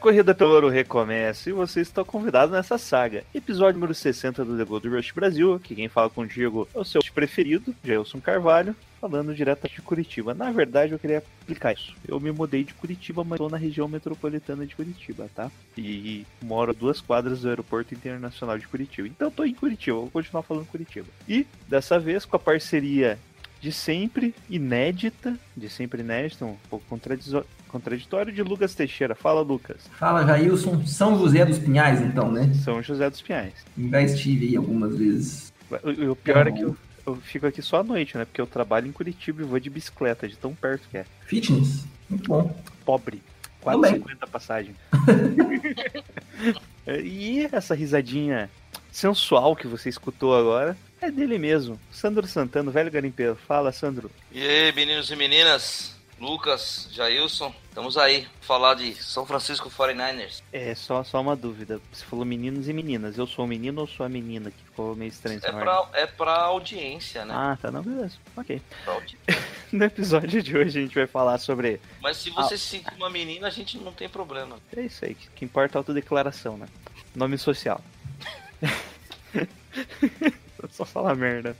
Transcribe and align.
Corrida 0.00 0.34
pelo 0.34 0.54
ouro 0.54 0.68
recomeça 0.70 1.50
e 1.50 1.52
você 1.52 1.82
está 1.82 2.02
convidado 2.02 2.52
nessa 2.52 2.78
saga. 2.78 3.22
Episódio 3.34 3.74
número 3.74 3.94
60 3.94 4.42
do 4.44 4.56
The 4.56 4.64
Gold 4.64 4.88
Rush 4.88 5.12
Brasil, 5.12 5.60
que 5.62 5.74
quem 5.74 5.88
fala 5.88 6.08
contigo 6.08 6.66
é 6.74 6.78
o 6.78 6.84
seu 6.84 7.02
preferido, 7.14 7.74
Jailson 7.84 8.18
Carvalho, 8.18 8.74
falando 8.98 9.34
direto 9.34 9.68
de 9.68 9.82
Curitiba. 9.82 10.32
Na 10.32 10.50
verdade, 10.50 10.92
eu 10.92 10.98
queria 10.98 11.22
explicar 11.40 11.74
isso. 11.74 11.94
Eu 12.08 12.18
me 12.18 12.32
mudei 12.32 12.64
de 12.64 12.72
Curitiba, 12.72 13.22
mas 13.22 13.32
estou 13.32 13.50
na 13.50 13.58
região 13.58 13.86
metropolitana 13.86 14.66
de 14.66 14.74
Curitiba, 14.74 15.28
tá? 15.34 15.50
E 15.76 16.26
moro 16.42 16.70
a 16.70 16.74
duas 16.74 17.00
quadras 17.00 17.42
do 17.42 17.50
Aeroporto 17.50 17.94
Internacional 17.94 18.58
de 18.58 18.66
Curitiba. 18.66 19.06
Então 19.06 19.30
tô 19.30 19.44
em 19.44 19.54
Curitiba, 19.54 19.98
vou 19.98 20.10
continuar 20.10 20.42
falando 20.42 20.66
Curitiba. 20.66 21.08
E 21.28 21.46
dessa 21.68 21.98
vez 21.98 22.24
com 22.24 22.36
a 22.36 22.40
parceria 22.40 23.18
de 23.60 23.70
sempre 23.70 24.34
inédita, 24.48 25.36
de 25.56 25.68
sempre 25.68 26.00
inédita, 26.00 26.46
um 26.46 26.56
pouco 26.68 26.84
contraditório, 27.68 28.32
de 28.32 28.42
Lucas 28.42 28.74
Teixeira. 28.74 29.14
Fala, 29.14 29.42
Lucas. 29.42 29.88
Fala, 29.98 30.26
Jailson. 30.26 30.86
São 30.86 31.18
José 31.18 31.44
dos 31.44 31.58
Pinhais, 31.58 32.00
então, 32.00 32.32
né? 32.32 32.52
São 32.64 32.82
José 32.82 33.08
dos 33.10 33.20
Pinhais. 33.20 33.54
Já 33.76 34.02
estive 34.02 34.48
aí 34.48 34.56
algumas 34.56 34.96
vezes. 34.96 35.52
O, 35.70 36.12
o 36.12 36.16
pior 36.16 36.46
é 36.46 36.52
que 36.52 36.62
eu, 36.62 36.76
eu 37.06 37.16
fico 37.16 37.46
aqui 37.46 37.60
só 37.60 37.80
à 37.80 37.84
noite, 37.84 38.16
né? 38.16 38.24
Porque 38.24 38.40
eu 38.40 38.46
trabalho 38.46 38.88
em 38.88 38.92
Curitiba 38.92 39.42
e 39.42 39.44
vou 39.44 39.60
de 39.60 39.68
bicicleta, 39.68 40.26
de 40.26 40.36
tão 40.36 40.54
perto 40.54 40.88
que 40.88 40.96
é. 40.96 41.04
Fitness? 41.26 41.84
Muito 42.08 42.28
bom. 42.28 42.56
Pobre. 42.84 43.22
Tudo 43.62 43.78
bem. 43.82 44.00
4,50 44.00 44.16
a 44.22 44.26
passagem. 44.26 44.74
e 47.04 47.46
essa 47.52 47.74
risadinha 47.74 48.50
sensual 48.90 49.54
que 49.54 49.66
você 49.66 49.90
escutou 49.90 50.34
agora 50.34 50.76
é 51.00 51.10
dele 51.10 51.38
mesmo. 51.38 51.80
Sandro 51.90 52.26
Santana, 52.26 52.70
velho 52.70 52.90
garimpeiro. 52.90 53.36
Fala, 53.46 53.72
Sandro. 53.72 54.10
E 54.30 54.42
aí, 54.42 54.72
meninos 54.72 55.10
e 55.10 55.16
meninas, 55.16 55.96
Lucas, 56.20 56.86
Jailson, 56.92 57.54
estamos 57.68 57.96
aí 57.96 58.28
falar 58.42 58.74
de 58.74 58.94
São 58.94 59.24
Francisco 59.24 59.70
49ers. 59.70 60.42
É, 60.52 60.74
só, 60.74 61.02
só 61.02 61.18
uma 61.18 61.34
dúvida. 61.34 61.80
Você 61.90 62.04
falou 62.04 62.26
meninos 62.26 62.68
e 62.68 62.72
meninas. 62.74 63.16
Eu 63.16 63.26
sou 63.26 63.46
o 63.46 63.48
menino 63.48 63.80
ou 63.80 63.86
sou 63.86 64.04
a 64.04 64.08
menina? 64.08 64.50
Que 64.50 64.62
ficou 64.64 64.94
meio 64.94 65.08
estranho 65.08 65.40
É 65.42 65.50
pra, 65.50 65.88
é 65.94 66.06
pra 66.06 66.34
audiência, 66.42 67.24
né? 67.24 67.32
Ah, 67.34 67.56
tá, 67.60 67.70
não, 67.70 67.82
beleza. 67.82 68.16
Ok. 68.36 68.60
No 69.72 69.84
episódio 69.84 70.42
de 70.42 70.56
hoje 70.56 70.80
a 70.80 70.82
gente 70.82 70.96
vai 70.96 71.06
falar 71.06 71.38
sobre 71.38 71.80
Mas 72.02 72.16
se 72.16 72.28
você 72.30 72.58
se 72.58 72.64
sentir 72.64 72.92
uma 72.96 73.08
menina, 73.08 73.46
a 73.46 73.50
gente 73.50 73.78
não 73.78 73.92
tem 73.92 74.08
problema. 74.08 74.58
É 74.76 74.80
isso 74.80 75.04
aí, 75.04 75.14
que 75.14 75.44
importa 75.44 75.76
é 75.76 75.78
a 75.78 75.80
autodeclaração, 75.80 76.56
né? 76.56 76.66
Nome 77.14 77.38
social. 77.38 77.80
Só 80.70 80.84
falar 80.84 81.14
merda. 81.14 81.56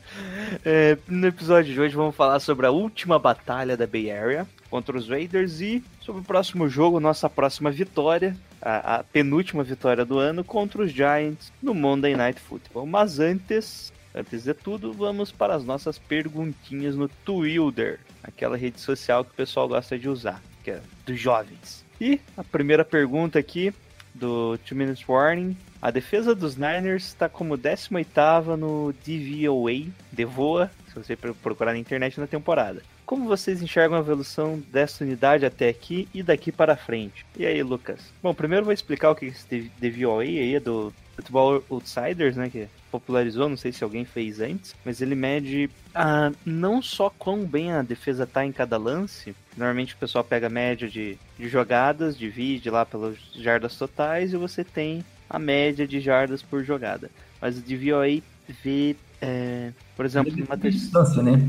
É, 0.65 0.97
no 1.09 1.27
episódio 1.27 1.73
de 1.73 1.81
hoje 1.81 1.95
vamos 1.95 2.15
falar 2.15 2.41
sobre 2.41 2.67
a 2.67 2.71
última 2.71 3.19
batalha 3.19 3.77
da 3.77 3.87
Bay 3.87 4.11
Area 4.11 4.47
contra 4.69 4.97
os 4.97 5.09
Raiders 5.09 5.61
e 5.61 5.83
sobre 6.01 6.23
o 6.23 6.25
próximo 6.25 6.69
jogo, 6.69 7.01
nossa 7.01 7.29
próxima 7.29 7.71
vitória, 7.71 8.37
a, 8.63 8.97
a 8.97 9.05
penúltima 9.05 9.63
vitória 9.63 10.05
do 10.05 10.19
ano 10.19 10.45
contra 10.45 10.83
os 10.83 10.93
Giants 10.93 11.53
no 11.63 11.75
Monday 11.75 12.15
Night 12.15 12.41
Football. 12.41 12.87
Mas 12.87 13.19
antes, 13.19 13.93
antes 14.15 14.45
de 14.45 14.55
tudo, 14.55 14.93
vamos 14.93 15.33
para 15.33 15.55
as 15.55 15.65
nossas 15.65 15.99
perguntinhas 15.99 16.95
no 16.95 17.09
Twitter, 17.09 17.99
aquela 18.23 18.57
rede 18.57 18.81
social 18.81 19.25
que 19.25 19.33
o 19.33 19.35
pessoal 19.35 19.69
gosta 19.69 19.99
de 19.99 20.09
usar, 20.09 20.41
que 20.63 20.71
é 20.71 20.81
dos 21.05 21.19
jovens. 21.19 21.85
E 22.01 22.21
a 22.37 22.45
primeira 22.45 22.85
pergunta 22.85 23.39
aqui 23.39 23.75
do 24.15 24.57
2 24.59 24.73
Minutes 24.73 25.09
Warning. 25.09 25.57
A 25.81 25.91
defesa 25.91 26.35
dos 26.35 26.57
Niners 26.57 27.05
está 27.07 27.29
como 27.29 27.57
18ª 27.57 28.57
no 28.57 28.93
DVOA, 29.05 29.91
DVOA, 30.13 30.71
se 30.89 30.95
você 30.95 31.17
pro- 31.17 31.35
procurar 31.35 31.73
na 31.73 31.79
internet 31.79 32.21
na 32.21 32.27
temporada. 32.27 32.83
Como 33.07 33.27
vocês 33.27 33.61
enxergam 33.63 33.97
a 33.97 34.01
evolução 34.01 34.63
dessa 34.71 35.03
unidade 35.03 35.45
até 35.45 35.69
aqui 35.69 36.09
e 36.15 36.23
daqui 36.23 36.53
para 36.53 36.77
frente? 36.77 37.27
E 37.37 37.45
aí, 37.45 37.63
Lucas? 37.63 37.99
Bom, 38.23 38.33
primeiro 38.35 38.65
vou 38.65 38.73
explicar 38.75 39.11
o 39.11 39.15
que 39.17 39.27
é 39.27 39.29
esse 39.29 39.71
DVOA 39.81 40.23
aí, 40.23 40.55
é 40.55 40.61
do 40.61 40.93
Football 41.17 41.65
Outsiders, 41.69 42.37
né, 42.37 42.49
que 42.49 42.69
popularizou, 42.91 43.49
não 43.49 43.57
sei 43.57 43.73
se 43.73 43.85
alguém 43.85 44.05
fez 44.05 44.41
antes, 44.41 44.75
mas 44.85 45.01
ele 45.01 45.15
mede 45.15 45.71
ah, 45.95 46.33
não 46.45 46.83
só 46.83 47.11
quão 47.11 47.45
bem 47.45 47.73
a 47.73 47.83
defesa 47.83 48.27
tá 48.27 48.45
em 48.45 48.53
cada 48.53 48.77
lance, 48.77 49.35
normalmente 49.57 49.95
o 49.95 49.99
pessoal 49.99 50.25
pega 50.25 50.49
a 50.49 50.51
média 50.51 50.89
de, 50.89 51.17
de 51.39 51.49
jogadas, 51.49 52.17
divide 52.17 52.71
lá 52.71 52.85
pelas 52.85 53.17
jardas 53.35 53.77
totais 53.77 54.33
e 54.33 54.37
você 54.37 54.65
tem 54.65 55.05
a 55.29 55.39
média 55.39 55.87
de 55.87 56.01
jardas 56.01 56.43
por 56.43 56.65
jogada. 56.65 57.11
Mas 57.41 57.57
o 57.57 57.61
DVOA 57.61 58.21
vê, 58.63 58.97
é, 59.21 59.73
por 59.97 60.05
exemplo, 60.05 60.33
terceira... 60.33 60.71
distância, 60.71 61.23
né? 61.23 61.41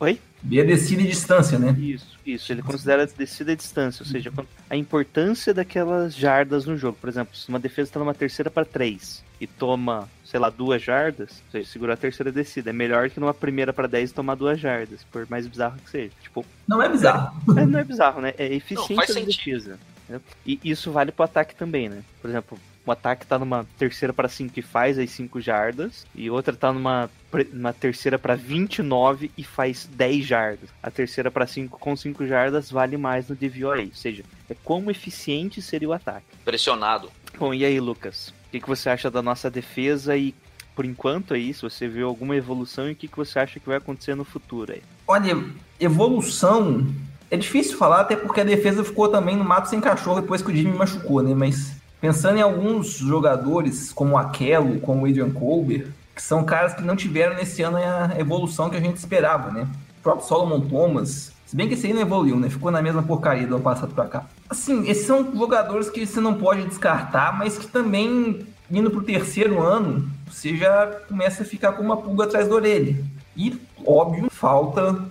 Oi? 0.00 0.20
Vê 0.42 0.60
a 0.60 0.64
descida 0.64 1.02
e 1.02 1.06
distância, 1.08 1.58
né? 1.58 1.74
Isso, 1.78 2.16
isso. 2.24 2.52
Ele 2.52 2.62
considera 2.62 3.02
a 3.02 3.06
descida 3.06 3.52
e 3.52 3.56
distância, 3.56 4.02
ou 4.04 4.06
seja, 4.08 4.32
a 4.70 4.76
importância 4.76 5.52
daquelas 5.52 6.14
jardas 6.14 6.64
no 6.64 6.76
jogo. 6.76 6.96
Por 7.00 7.08
exemplo, 7.08 7.36
se 7.36 7.48
uma 7.48 7.58
defesa 7.58 7.88
está 7.88 7.98
numa 8.00 8.14
terceira 8.14 8.48
para 8.50 8.64
três 8.64 9.24
e 9.40 9.46
toma, 9.46 10.08
sei 10.24 10.38
lá, 10.38 10.48
duas 10.50 10.80
jardas, 10.82 11.42
ou 11.46 11.52
seja, 11.52 11.68
segurar 11.70 11.94
a 11.94 11.96
terceira 11.96 12.30
descida. 12.30 12.70
É 12.70 12.72
melhor 12.72 13.10
que 13.10 13.18
numa 13.20 13.34
primeira 13.34 13.72
para 13.72 13.86
10 13.88 14.12
tomar 14.12 14.34
duas 14.36 14.58
jardas, 14.60 15.04
por 15.10 15.26
mais 15.28 15.46
bizarro 15.46 15.76
que 15.84 15.90
seja. 15.90 16.12
Tipo, 16.22 16.44
Não 16.66 16.80
é 16.82 16.88
bizarro. 16.88 17.36
é, 17.58 17.66
não 17.66 17.78
é 17.78 17.84
bizarro, 17.84 18.20
né? 18.20 18.32
É 18.38 18.52
eficiência 18.54 18.94
faz 18.96 19.08
da 19.08 19.14
sentido. 19.14 19.36
defesa. 19.36 19.78
né? 20.08 20.20
E 20.46 20.60
isso 20.64 20.90
vale 20.92 21.12
pro 21.12 21.24
ataque 21.24 21.54
também, 21.54 21.88
né? 21.88 22.02
Por 22.20 22.28
exemplo, 22.30 22.58
um 22.88 22.92
ataque 22.92 23.26
tá 23.26 23.38
numa 23.38 23.66
terceira 23.78 24.12
para 24.12 24.28
5 24.28 24.58
e 24.58 24.62
faz 24.62 24.98
as 24.98 25.10
5 25.10 25.40
jardas, 25.40 26.06
e 26.14 26.30
outra 26.30 26.54
tá 26.54 26.72
numa, 26.72 27.10
numa 27.52 27.72
terceira 27.72 28.18
para 28.18 28.34
29 28.34 29.30
e 29.36 29.44
faz 29.44 29.88
10 29.92 30.24
jardas. 30.24 30.70
A 30.82 30.90
terceira 30.90 31.30
para 31.30 31.46
5 31.46 31.78
com 31.78 31.94
5 31.94 32.26
jardas 32.26 32.70
vale 32.70 32.96
mais 32.96 33.28
no 33.28 33.36
DVOA, 33.36 33.82
ou 33.82 33.94
seja, 33.94 34.24
é 34.48 34.56
quão 34.64 34.90
eficiente 34.90 35.60
seria 35.60 35.88
o 35.88 35.92
ataque. 35.92 36.26
Pressionado. 36.44 37.10
Bom, 37.38 37.52
e 37.54 37.64
aí, 37.64 37.78
Lucas? 37.78 38.28
O 38.48 38.50
que, 38.50 38.60
que 38.60 38.68
você 38.68 38.88
acha 38.88 39.10
da 39.10 39.22
nossa 39.22 39.50
defesa 39.50 40.16
e, 40.16 40.34
por 40.74 40.84
enquanto, 40.84 41.34
aí, 41.34 41.52
se 41.52 41.62
você 41.62 41.86
viu 41.86 42.08
alguma 42.08 42.34
evolução 42.34 42.88
e 42.88 42.92
o 42.92 42.96
que, 42.96 43.06
que 43.06 43.16
você 43.16 43.38
acha 43.38 43.60
que 43.60 43.68
vai 43.68 43.76
acontecer 43.76 44.14
no 44.14 44.24
futuro 44.24 44.72
aí? 44.72 44.82
Olha, 45.06 45.36
evolução. 45.78 46.86
É 47.30 47.36
difícil 47.36 47.76
falar, 47.76 48.00
até 48.00 48.16
porque 48.16 48.40
a 48.40 48.44
defesa 48.44 48.82
ficou 48.82 49.08
também 49.08 49.36
no 49.36 49.44
mato 49.44 49.68
sem 49.68 49.80
cachorro 49.80 50.22
depois 50.22 50.40
que 50.40 50.50
o 50.50 50.56
Jimmy 50.56 50.74
machucou, 50.74 51.22
né? 51.22 51.34
Mas 51.34 51.77
pensando 52.00 52.38
em 52.38 52.42
alguns 52.42 52.98
jogadores, 52.98 53.92
como 53.92 54.16
Aquelo, 54.16 54.80
como 54.80 55.06
Adrian 55.06 55.30
Colbert, 55.30 55.88
que 56.14 56.22
são 56.22 56.44
caras 56.44 56.74
que 56.74 56.82
não 56.82 56.96
tiveram 56.96 57.36
nesse 57.36 57.62
ano 57.62 57.76
a 57.76 58.18
evolução 58.18 58.68
que 58.68 58.76
a 58.76 58.80
gente 58.80 58.96
esperava, 58.96 59.50
né? 59.52 59.68
O 60.00 60.02
próprio 60.02 60.26
Solomon 60.26 60.60
Thomas, 60.60 61.32
se 61.46 61.56
bem 61.56 61.68
que 61.68 61.74
esse 61.74 61.86
aí 61.86 61.92
não 61.92 62.02
evoluiu, 62.02 62.36
né? 62.36 62.50
Ficou 62.50 62.70
na 62.70 62.82
mesma 62.82 63.02
porcaria 63.02 63.46
do 63.46 63.54
ano 63.54 63.64
passado 63.64 63.94
pra 63.94 64.06
cá. 64.06 64.26
Assim, 64.50 64.88
esses 64.88 65.06
são 65.06 65.32
jogadores 65.34 65.88
que 65.88 66.06
você 66.06 66.20
não 66.20 66.34
pode 66.34 66.66
descartar, 66.66 67.36
mas 67.36 67.56
que 67.56 67.66
também, 67.66 68.46
indo 68.70 68.90
pro 68.90 69.02
terceiro 69.02 69.62
ano, 69.62 70.10
você 70.28 70.56
já 70.56 70.86
começa 71.08 71.42
a 71.42 71.46
ficar 71.46 71.72
com 71.72 71.82
uma 71.82 71.96
pulga 71.96 72.24
atrás 72.24 72.48
da 72.48 72.54
orelha. 72.54 72.96
E, 73.36 73.58
óbvio, 73.86 74.28
falta 74.30 75.04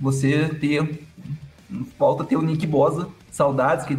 você 0.00 0.48
ter. 0.48 1.06
Falta 1.98 2.24
ter 2.24 2.36
o 2.36 2.42
Nick 2.42 2.66
Bosa, 2.66 3.08
saudades, 3.30 3.86
que 3.86 3.96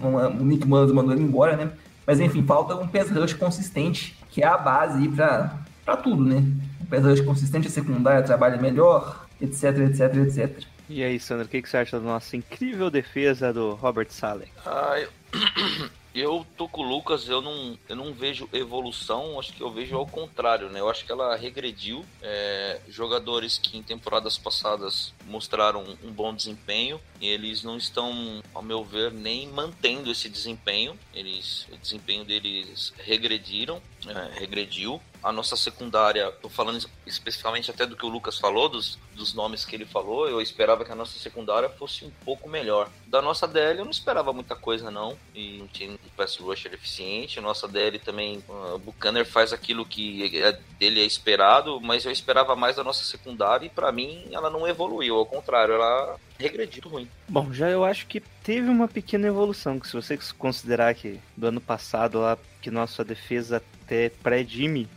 o 0.00 0.44
Nick 0.44 0.66
Mullins 0.66 0.92
mandou 0.92 1.12
ele 1.12 1.22
embora, 1.22 1.56
né? 1.56 1.70
Mas 2.06 2.20
enfim, 2.20 2.42
falta 2.44 2.74
um 2.76 2.86
pass 2.86 3.10
rush 3.10 3.34
consistente, 3.34 4.16
que 4.30 4.42
é 4.42 4.46
a 4.46 4.56
base 4.56 5.02
aí 5.02 5.08
pra, 5.08 5.58
pra 5.84 5.96
tudo, 5.96 6.24
né? 6.24 6.44
Um 6.80 6.86
pass 6.86 7.04
rush 7.04 7.20
consistente, 7.22 7.66
a 7.66 7.70
secundária 7.70 8.22
trabalha 8.22 8.56
melhor, 8.60 9.26
etc, 9.40 9.78
etc, 9.78 10.16
etc. 10.16 10.64
E 10.88 11.02
aí, 11.02 11.18
Sandro, 11.18 11.46
o 11.46 11.48
que, 11.48 11.60
que 11.60 11.68
você 11.68 11.78
acha 11.78 11.98
da 11.98 12.06
nossa 12.06 12.36
incrível 12.36 12.88
defesa 12.90 13.52
do 13.52 13.74
Robert 13.74 14.08
Saleh? 14.10 14.48
Ah, 14.64 15.00
eu... 15.00 15.08
eu 16.20 16.46
tô 16.56 16.68
com 16.68 16.82
o 16.82 16.88
Lucas, 16.88 17.28
eu 17.28 17.40
não, 17.40 17.78
eu 17.88 17.96
não 17.96 18.12
vejo 18.12 18.48
evolução, 18.52 19.38
acho 19.38 19.52
que 19.52 19.62
eu 19.62 19.70
vejo 19.70 19.96
ao 19.96 20.06
contrário, 20.06 20.68
né? 20.70 20.80
Eu 20.80 20.88
acho 20.88 21.04
que 21.04 21.12
ela 21.12 21.36
regrediu. 21.36 22.04
É, 22.22 22.80
jogadores 22.88 23.58
que 23.58 23.76
em 23.76 23.82
temporadas 23.82 24.38
passadas 24.38 25.12
mostraram 25.26 25.84
um 26.02 26.10
bom 26.10 26.34
desempenho 26.34 27.00
eles 27.20 27.62
não 27.62 27.76
estão, 27.76 28.42
ao 28.54 28.62
meu 28.62 28.84
ver, 28.84 29.12
nem 29.12 29.48
mantendo 29.48 30.10
esse 30.10 30.28
desempenho. 30.28 30.98
Eles, 31.14 31.66
o 31.72 31.76
desempenho 31.76 32.24
deles 32.24 32.92
regrediram, 32.98 33.80
é, 34.08 34.38
regrediu. 34.38 35.00
A 35.22 35.32
nossa 35.32 35.56
secundária, 35.56 36.30
tô 36.30 36.48
falando 36.48 36.88
especificamente 37.04 37.70
até 37.70 37.84
do 37.84 37.96
que 37.96 38.06
o 38.06 38.08
Lucas 38.08 38.38
falou, 38.38 38.68
dos, 38.68 38.96
dos 39.14 39.34
nomes 39.34 39.64
que 39.64 39.74
ele 39.74 39.84
falou, 39.84 40.28
eu 40.28 40.40
esperava 40.40 40.84
que 40.84 40.92
a 40.92 40.94
nossa 40.94 41.18
secundária 41.18 41.68
fosse 41.68 42.04
um 42.04 42.10
pouco 42.24 42.48
melhor. 42.48 42.88
Da 43.06 43.20
nossa 43.20 43.48
DL 43.48 43.80
eu 43.80 43.84
não 43.84 43.90
esperava 43.90 44.32
muita 44.32 44.54
coisa 44.54 44.90
não, 44.90 45.16
e 45.34 45.58
não 45.58 45.66
tinha 45.66 45.90
um 45.90 45.98
pass 46.16 46.36
rusher 46.36 46.72
eficiente. 46.72 47.38
A 47.38 47.42
nossa 47.42 47.66
DL 47.66 47.98
também, 47.98 48.42
uh, 48.48 48.74
o 48.74 48.78
Buchanan 48.78 49.24
faz 49.24 49.52
aquilo 49.52 49.84
que 49.84 50.38
é, 50.38 50.52
dele 50.78 51.00
é 51.00 51.04
esperado, 51.04 51.80
mas 51.80 52.04
eu 52.04 52.12
esperava 52.12 52.54
mais 52.54 52.76
da 52.76 52.84
nossa 52.84 53.04
secundária 53.04 53.66
e 53.66 53.70
para 53.70 53.90
mim 53.90 54.28
ela 54.30 54.50
não 54.50 54.68
evoluiu, 54.68 55.16
ao 55.16 55.26
contrário, 55.26 55.74
ela 55.74 56.16
regrediu 56.38 56.88
ruim. 56.88 57.08
Bom, 57.28 57.52
já 57.52 57.68
eu 57.68 57.84
acho 57.84 58.06
que 58.06 58.20
teve 58.20 58.68
uma 58.68 58.86
pequena 58.86 59.26
evolução, 59.26 59.80
que 59.80 59.88
se 59.88 59.94
você 59.94 60.18
considerar 60.38 60.94
que 60.94 61.18
do 61.36 61.46
ano 61.46 61.60
passado 61.60 62.20
lá, 62.20 62.38
que 62.60 62.70
nossa 62.70 63.04
defesa 63.04 63.62
até 63.86 64.10
pré-Jimmy 64.10 64.88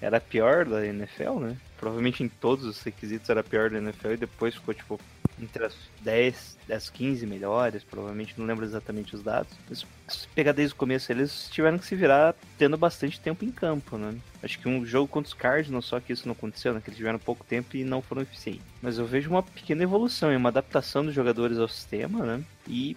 era 0.00 0.20
pior 0.20 0.64
da 0.64 0.86
NFL, 0.86 1.40
né? 1.40 1.56
Provavelmente 1.76 2.22
em 2.22 2.28
todos 2.28 2.64
os 2.64 2.80
requisitos 2.80 3.28
era 3.28 3.42
pior 3.42 3.68
da 3.68 3.78
NFL 3.78 4.12
e 4.12 4.16
depois 4.16 4.54
ficou 4.54 4.72
tipo 4.72 5.00
entre 5.38 5.64
as 5.66 5.74
10, 6.00 6.56
as 6.70 6.88
15 6.88 7.26
melhores, 7.26 7.84
provavelmente 7.84 8.34
não 8.38 8.46
lembro 8.46 8.64
exatamente 8.64 9.14
os 9.14 9.22
dados. 9.22 9.52
Mas 9.68 9.86
se 10.08 10.26
pegar 10.28 10.52
desde 10.52 10.74
o 10.74 10.78
começo, 10.78 11.12
eles 11.12 11.48
tiveram 11.50 11.78
que 11.78 11.84
se 11.84 11.94
virar 11.94 12.34
tendo 12.56 12.78
bastante 12.78 13.20
tempo 13.20 13.44
em 13.44 13.50
campo, 13.50 13.98
né? 13.98 14.14
Acho 14.42 14.58
que 14.58 14.66
um 14.66 14.84
jogo 14.86 15.08
contra 15.08 15.28
os 15.28 15.34
Cardinals, 15.34 15.84
só 15.84 16.00
que 16.00 16.12
isso 16.12 16.26
não 16.26 16.32
aconteceu, 16.32 16.72
né? 16.72 16.80
Que 16.82 16.88
eles 16.88 16.96
tiveram 16.96 17.18
pouco 17.18 17.44
tempo 17.44 17.76
e 17.76 17.84
não 17.84 18.00
foram 18.00 18.22
eficientes. 18.22 18.64
Mas 18.80 18.98
eu 18.98 19.04
vejo 19.04 19.28
uma 19.28 19.42
pequena 19.42 19.82
evolução 19.82 20.32
e 20.32 20.36
uma 20.36 20.48
adaptação 20.48 21.04
dos 21.04 21.14
jogadores 21.14 21.58
ao 21.58 21.68
sistema, 21.68 22.24
né? 22.24 22.42
E 22.66 22.96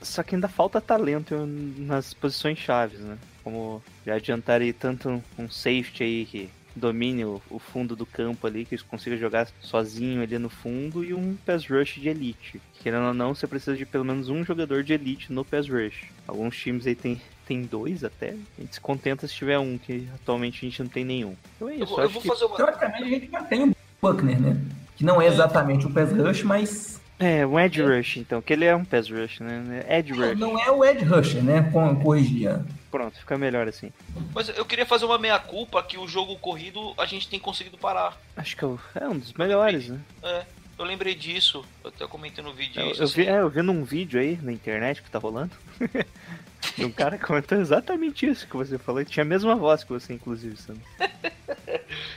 só 0.00 0.22
que 0.22 0.36
ainda 0.36 0.48
falta 0.48 0.80
talento 0.80 1.34
nas 1.44 2.14
posições 2.14 2.58
chaves, 2.58 3.00
né? 3.00 3.18
Como 3.44 3.82
já 4.04 4.14
adiantaram 4.14 4.64
aí 4.64 4.72
tanto 4.72 5.22
um 5.38 5.48
safety 5.48 6.02
aí 6.02 6.26
que 6.26 6.50
domine 6.74 7.24
o, 7.24 7.40
o, 7.50 7.58
fundo 7.58 7.94
do 7.94 8.04
campo 8.04 8.46
ali, 8.46 8.64
que 8.64 8.76
consiga 8.84 9.16
jogar 9.16 9.46
sozinho 9.60 10.22
ali 10.22 10.38
no 10.38 10.48
fundo, 10.48 11.04
e 11.04 11.14
um 11.14 11.36
pass 11.46 11.66
rush 11.66 12.00
de 12.00 12.08
elite. 12.08 12.60
Querendo 12.82 13.06
ou 13.06 13.14
não, 13.14 13.34
você 13.34 13.46
precisa 13.46 13.76
de 13.76 13.86
pelo 13.86 14.04
menos 14.04 14.28
um 14.28 14.44
jogador 14.44 14.82
de 14.82 14.92
elite 14.92 15.32
no 15.32 15.44
pass 15.44 15.68
rush. 15.68 16.06
Alguns 16.26 16.56
times 16.56 16.86
aí 16.86 16.94
tem, 16.94 17.20
tem 17.46 17.62
dois 17.62 18.02
até. 18.02 18.30
A 18.58 18.60
gente 18.60 18.74
se 18.74 18.80
contenta 18.80 19.28
se 19.28 19.34
tiver 19.34 19.58
um, 19.58 19.78
que 19.78 20.08
atualmente 20.14 20.66
a 20.66 20.68
gente 20.68 20.82
não 20.82 20.88
tem 20.88 21.04
nenhum. 21.04 21.36
Então 21.56 21.68
é 21.68 21.74
isso. 21.76 21.82
Eu 21.82 21.86
vou, 21.86 22.00
eu 22.00 22.08
vou 22.08 22.22
que... 22.22 22.28
fazer 22.28 22.44
uma... 22.46 22.56
Teoricamente 22.56 23.02
a 23.02 23.08
gente 23.08 23.30
já 23.30 23.42
tem 23.44 23.62
o 23.62 23.76
Buckner, 24.02 24.40
né? 24.40 24.60
Que 24.96 25.04
não 25.04 25.20
é 25.20 25.26
exatamente 25.26 25.86
um 25.86 25.92
pass 25.92 26.12
rush, 26.12 26.42
mas 26.42 27.00
é, 27.18 27.46
um 27.46 27.58
Edge 27.58 27.80
Rush, 27.80 28.16
então, 28.16 28.42
que 28.42 28.52
ele 28.52 28.64
é 28.64 28.74
um 28.74 28.84
Pass 28.84 29.08
Rush, 29.08 29.40
né? 29.40 29.84
Edge 29.88 30.12
Rush. 30.12 30.38
Não, 30.38 30.54
não 30.54 30.60
é 30.60 30.70
o 30.70 30.84
Edge 30.84 31.04
Rusher, 31.04 31.42
né? 31.42 31.70
Corrigir. 32.02 32.60
Pronto, 32.90 33.18
fica 33.18 33.38
melhor 33.38 33.68
assim. 33.68 33.92
Mas 34.34 34.48
eu 34.48 34.64
queria 34.64 34.86
fazer 34.86 35.04
uma 35.04 35.18
meia-culpa 35.18 35.82
que 35.82 35.96
o 35.98 36.06
jogo 36.08 36.36
corrido 36.36 36.92
a 36.98 37.06
gente 37.06 37.28
tem 37.28 37.38
conseguido 37.38 37.78
parar. 37.78 38.16
Acho 38.36 38.56
que 38.56 38.64
é 38.64 39.08
um 39.08 39.18
dos 39.18 39.32
melhores, 39.32 39.88
né? 39.88 40.00
É, 40.22 40.44
eu 40.78 40.84
lembrei 40.84 41.14
disso. 41.14 41.64
Eu 41.82 41.90
até 41.90 42.06
comentei 42.06 42.42
no 42.42 42.52
vídeo 42.52 42.80
eu, 42.80 42.90
isso. 42.90 43.02
Eu, 43.02 43.08
vi, 43.08 43.22
assim. 43.22 43.30
é, 43.30 43.40
eu 43.40 43.50
vi 43.50 43.62
num 43.62 43.84
vídeo 43.84 44.20
aí 44.20 44.38
na 44.42 44.52
internet 44.52 45.02
que 45.02 45.10
tá 45.10 45.18
rolando. 45.18 45.52
um 46.78 46.90
cara 46.90 47.16
comentou 47.18 47.58
exatamente 47.58 48.26
isso 48.26 48.46
que 48.46 48.56
você 48.56 48.76
falou. 48.76 49.04
Tinha 49.04 49.22
a 49.22 49.28
mesma 49.28 49.54
voz 49.54 49.84
que 49.84 49.90
você, 49.90 50.12
inclusive, 50.12 50.56
Sandro. 50.56 50.82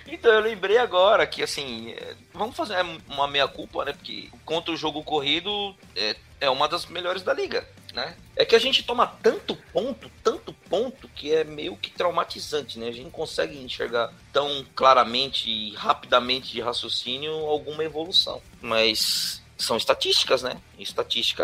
então, 0.07 0.31
eu 0.31 0.41
lembrei 0.41 0.77
agora 0.77 1.27
que, 1.27 1.43
assim, 1.43 1.91
é, 1.91 2.15
vamos 2.33 2.55
fazer 2.55 2.75
uma 3.07 3.27
meia-culpa, 3.27 3.85
né? 3.85 3.93
Porque 3.93 4.29
contra 4.45 4.71
o 4.71 4.77
jogo 4.77 5.03
corrido 5.03 5.75
é, 5.95 6.15
é 6.39 6.49
uma 6.49 6.67
das 6.67 6.85
melhores 6.85 7.23
da 7.23 7.33
liga, 7.33 7.67
né? 7.93 8.15
É 8.35 8.45
que 8.45 8.55
a 8.55 8.59
gente 8.59 8.83
toma 8.83 9.07
tanto 9.07 9.55
ponto, 9.73 10.09
tanto 10.23 10.53
ponto, 10.69 11.07
que 11.09 11.33
é 11.33 11.43
meio 11.43 11.75
que 11.75 11.91
traumatizante, 11.91 12.79
né? 12.79 12.87
A 12.87 12.91
gente 12.91 13.05
não 13.05 13.11
consegue 13.11 13.57
enxergar 13.57 14.13
tão 14.31 14.65
claramente 14.75 15.49
e 15.49 15.73
rapidamente 15.75 16.51
de 16.51 16.61
raciocínio 16.61 17.31
alguma 17.31 17.83
evolução. 17.83 18.41
Mas 18.61 19.41
são 19.57 19.77
estatísticas, 19.77 20.43
né? 20.43 20.57
E 20.77 20.83
estatística 20.83 21.43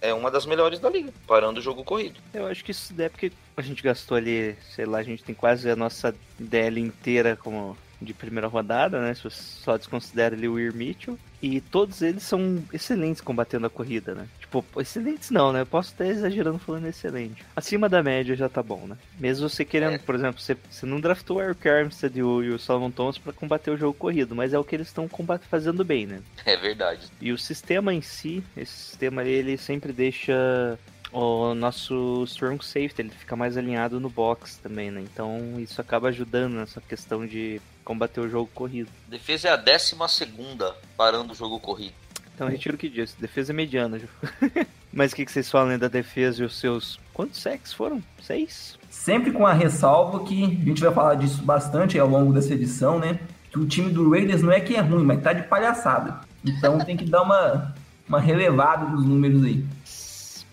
é 0.00 0.14
uma 0.14 0.30
das 0.30 0.46
melhores 0.46 0.78
da 0.78 0.88
liga, 0.88 1.12
parando 1.26 1.58
o 1.58 1.62
jogo 1.62 1.82
corrido. 1.84 2.20
Eu 2.32 2.46
acho 2.46 2.64
que 2.64 2.70
isso 2.70 2.94
é 2.98 3.08
porque 3.08 3.32
a 3.56 3.62
gente 3.62 3.82
gastou 3.82 4.16
ali, 4.16 4.56
sei 4.74 4.86
lá, 4.86 4.98
a 4.98 5.02
gente 5.02 5.24
tem 5.24 5.34
quase 5.34 5.68
a 5.68 5.76
nossa 5.76 6.14
DL 6.38 6.80
inteira 6.80 7.36
como 7.36 7.76
de 8.00 8.14
primeira 8.14 8.46
rodada, 8.46 9.00
né? 9.00 9.14
Se 9.14 9.24
você 9.24 9.42
só 9.42 9.76
desconsidera 9.76 10.34
ali 10.34 10.48
o 10.48 10.58
Ir 10.58 10.72
Mitchell. 10.72 11.18
E 11.40 11.60
todos 11.60 12.02
eles 12.02 12.24
são 12.24 12.62
excelentes 12.72 13.20
combatendo 13.20 13.66
a 13.66 13.70
corrida, 13.70 14.12
né? 14.12 14.26
Tipo, 14.40 14.64
excelentes 14.78 15.30
não, 15.30 15.52
né? 15.52 15.60
Eu 15.60 15.66
posso 15.66 15.92
estar 15.92 16.06
exagerando 16.06 16.58
falando 16.58 16.86
excelente. 16.86 17.44
Acima 17.54 17.88
da 17.88 18.02
média 18.02 18.34
já 18.34 18.48
tá 18.48 18.60
bom, 18.60 18.86
né? 18.86 18.96
Mesmo 19.20 19.48
você 19.48 19.64
querendo, 19.64 19.94
é. 19.94 19.98
por 19.98 20.16
exemplo, 20.16 20.40
você, 20.40 20.56
você 20.68 20.84
não 20.84 20.98
draftou 20.98 21.36
o 21.36 21.42
Eric 21.42 21.68
Armstead 21.68 22.18
e 22.18 22.22
o, 22.22 22.42
e 22.42 22.50
o 22.50 22.58
Solomon 22.58 22.90
Thomas 22.90 23.18
pra 23.18 23.32
combater 23.32 23.70
o 23.70 23.76
jogo 23.76 23.94
corrido, 23.94 24.34
mas 24.34 24.52
é 24.52 24.58
o 24.58 24.64
que 24.64 24.74
eles 24.74 24.88
estão 24.88 25.08
fazendo 25.48 25.84
bem, 25.84 26.06
né? 26.06 26.20
É 26.44 26.56
verdade. 26.56 27.06
E 27.20 27.30
o 27.30 27.38
sistema 27.38 27.94
em 27.94 28.02
si, 28.02 28.42
esse 28.56 28.72
sistema 28.72 29.20
ali, 29.20 29.30
ele 29.30 29.56
sempre 29.56 29.92
deixa 29.92 30.78
o 31.12 31.54
nosso 31.54 32.24
strong 32.26 32.64
safety 32.64 33.02
ele 33.02 33.10
fica 33.10 33.34
mais 33.34 33.56
alinhado 33.56 33.98
no 33.98 34.10
box 34.10 34.58
também, 34.62 34.90
né? 34.90 35.00
Então 35.00 35.58
isso 35.58 35.80
acaba 35.80 36.08
ajudando 36.08 36.54
nessa 36.54 36.80
questão 36.80 37.26
de 37.26 37.60
combater 37.84 38.20
o 38.20 38.28
jogo 38.28 38.50
corrido. 38.54 38.90
Defesa 39.08 39.48
é 39.48 39.50
a 39.52 39.56
décima 39.56 40.08
segunda 40.08 40.74
parando 40.96 41.32
o 41.32 41.36
jogo 41.36 41.58
corrido. 41.58 41.94
Então 42.34 42.48
retiro 42.48 42.76
o 42.76 42.78
que 42.78 42.88
disse, 42.88 43.20
defesa 43.20 43.52
é 43.52 43.54
mediana. 43.54 44.00
Mas 44.92 45.12
o 45.12 45.16
que, 45.16 45.24
que 45.24 45.32
vocês 45.32 45.50
falam 45.50 45.78
da 45.78 45.88
defesa 45.88 46.42
e 46.42 46.46
os 46.46 46.58
seus. 46.58 46.98
Quantos 47.12 47.40
sacks 47.40 47.72
foram? 47.72 48.02
Seis? 48.22 48.78
Sempre 48.90 49.32
com 49.32 49.46
a 49.46 49.52
ressalva 49.52 50.24
que 50.24 50.44
a 50.44 50.64
gente 50.64 50.80
vai 50.80 50.92
falar 50.92 51.14
disso 51.16 51.42
bastante 51.42 51.98
ao 51.98 52.08
longo 52.08 52.32
dessa 52.32 52.54
edição, 52.54 52.98
né? 52.98 53.18
Que 53.50 53.58
o 53.58 53.66
time 53.66 53.90
do 53.90 54.08
Raiders 54.10 54.42
não 54.42 54.52
é 54.52 54.60
que 54.60 54.76
é 54.76 54.80
ruim, 54.80 55.04
mas 55.04 55.22
tá 55.22 55.32
de 55.32 55.42
palhaçada. 55.42 56.20
Então 56.44 56.78
tem 56.78 56.96
que 56.96 57.04
dar 57.04 57.22
uma, 57.22 57.74
uma 58.08 58.20
relevada 58.20 58.86
nos 58.86 59.04
números 59.04 59.44
aí. 59.44 59.64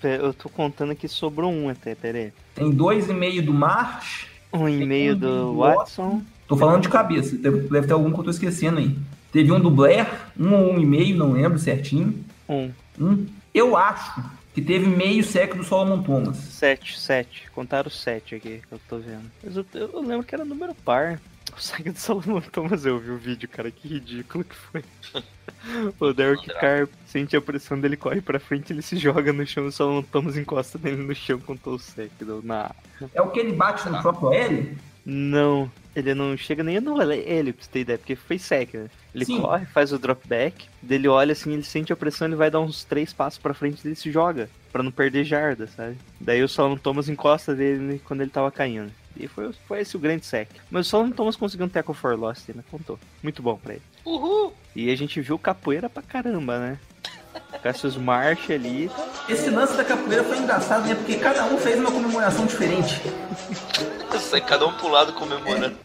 Eu 0.07 0.34
tô 0.34 0.50
contando 0.50 0.96
que 0.96 1.07
sobrou 1.07 1.52
um 1.52 1.69
até, 1.69 1.96
peraí. 1.96 2.31
Tem 2.54 2.69
dois 2.72 3.10
e 3.10 3.13
meio 3.13 3.44
do 3.44 3.54
March. 3.54 4.28
Um 4.54 4.69
e 4.69 4.86
meio 4.86 5.16
do 5.16 5.56
Watson. 5.57 6.22
Tô 6.48 6.56
falando 6.56 6.84
de 6.84 6.90
cabeça, 6.90 7.36
deve 7.36 7.88
ter 7.88 7.94
algum 7.94 8.12
que 8.13 8.19
eu 8.19 8.24
tô 8.24 8.30
esquecendo 8.30 8.80
aí. 8.80 8.96
Teve 9.31 9.52
um 9.52 9.60
do 9.60 9.69
Blair, 9.69 10.07
um 10.40 10.54
ou 10.54 10.74
um 10.74 10.80
e 10.80 10.86
meio, 10.86 11.18
não 11.18 11.34
lembro 11.34 11.60
certinho. 11.60 12.24
Um. 12.48 12.72
Um. 13.00 13.25
Eu 13.54 13.75
acho 13.75 14.24
que 14.54 14.62
teve 14.62 14.88
meio 14.88 15.24
sec 15.24 15.56
do 15.56 15.63
Solomon 15.63 16.02
Thomas. 16.02 16.38
Sete, 16.38 16.98
sete. 16.98 17.51
Contaram 17.54 17.90
sete 17.90 18.36
aqui 18.36 18.62
que 18.66 18.74
eu 18.74 18.80
tô 18.88 18.98
vendo. 18.98 19.30
Mas 19.44 19.58
eu, 19.58 19.66
eu 19.74 20.01
lembro 20.01 20.24
que 20.24 20.34
era 20.34 20.46
número 20.46 20.74
par. 20.74 21.19
O 21.56 21.62
saque 21.62 21.90
do 21.90 21.98
Solomon 21.98 22.42
Thomas, 22.52 22.86
eu 22.86 23.00
vi 23.00 23.12
o 23.12 23.18
vídeo, 23.18 23.48
cara, 23.48 23.72
que 23.72 23.88
ridículo 23.88 24.44
que 24.44 24.56
foi. 24.56 24.84
o 26.00 26.13
Derek 26.13 26.48
Carr 26.54 26.88
sente 27.06 27.36
a 27.36 27.42
pressão 27.42 27.80
dele, 27.80 27.96
corre 27.96 28.22
pra 28.22 28.40
frente, 28.40 28.74
ele 28.74 28.81
se 28.81 28.98
joga 28.98 29.31
no 29.31 29.46
chão, 29.46 29.66
o 29.66 29.72
Solomon 29.72 30.04
Thomas 30.04 30.38
encosta 30.38 30.78
nele 30.81 31.02
no 31.02 31.16
chão 31.16 31.40
com 31.40 31.57
o 31.66 31.80
sec. 31.80 32.12
Na... 32.44 32.72
É 33.13 33.22
o 33.22 33.30
que 33.30 33.40
ele 33.40 33.54
bate 33.54 33.88
no 33.90 34.02
próprio 34.02 34.34
L? 34.34 34.78
Não, 35.06 35.72
ele 35.96 36.14
não 36.14 36.36
chega 36.36 36.64
nem 36.64 36.80
no 36.80 36.96
você 36.96 37.54
ter 37.72 37.80
ideia, 37.80 37.98
porque 37.98 38.16
foi 38.16 38.38
sec, 38.38 38.74
né? 38.74 38.90
Ele 39.14 39.25
Sim. 39.25 39.42
corre, 39.42 39.66
faz 39.66 39.94
o 39.94 40.00
drop 40.00 40.28
back, 40.28 40.68
dele 40.82 41.08
olha 41.08 41.32
assim, 41.32 41.54
ele 41.54 41.64
sente 41.64 41.94
a 41.94 41.96
pressão, 41.96 42.28
ele 42.28 42.36
vai 42.36 42.52
dar 42.52 42.60
uns 42.60 42.84
três 42.84 43.14
passos 43.14 43.40
pra 43.40 43.54
frente 43.54 43.82
e 43.84 43.88
ele 43.88 43.96
se 43.96 44.12
joga, 44.12 44.50
pra 44.72 44.84
não 44.84 44.92
perder 44.92 45.24
jarda, 45.24 45.68
sabe? 45.68 45.98
Daí 46.20 46.44
o 46.44 46.50
Solomon 46.50 46.78
Thomas 46.78 47.08
encosta 47.08 47.56
dele 47.56 48.02
quando 48.04 48.22
ele 48.22 48.30
tava 48.30 48.52
caindo. 48.52 48.92
E 49.18 49.28
foi, 49.28 49.54
foi 49.66 49.80
esse 49.80 49.96
o 49.96 50.00
grande 50.00 50.25
sec. 50.25 50.50
Mas 50.70 50.88
o 50.88 50.90
Solomon 50.90 51.12
Thomas 51.12 51.38
conseguiu 51.38 51.66
um 51.66 51.70
tackle 51.70 51.96
for 51.96 52.20
loss, 52.20 52.46
né? 52.50 52.62
Contou. 52.70 53.00
Muito 53.24 53.42
bom 53.42 53.56
pra 53.56 53.75
ele. 53.75 53.84
Uhul! 54.04 54.54
E 54.75 54.92
a 54.92 54.96
gente 54.98 55.22
viu 55.22 55.40
capoeira 55.40 55.90
pra 55.90 56.04
caramba, 56.04 56.60
né? 56.60 56.80
Cassius 57.62 57.98
March 57.98 58.50
ali. 58.51 58.92
Esse 59.27 59.50
lance 59.50 59.75
da 59.75 59.84
capoeira 59.84 60.24
foi 60.24 60.38
engraçado, 60.38 60.88
né? 60.88 60.96
Porque 60.96 61.15
cada 61.15 61.46
um 61.46 61.58
fez 61.58 61.80
uma 61.80 61.92
comemoração 61.92 62.46
diferente. 62.46 63.01
Sai 64.20 64.42
cada 64.42 64.65
um 64.68 64.74
pro 64.74 64.89
lado 64.89 65.13
comemorando. 65.13 65.77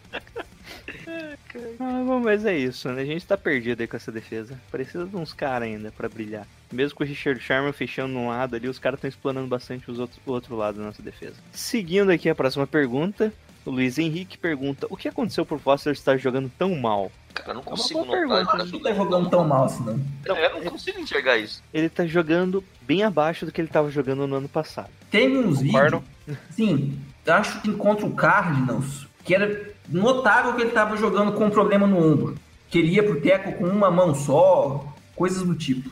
Ah, 1.80 2.02
bom, 2.06 2.20
mas 2.20 2.44
é 2.44 2.56
isso, 2.56 2.88
né? 2.90 3.02
A 3.02 3.04
gente 3.04 3.26
tá 3.26 3.36
perdido 3.36 3.80
aí 3.80 3.86
com 3.86 3.96
essa 3.96 4.12
defesa. 4.12 4.60
Precisa 4.70 5.04
de 5.04 5.16
uns 5.16 5.32
caras 5.32 5.68
ainda 5.68 5.90
para 5.90 6.08
brilhar. 6.08 6.46
Mesmo 6.70 6.96
com 6.96 7.02
o 7.02 7.06
Richard 7.06 7.40
Sherman 7.40 7.72
fechando 7.72 8.16
um 8.16 8.28
lado 8.28 8.54
ali, 8.54 8.68
os 8.68 8.78
caras 8.78 8.98
estão 8.98 9.08
explorando 9.08 9.48
bastante 9.48 9.90
os 9.90 9.98
outros, 9.98 10.20
o 10.24 10.30
outro 10.30 10.56
lado 10.56 10.78
da 10.78 10.84
nossa 10.84 11.02
defesa. 11.02 11.36
Seguindo 11.52 12.10
aqui 12.10 12.28
a 12.28 12.34
próxima 12.34 12.66
pergunta, 12.66 13.32
o 13.64 13.70
Luiz 13.70 13.98
Henrique 13.98 14.38
pergunta: 14.38 14.86
O 14.90 14.96
que 14.96 15.08
aconteceu 15.08 15.44
por 15.44 15.58
Foster 15.58 15.92
estar 15.92 16.16
jogando 16.16 16.50
tão 16.58 16.74
mal? 16.76 17.10
Cara, 17.34 17.50
eu 17.50 17.54
não 17.54 17.62
consigo 17.62 18.00
é 18.00 18.04
notar. 18.04 18.46
Pergunta. 18.46 18.62
Ele 18.62 18.72
não 18.72 18.80
tá 18.80 18.94
jogando 18.94 19.30
tão 19.30 19.44
mal 19.46 19.64
assim, 19.64 19.84
não. 19.84 20.36
é, 20.36 20.46
eu 20.46 20.64
não 20.64 20.70
consigo 20.72 21.00
enxergar 21.00 21.36
isso. 21.36 21.62
Ele 21.72 21.88
tá 21.88 22.06
jogando 22.06 22.64
bem 22.82 23.02
abaixo 23.02 23.46
do 23.46 23.52
que 23.52 23.60
ele 23.60 23.68
tava 23.68 23.90
jogando 23.90 24.26
no 24.26 24.36
ano 24.36 24.48
passado. 24.48 24.90
Tem 25.10 25.36
uns 25.36 25.60
vídeos. 25.60 26.02
Sim, 26.50 26.98
acho 27.26 27.60
que 27.60 27.72
contra 27.72 28.06
o 28.06 28.14
Cardinals, 28.14 29.06
que 29.24 29.34
era 29.34 29.70
notável 29.88 30.54
que 30.54 30.62
ele 30.62 30.70
tava 30.70 30.96
jogando 30.96 31.32
com 31.32 31.46
um 31.46 31.50
problema 31.50 31.86
no 31.86 31.98
ombro. 31.98 32.36
Queria 32.68 33.02
pro 33.02 33.20
teco 33.20 33.52
com 33.54 33.64
uma 33.64 33.90
mão 33.90 34.14
só, 34.14 34.84
coisas 35.14 35.42
do 35.42 35.54
tipo. 35.54 35.90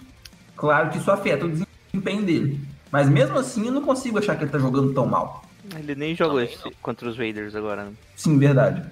Claro 0.56 0.90
que 0.90 0.98
isso 0.98 1.10
afeta 1.10 1.44
o 1.44 1.50
desempenho 1.50 2.22
dele. 2.22 2.60
Mas 2.90 3.08
mesmo 3.08 3.38
assim, 3.38 3.66
eu 3.66 3.72
não 3.72 3.82
consigo 3.82 4.18
achar 4.18 4.36
que 4.36 4.44
ele 4.44 4.50
tá 4.50 4.58
jogando 4.58 4.92
tão 4.92 5.06
mal. 5.06 5.42
Ele 5.76 5.94
nem 5.94 6.14
jogou 6.14 6.38
Também 6.38 6.54
esse- 6.54 6.64
não. 6.64 6.72
contra 6.82 7.08
os 7.08 7.16
Raiders 7.18 7.54
agora, 7.54 7.84
né? 7.84 7.92
Sim, 8.16 8.38
verdade. 8.38 8.82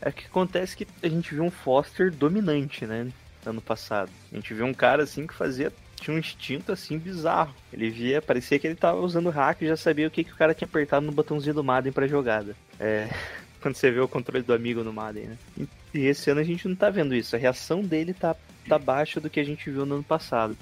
É 0.00 0.10
que 0.10 0.26
acontece 0.26 0.76
que 0.76 0.86
a 1.02 1.08
gente 1.08 1.34
viu 1.34 1.44
um 1.44 1.50
Foster 1.50 2.10
dominante, 2.10 2.86
né? 2.86 3.08
Ano 3.44 3.60
passado. 3.60 4.10
A 4.32 4.36
gente 4.36 4.52
viu 4.54 4.64
um 4.66 4.74
cara 4.74 5.02
assim 5.02 5.26
que 5.26 5.34
fazia. 5.34 5.72
Tinha 6.00 6.14
um 6.14 6.18
instinto 6.18 6.72
assim 6.72 6.98
bizarro. 6.98 7.54
Ele 7.72 7.90
via, 7.90 8.22
parecia 8.22 8.58
que 8.58 8.66
ele 8.66 8.74
tava 8.74 8.98
usando 9.00 9.28
hack 9.28 9.60
e 9.62 9.66
já 9.66 9.76
sabia 9.76 10.06
o 10.06 10.10
que, 10.10 10.24
que 10.24 10.32
o 10.32 10.36
cara 10.36 10.54
tinha 10.54 10.66
apertado 10.66 11.04
no 11.04 11.12
botãozinho 11.12 11.54
do 11.54 11.64
Madden 11.64 11.92
pra 11.92 12.06
jogada. 12.06 12.56
É. 12.78 13.08
Quando 13.60 13.74
você 13.74 13.90
vê 13.90 14.00
o 14.00 14.08
controle 14.08 14.42
do 14.42 14.54
amigo 14.54 14.82
no 14.82 14.92
Madden, 14.92 15.24
né? 15.26 15.36
E- 15.58 15.68
E 15.92 16.06
esse 16.06 16.30
ano 16.30 16.40
a 16.40 16.44
gente 16.44 16.66
não 16.68 16.74
tá 16.76 16.88
vendo 16.88 17.14
isso. 17.14 17.34
A 17.36 17.38
reação 17.38 17.82
dele 17.82 18.14
tá, 18.14 18.34
tá 18.68 18.78
baixa 18.78 19.20
do 19.20 19.28
que 19.28 19.40
a 19.40 19.44
gente 19.44 19.68
viu 19.70 19.84
no 19.84 19.96
ano 19.96 20.04
passado. 20.04 20.56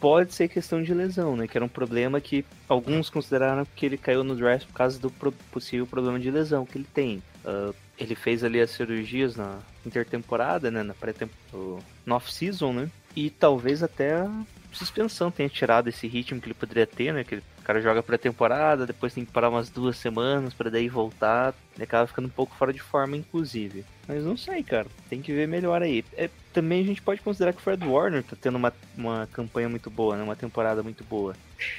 Pode 0.00 0.32
ser 0.32 0.48
questão 0.48 0.82
de 0.82 0.94
lesão, 0.94 1.36
né? 1.36 1.46
Que 1.46 1.58
era 1.58 1.64
um 1.64 1.68
problema 1.68 2.20
que 2.20 2.44
alguns 2.68 3.10
consideraram 3.10 3.66
que 3.76 3.84
ele 3.84 3.98
caiu 3.98 4.24
no 4.24 4.34
draft 4.34 4.66
por 4.66 4.72
causa 4.74 4.98
do 4.98 5.10
possível 5.52 5.86
problema 5.86 6.18
de 6.18 6.30
lesão 6.30 6.64
que 6.64 6.78
ele 6.78 6.86
tem. 6.92 7.22
Ah, 7.44 7.72
ele 7.98 8.14
fez 8.14 8.42
ali 8.42 8.60
as 8.60 8.70
cirurgias 8.70 9.36
na 9.36 9.58
intertemporada, 9.84 10.70
né? 10.70 10.82
Na 10.82 10.94
pré-temporada, 10.94 11.84
no 12.06 12.14
off-season, 12.14 12.72
né? 12.72 12.90
E 13.14 13.28
talvez 13.28 13.82
até 13.82 14.14
a 14.14 14.30
suspensão 14.72 15.30
tenha 15.30 15.48
tirado 15.48 15.88
esse 15.88 16.06
ritmo 16.06 16.40
que 16.40 16.46
ele 16.46 16.54
poderia 16.54 16.86
ter, 16.86 17.12
né? 17.12 17.22
Que 17.24 17.34
ele- 17.34 17.42
o 17.58 17.62
cara 17.62 17.80
joga 17.82 18.02
pré-temporada, 18.02 18.86
depois 18.86 19.12
tem 19.12 19.24
que 19.24 19.30
parar 19.32 19.50
umas 19.50 19.68
duas 19.68 19.98
semanas 19.98 20.54
para 20.54 20.70
daí 20.70 20.88
voltar. 20.88 21.54
Ele 21.74 21.84
acaba 21.84 22.06
ficando 22.06 22.26
um 22.26 22.30
pouco 22.30 22.54
fora 22.56 22.72
de 22.72 22.80
forma, 22.80 23.16
inclusive. 23.16 23.84
Mas 24.12 24.24
não 24.24 24.36
sei, 24.36 24.62
cara. 24.62 24.86
Tem 25.08 25.22
que 25.22 25.32
ver 25.32 25.46
melhor 25.46 25.82
aí. 25.82 26.04
É, 26.16 26.28
também 26.52 26.80
a 26.82 26.84
gente 26.84 27.00
pode 27.00 27.20
considerar 27.20 27.52
que 27.52 27.58
o 27.60 27.62
Fred 27.62 27.84
Warner 27.86 28.24
tá 28.24 28.36
tendo 28.40 28.56
uma, 28.56 28.72
uma 28.96 29.28
campanha 29.32 29.68
muito 29.68 29.88
boa, 29.88 30.16
né? 30.16 30.22
Uma 30.22 30.34
temporada 30.34 30.82
muito 30.82 31.04
boa. 31.04 31.36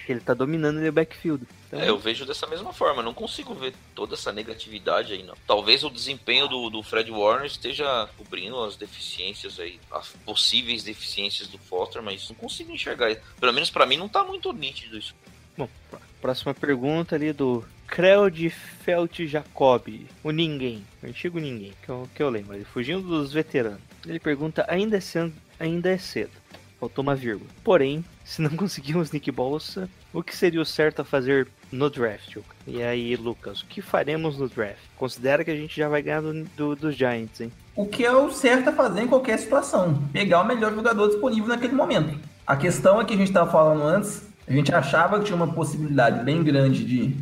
Ele 0.08 0.20
tá 0.22 0.34
dominando 0.34 0.78
o 0.86 0.92
backfield. 0.92 1.46
Então, 1.68 1.82
É, 1.82 1.90
eu 1.90 1.98
vejo 1.98 2.26
dessa 2.26 2.48
mesma 2.48 2.72
forma, 2.72 3.02
não 3.04 3.14
consigo 3.14 3.54
ver 3.54 3.74
toda 3.94 4.14
essa 4.14 4.32
negatividade 4.32 5.12
aí, 5.14 5.24
não. 5.24 5.36
Talvez 5.46 5.84
o 5.84 5.90
desempenho 5.90 6.48
do, 6.48 6.70
do 6.70 6.82
Fred 6.84 7.10
Warner 7.12 7.48
esteja 7.48 8.08
cobrindo 8.18 8.62
as 8.64 8.76
deficiências 8.78 9.60
aí, 9.60 9.80
as 9.92 10.10
possíveis 10.26 10.84
deficiências 10.84 11.48
do 11.50 11.58
Foster, 11.58 12.02
mas 12.02 12.30
não 12.30 12.36
consigo 12.36 12.72
enxergar. 12.72 13.14
Pelo 13.40 13.52
menos 13.54 13.70
pra 13.70 13.86
mim 13.86 13.98
não 13.98 14.08
tá 14.08 14.24
muito 14.24 14.54
nítido 14.54 14.98
isso. 14.98 15.14
Bom, 15.58 15.68
pró- 15.90 16.00
próxima 16.22 16.54
pergunta 16.54 17.16
ali 17.16 17.34
do 17.34 17.64
Creud 17.92 18.50
Felt 18.86 19.20
Jacob, 19.28 19.86
o 20.24 20.32
Ninguém, 20.32 20.82
o 21.04 21.08
antigo 21.08 21.40
Ninguém, 21.40 21.74
que 21.84 21.90
eu, 21.90 22.08
que 22.16 22.24
eu 22.24 22.30
lembro, 22.30 22.56
ele 22.56 22.64
fugindo 22.64 23.02
dos 23.02 23.34
veteranos. 23.34 23.82
Ele 24.08 24.18
pergunta: 24.18 24.66
ainda 24.70 24.96
é 24.96 25.02
cedo, 25.02 25.34
ainda 25.60 25.90
é 25.90 25.98
cedo. 25.98 26.32
Faltou 26.80 27.04
uma 27.04 27.14
vírgula. 27.16 27.50
Porém, 27.66 28.04
se 28.24 28.42
não 28.42 28.50
conseguirmos 28.56 29.12
Nick 29.12 29.30
Bolsa, 29.30 29.90
o 30.14 30.24
que 30.24 30.34
seria 30.36 30.62
o 30.62 30.66
certo 30.66 31.02
a 31.02 31.06
fazer 31.06 31.50
no 31.70 31.90
draft? 31.90 32.38
E 32.66 32.82
aí, 32.82 33.14
Lucas, 33.18 33.60
o 33.62 33.66
que 33.66 33.82
faremos 33.82 34.38
no 34.38 34.48
draft? 34.48 34.80
Considera 34.98 35.44
que 35.44 35.52
a 35.52 35.56
gente 35.56 35.76
já 35.76 35.90
vai 35.90 36.02
ganhar 36.02 36.22
do, 36.22 36.46
do- 36.56 36.76
dos 36.78 36.96
Giants, 36.96 37.42
hein? 37.42 37.52
O 37.76 37.86
que 37.86 38.06
é 38.06 38.12
o 38.12 38.32
certo 38.32 38.70
a 38.70 38.74
fazer 38.74 39.02
em 39.02 39.08
qualquer 39.08 39.38
situação. 39.38 40.02
Pegar 40.14 40.42
o 40.42 40.48
melhor 40.48 40.74
jogador 40.74 41.10
disponível 41.10 41.50
naquele 41.50 41.74
momento. 41.74 42.18
A 42.48 42.56
questão 42.56 43.02
é 43.02 43.06
que 43.06 43.14
a 43.14 43.18
gente 43.18 43.28
estava 43.28 43.52
falando 43.52 43.84
antes, 43.84 44.24
a 44.48 44.52
gente 44.54 44.74
achava 44.74 45.20
que 45.20 45.26
tinha 45.26 45.36
uma 45.36 45.54
possibilidade 45.54 46.24
bem 46.24 46.42
grande 46.42 46.84
de 46.84 47.16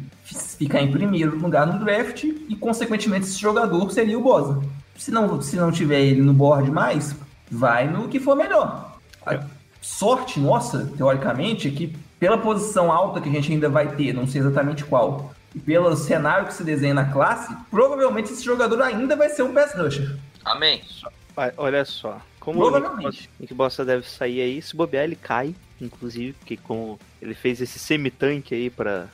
ficar 0.58 0.82
em 0.82 0.92
primeiro 0.92 1.38
lugar 1.38 1.66
no 1.68 1.80
draft 1.84 2.24
e, 2.24 2.56
consequentemente, 2.56 3.26
esse 3.26 3.40
jogador 3.40 3.90
seria 3.92 4.18
o 4.18 4.22
Bosa. 4.22 4.62
Se 4.98 5.12
não, 5.12 5.42
se 5.42 5.56
não 5.56 5.72
tiver 5.72 6.02
ele 6.02 6.22
no 6.22 6.34
board 6.34 6.70
mais, 6.70 7.16
vai 7.50 7.88
no 7.88 8.08
que 8.10 8.20
for 8.20 8.36
melhor. 8.36 8.98
A 9.26 9.40
sorte 9.82 10.40
nossa, 10.40 10.92
teoricamente, 10.98 11.68
é 11.68 11.72
que 11.72 11.96
pela 12.20 12.38
posição 12.38 12.92
alta 12.92 13.22
que 13.22 13.30
a 13.30 13.32
gente 13.32 13.52
ainda 13.52 13.70
vai 13.70 13.96
ter, 13.96 14.14
não 14.14 14.28
sei 14.28 14.42
exatamente 14.42 14.84
qual, 14.84 15.34
e 15.56 15.60
pelo 15.60 15.96
cenário 15.96 16.48
que 16.48 16.54
se 16.54 16.64
desenha 16.66 16.94
na 16.94 17.06
classe, 17.06 17.56
provavelmente 17.72 18.34
esse 18.34 18.44
jogador 18.44 18.82
ainda 18.82 19.16
vai 19.16 19.30
ser 19.30 19.44
um 19.44 19.54
pass 19.54 19.74
rusher. 19.74 20.18
Amém. 20.44 20.82
Olha- 21.38 21.54
Olha 21.56 21.86
só, 21.86 22.20
como 22.42 22.60
o 22.66 23.10
Nick 23.40 23.54
Bosa 23.54 23.86
deve 23.86 24.06
sair 24.08 24.42
aí, 24.42 24.62
se 24.62 24.76
bobear 24.76 25.06
ele 25.06 25.16
cai, 25.16 25.56
inclusive, 25.80 26.34
porque 26.34 26.58
como 26.58 27.00
ele 27.22 27.34
fez 27.34 27.62
esse 27.62 27.80
semi-tanque 27.80 28.54
aí 28.54 28.70
pra... 28.70 29.08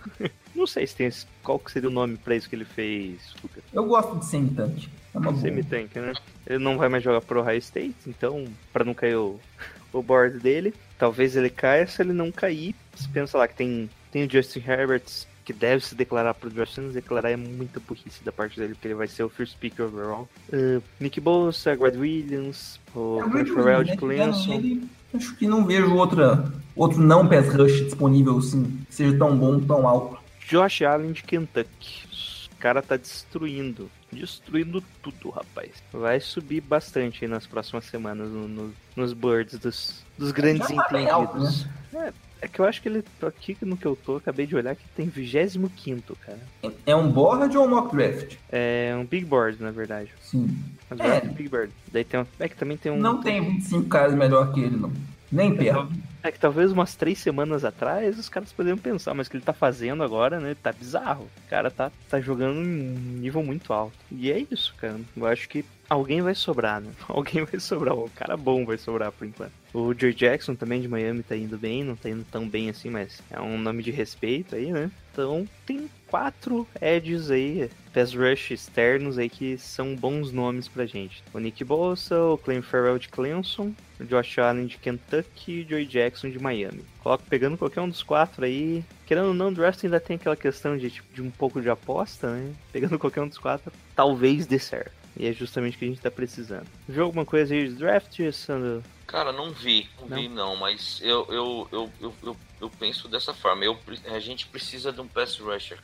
Não 0.56 0.66
sei 0.66 0.88
se 0.88 0.96
tem 0.96 1.08
esse... 1.08 1.26
Qual 1.44 1.60
que 1.60 1.72
seria 1.72 1.90
o 1.90 1.92
nome 1.92 2.18
pra 2.18 2.36
isso 2.36 2.50
que 2.50 2.56
ele 2.56 2.66
fez? 2.66 3.34
Eu 3.74 3.86
gosto 3.86 4.18
de 4.18 4.26
semi-tanque. 4.26 4.90
É 5.14 5.18
uma. 5.18 5.36
Semi-tanque, 5.36 6.00
né? 6.00 6.14
Ele 6.46 6.64
não 6.64 6.78
vai 6.78 6.90
mais 6.90 7.04
jogar 7.04 7.22
pro 7.22 7.42
Ohio 7.42 7.58
State, 7.58 7.96
então, 8.06 8.46
pra 8.74 8.84
não 8.84 8.94
cair 8.94 9.16
o, 9.16 9.40
o 9.94 10.02
board 10.02 10.40
dele, 10.40 10.74
talvez 11.00 11.36
ele 11.36 11.50
caia, 11.50 11.88
se 11.88 12.02
ele 12.02 12.14
não 12.14 12.32
cair, 12.32 12.76
você 12.96 13.08
pensa 13.12 13.38
lá 13.38 13.48
que 13.48 13.56
tem, 13.56 13.90
tem 14.12 14.26
o 14.26 14.30
Justin 14.30 14.64
Herbert, 14.68 15.26
que 15.46 15.54
deve 15.54 15.86
se 15.86 15.96
declarar 15.96 16.34
pro 16.34 16.50
draft, 16.50 16.74
se 16.74 16.82
não 16.82 16.90
se 16.90 16.96
declarar 16.96 17.30
é 17.30 17.38
muita 17.38 17.80
burrice 17.80 18.24
da 18.24 18.32
parte 18.32 18.60
dele, 18.60 18.74
porque 18.74 18.88
ele 18.88 18.96
vai 18.96 19.08
ser 19.08 19.24
o 19.24 19.30
first 19.30 19.56
pick 19.58 19.80
overall. 19.80 20.28
Uh, 20.52 20.82
Nick 21.00 21.22
Bosa, 21.22 21.76
Grad 21.76 21.96
Williams, 21.96 22.80
o 22.96 23.20
É 23.22 23.46
Farrell 23.46 23.84
de 23.84 23.92
né? 23.92 23.98
Tirando 23.98 24.00
Clemson. 24.00 24.88
Acho 25.14 25.36
que 25.38 25.48
não 25.48 25.66
vejo 25.66 25.94
outra, 25.96 26.52
outro 26.76 27.00
não 27.00 27.28
pass 27.28 27.48
rush 27.48 27.86
disponível 27.86 28.38
assim, 28.38 28.64
que 28.88 28.96
seja 28.96 29.18
tão 29.18 29.38
bom, 29.38 29.60
tão 29.62 29.88
alto. 29.88 30.25
Josh 30.48 30.82
Allen 30.84 31.12
de 31.12 31.24
Kentucky. 31.24 32.06
O 32.54 32.58
cara 32.58 32.82
tá 32.82 32.98
destruindo. 32.98 33.90
Destruindo 34.12 34.84
tudo, 35.04 35.30
rapaz. 35.30 35.72
Vai 35.92 36.20
subir 36.20 36.62
bastante 36.62 37.25
aí 37.25 37.30
nas 37.30 37.46
próximas 37.46 37.86
semanas 37.86 38.30
no- 38.30 38.48
no- 38.48 38.74
nos 38.96 39.14
birds 39.14 39.60
dos, 39.60 40.04
dos 40.18 40.32
grandes 40.32 40.68
Já 40.70 40.84
tá 40.84 41.14
alto, 41.14 41.38
entendidos. 41.38 41.68
É, 41.94 42.14
é 42.42 42.48
que 42.48 42.60
eu 42.60 42.66
acho 42.66 42.82
que 42.82 42.88
ele, 42.88 43.04
aqui 43.22 43.58
no 43.62 43.75
que 43.75 43.86
eu 43.86 43.96
tô, 43.96 44.16
acabei 44.18 44.46
de 44.48 44.56
olhar 44.56 44.75
que 44.75 44.88
tem 44.96 45.08
25 45.10 46.16
cara. 46.16 46.40
É 46.86 46.96
um 46.96 47.12
board 47.12 47.56
ou 47.58 47.66
um 47.66 47.70
mock 47.70 47.94
draft? 47.96 48.36
É 48.52 48.96
um 48.98 49.06
big 49.06 49.25
board, 49.25 49.62
na 49.62 49.72
verdade. 49.72 50.12
Sim. 50.22 50.58
Mas 50.90 51.00
É. 51.02 51.18
é. 51.18 51.22
big 51.22 51.50
board. 51.50 51.72
Daí 51.92 52.04
tem 52.06 52.20
um, 52.22 52.25
é 52.40 52.48
que 52.48 52.56
também 52.56 52.78
tem 52.78 52.92
um. 52.92 52.98
Não 52.98 53.22
tem 53.22 53.42
25 53.44 53.88
caras 53.90 54.14
melhor 54.16 54.54
que 54.54 54.62
ele, 54.62 54.78
não. 54.78 54.92
Nem 55.32 55.56
perto. 55.56 55.92
É 56.25 56.32
que 56.32 56.39
talvez 56.39 56.72
umas 56.72 56.96
três 56.96 57.20
semanas 57.20 57.63
atrás 57.63 58.17
os 58.17 58.27
caras 58.27 58.51
poderiam 58.51 58.79
pensar, 58.79 59.13
mas 59.13 59.27
o 59.27 59.29
que 59.29 59.38
ele 59.38 59.44
tá 59.44 59.53
fazendo 59.53 60.01
agora, 60.01 60.39
né? 60.39 60.55
Tá 60.55 60.72
bizarro. 60.72 61.29
O 61.46 61.50
cara 61.51 61.70
tá, 61.70 61.91
tá 62.10 62.20
jogando 62.20 62.63
em 62.63 62.98
um 62.98 63.20
nível 63.20 63.44
muito 63.44 63.72
alto. 63.72 63.96
E 64.12 64.32
é 64.32 64.44
isso, 64.50 64.74
cara. 64.79 65.00
Eu 65.15 65.27
acho 65.27 65.48
que 65.48 65.63
alguém 65.88 66.24
vai 66.24 66.34
sobrar, 66.34 66.82
né? 66.82 66.89
Alguém 67.08 67.46
vai 67.46 67.60
sobrar. 67.60 67.96
Um 67.96 68.10
cara 68.10 68.36
bom 68.36 68.65
vai 68.65 68.75
sobrar 68.75 69.12
por 69.12 69.27
enquanto. 69.27 69.51
O 69.72 69.94
Joe 69.94 70.15
Jackson 70.15 70.55
também 70.55 70.82
de 70.82 70.88
Miami 70.88 71.22
tá 71.22 71.38
indo 71.38 71.60
bem, 71.60 71.84
não 71.84 71.96
tá 71.96 72.10
indo 72.10 72.25
tão 72.32 72.50
bem 72.50 72.72
assim, 72.72 72.89
mas 72.89 73.22
é 73.29 73.39
um 73.39 73.60
nome 73.60 73.84
de 73.84 73.91
respeito 73.91 74.55
aí, 74.55 74.72
né? 74.72 74.89
Então 75.16 75.48
tem 75.66 75.90
quatro 76.08 76.68
edges 76.82 77.32
aí, 77.32 77.70
pass 77.94 78.14
rush 78.14 78.52
externos 78.52 79.18
aí 79.18 79.30
que 79.30 79.58
são 79.58 79.96
bons 79.96 80.30
nomes 80.34 80.68
pra 80.68 80.86
gente. 80.86 81.24
O 81.34 81.40
Nick 81.40 81.64
Bosa, 81.64 82.22
o 82.22 82.38
Clem 82.38 82.62
Farrell 82.62 83.00
de 83.00 83.08
Clemson, 83.08 83.72
o 83.98 84.04
Josh 84.04 84.38
Allen 84.40 84.66
de 84.66 84.78
Kentucky 84.78 85.54
e 85.54 85.62
o 85.62 85.70
Joey 85.70 85.86
Jackson 85.86 86.30
de 86.30 86.38
Miami. 86.38 86.84
Coloco 87.02 87.24
pegando 87.30 87.58
qualquer 87.58 87.80
um 87.80 87.88
dos 87.88 88.04
quatro 88.04 88.44
aí. 88.44 88.84
Querendo 89.06 89.30
ou 89.30 89.34
não, 89.34 89.48
o 89.48 89.54
draft 89.54 89.82
ainda 89.86 90.02
tem 90.02 90.18
aquela 90.18 90.36
questão 90.36 90.78
de, 90.78 90.90
tipo, 90.90 91.14
de 91.14 91.22
um 91.22 91.32
pouco 91.32 91.62
de 91.62 91.70
aposta, 91.70 92.30
né? 92.30 92.52
Pegando 92.74 93.00
qualquer 93.00 93.22
um 93.22 93.28
dos 93.30 93.38
quatro, 93.38 93.72
talvez 93.96 94.46
dê 94.46 94.60
certo. 94.60 95.05
E 95.18 95.28
é 95.28 95.34
justamente 95.34 95.76
o 95.76 95.80
que 95.80 95.86
a 95.86 95.88
gente 95.88 96.02
tá 96.02 96.12
precisando. 96.12 96.68
Viu 96.88 97.04
alguma 97.04 97.26
coisa 97.26 97.54
aí 97.54 97.68
de 97.68 97.76
draft, 97.76 98.20
Sandro? 98.34 98.84
Cara, 99.08 99.32
não 99.32 99.52
vi, 99.52 99.90
não, 100.02 100.08
Não? 100.10 100.18
vi 100.18 100.28
não, 100.28 100.56
mas 100.56 101.00
eu, 101.02 101.26
eu, 101.30 101.68
eu, 101.72 101.92
eu, 102.02 102.14
eu, 102.24 102.38
eu 102.62 102.70
penso 102.70 103.08
dessa 103.08 103.34
forma. 103.34 103.64
Eu, 103.64 103.80
a 104.14 104.20
gente 104.20 104.48
precisa 104.48 104.92
de 104.92 105.00
um 105.00 105.08
pass 105.08 105.38
rusher. 105.38 105.80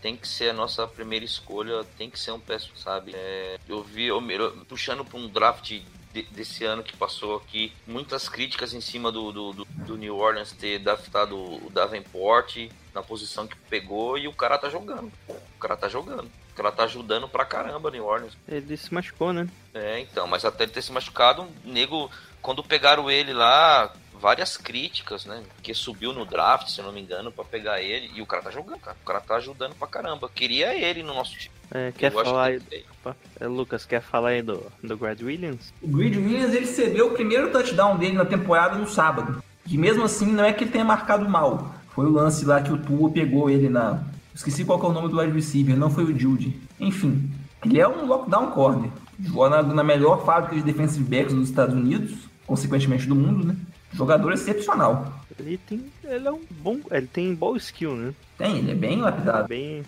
Tem 0.00 0.16
que 0.16 0.26
ser 0.26 0.50
a 0.50 0.52
nossa 0.52 0.84
primeira 0.86 1.24
escolha, 1.24 1.84
tem 1.96 2.10
que 2.10 2.18
ser 2.18 2.32
um 2.32 2.40
pass, 2.40 2.68
sabe? 2.74 3.12
É, 3.14 3.56
eu 3.68 3.82
vi, 3.84 4.06
eu, 4.06 4.20
eu- 4.30 4.50
puxando 4.68 5.04
para 5.04 5.16
um 5.18 5.28
draft 5.28 5.70
de- 6.12 6.22
desse 6.32 6.64
ano 6.64 6.82
que 6.82 6.96
passou 6.96 7.36
aqui, 7.36 7.72
muitas 7.86 8.28
críticas 8.28 8.74
em 8.74 8.80
cima 8.80 9.12
do, 9.12 9.30
do, 9.30 9.52
do, 9.52 9.64
do 9.64 9.96
New 9.96 10.16
Orleans 10.16 10.50
ter 10.50 10.80
draftado 10.80 11.36
o 11.36 11.70
Davenport 11.70 12.68
na 12.92 13.00
posição 13.02 13.46
que 13.46 13.56
pegou 13.70 14.18
e 14.18 14.26
o 14.26 14.32
cara 14.32 14.58
tá 14.58 14.68
jogando. 14.68 15.12
O 15.28 15.58
cara 15.60 15.76
tá 15.76 15.88
jogando. 15.88 16.28
O 16.62 16.64
cara 16.64 16.76
tá 16.76 16.84
ajudando 16.84 17.28
pra 17.28 17.44
caramba 17.44 17.90
New 17.90 18.04
Orleans. 18.04 18.36
Ele 18.46 18.76
se 18.76 18.94
machucou, 18.94 19.32
né? 19.32 19.48
É, 19.74 19.98
então, 19.98 20.28
mas 20.28 20.44
até 20.44 20.62
ele 20.62 20.70
ter 20.70 20.80
se 20.80 20.92
machucado, 20.92 21.42
o 21.42 21.48
nego, 21.64 22.08
quando 22.40 22.62
pegaram 22.62 23.10
ele 23.10 23.32
lá, 23.32 23.92
várias 24.20 24.56
críticas, 24.56 25.26
né? 25.26 25.42
Porque 25.56 25.74
subiu 25.74 26.12
no 26.12 26.24
draft, 26.24 26.68
se 26.68 26.78
eu 26.78 26.84
não 26.84 26.92
me 26.92 27.00
engano, 27.00 27.32
pra 27.32 27.44
pegar 27.44 27.82
ele, 27.82 28.12
e 28.14 28.22
o 28.22 28.26
cara 28.26 28.44
tá 28.44 28.50
jogando, 28.52 28.78
cara. 28.78 28.96
O 29.02 29.04
cara 29.04 29.20
tá 29.20 29.34
ajudando 29.34 29.74
pra 29.74 29.88
caramba. 29.88 30.30
Queria 30.32 30.72
ele 30.72 31.02
no 31.02 31.12
nosso 31.12 31.36
time. 31.36 31.52
É, 31.72 31.90
quer 31.90 32.12
falar 32.12 32.60
que 32.60 32.76
aí, 32.76 32.84
opa, 33.00 33.16
é, 33.40 33.46
Lucas, 33.48 33.84
quer 33.84 34.00
falar 34.00 34.28
aí 34.28 34.42
do, 34.42 34.64
do 34.84 34.96
Grad 34.96 35.20
Williams? 35.20 35.74
O 35.82 35.88
Grid 35.88 36.16
Williams 36.16 36.54
ele 36.54 36.66
cedeu 36.66 37.08
o 37.08 37.14
primeiro 37.14 37.50
touchdown 37.50 37.96
dele 37.96 38.12
na 38.12 38.24
temporada 38.24 38.76
no 38.76 38.88
sábado. 38.88 39.42
E 39.66 39.76
mesmo 39.76 40.04
assim, 40.04 40.26
não 40.26 40.44
é 40.44 40.52
que 40.52 40.62
ele 40.62 40.70
tenha 40.70 40.84
marcado 40.84 41.28
mal. 41.28 41.74
Foi 41.92 42.06
o 42.06 42.10
lance 42.10 42.44
lá 42.44 42.62
que 42.62 42.72
o 42.72 42.78
Tua 42.78 43.10
pegou 43.10 43.50
ele 43.50 43.68
na. 43.68 44.00
Esqueci 44.34 44.64
qual 44.64 44.78
que 44.78 44.86
é 44.86 44.88
o 44.88 44.92
nome 44.92 45.08
do 45.08 45.18
wide 45.18 45.32
receiver, 45.32 45.76
não 45.76 45.90
foi 45.90 46.04
o 46.04 46.18
Judy. 46.18 46.58
Enfim, 46.80 47.30
ele 47.64 47.80
é 47.80 47.88
um 47.88 48.06
lockdown 48.06 48.50
corner. 48.50 48.90
Jogou 49.20 49.48
na, 49.48 49.62
na 49.62 49.84
melhor 49.84 50.24
fábrica 50.24 50.56
de 50.56 50.62
defensive 50.62 51.04
backs 51.04 51.34
dos 51.34 51.48
Estados 51.48 51.74
Unidos, 51.74 52.12
consequentemente 52.46 53.06
do 53.06 53.14
mundo, 53.14 53.46
né? 53.46 53.56
Jogador 53.92 54.32
excepcional. 54.32 55.20
Ele 55.38 55.58
tem. 55.58 55.84
Ele 56.02 56.26
é 56.26 56.32
um 56.32 56.40
bom. 56.50 56.80
Ele 56.90 57.06
tem 57.06 57.34
bom 57.34 57.56
skill, 57.56 57.94
né? 57.94 58.14
Tem, 58.38 58.58
ele 58.58 58.70
é 58.70 58.74
bem 58.74 59.00
lapidado. 59.00 59.48
Bem. 59.48 59.82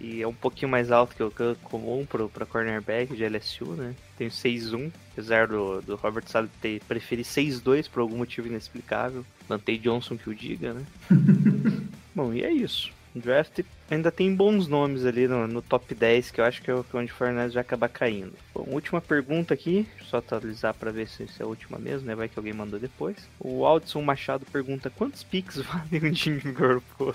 E 0.00 0.20
é 0.20 0.26
um 0.26 0.34
pouquinho 0.34 0.70
mais 0.70 0.90
alto 0.90 1.14
que 1.14 1.22
o 1.22 1.56
comum 1.62 2.04
pro, 2.04 2.28
pra 2.28 2.44
cornerback 2.44 3.14
de 3.14 3.24
LSU, 3.26 3.64
né? 3.72 3.94
Tem 4.18 4.28
6'1, 4.28 4.92
apesar 5.12 5.46
do, 5.46 5.80
do 5.80 5.96
Robert 5.96 6.24
Saleh 6.26 6.50
ter 6.60 6.80
preferir 6.86 7.24
6'2 7.24 7.88
por 7.88 8.00
algum 8.00 8.18
motivo 8.18 8.48
inexplicável. 8.48 9.24
Mantei 9.48 9.78
Johnson 9.78 10.16
que 10.16 10.28
o 10.28 10.34
diga, 10.34 10.74
né? 10.74 10.82
Bom, 12.14 12.34
e 12.34 12.42
é 12.42 12.52
isso. 12.52 12.92
Draft 13.14 13.60
ainda 13.90 14.10
tem 14.10 14.34
bons 14.34 14.66
nomes 14.66 15.04
ali 15.06 15.28
no, 15.28 15.46
no 15.46 15.62
top 15.62 15.94
10, 15.94 16.30
que 16.30 16.40
eu 16.40 16.44
acho 16.44 16.60
que 16.62 16.70
é 16.70 16.74
o- 16.74 16.84
onde 16.94 17.12
o 17.12 17.14
Fernandes 17.14 17.54
vai 17.54 17.60
acabar 17.60 17.88
caindo. 17.88 18.32
Bom, 18.54 18.64
última 18.68 19.00
pergunta 19.00 19.54
aqui, 19.54 19.86
só 20.08 20.16
atualizar 20.18 20.74
pra 20.74 20.90
ver 20.90 21.06
se, 21.08 21.28
se 21.28 21.40
é 21.40 21.44
a 21.44 21.48
última 21.48 21.78
mesmo, 21.78 22.06
né? 22.06 22.14
Vai 22.14 22.28
que 22.28 22.38
alguém 22.38 22.52
mandou 22.52 22.78
depois. 22.80 23.16
O 23.38 23.64
Aldson 23.64 24.02
Machado 24.02 24.44
pergunta 24.50 24.90
quantos 24.90 25.22
picks 25.22 25.58
vale 25.62 26.08
um 26.10 26.14
Jimmy 26.14 26.40
Garoppolo? 26.40 27.14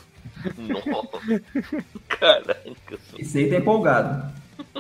Nossa. 0.58 1.44
Caraca. 2.08 3.00
Esse 3.18 3.38
aí 3.40 3.50
tá 3.50 3.58
empolgado. 3.58 4.32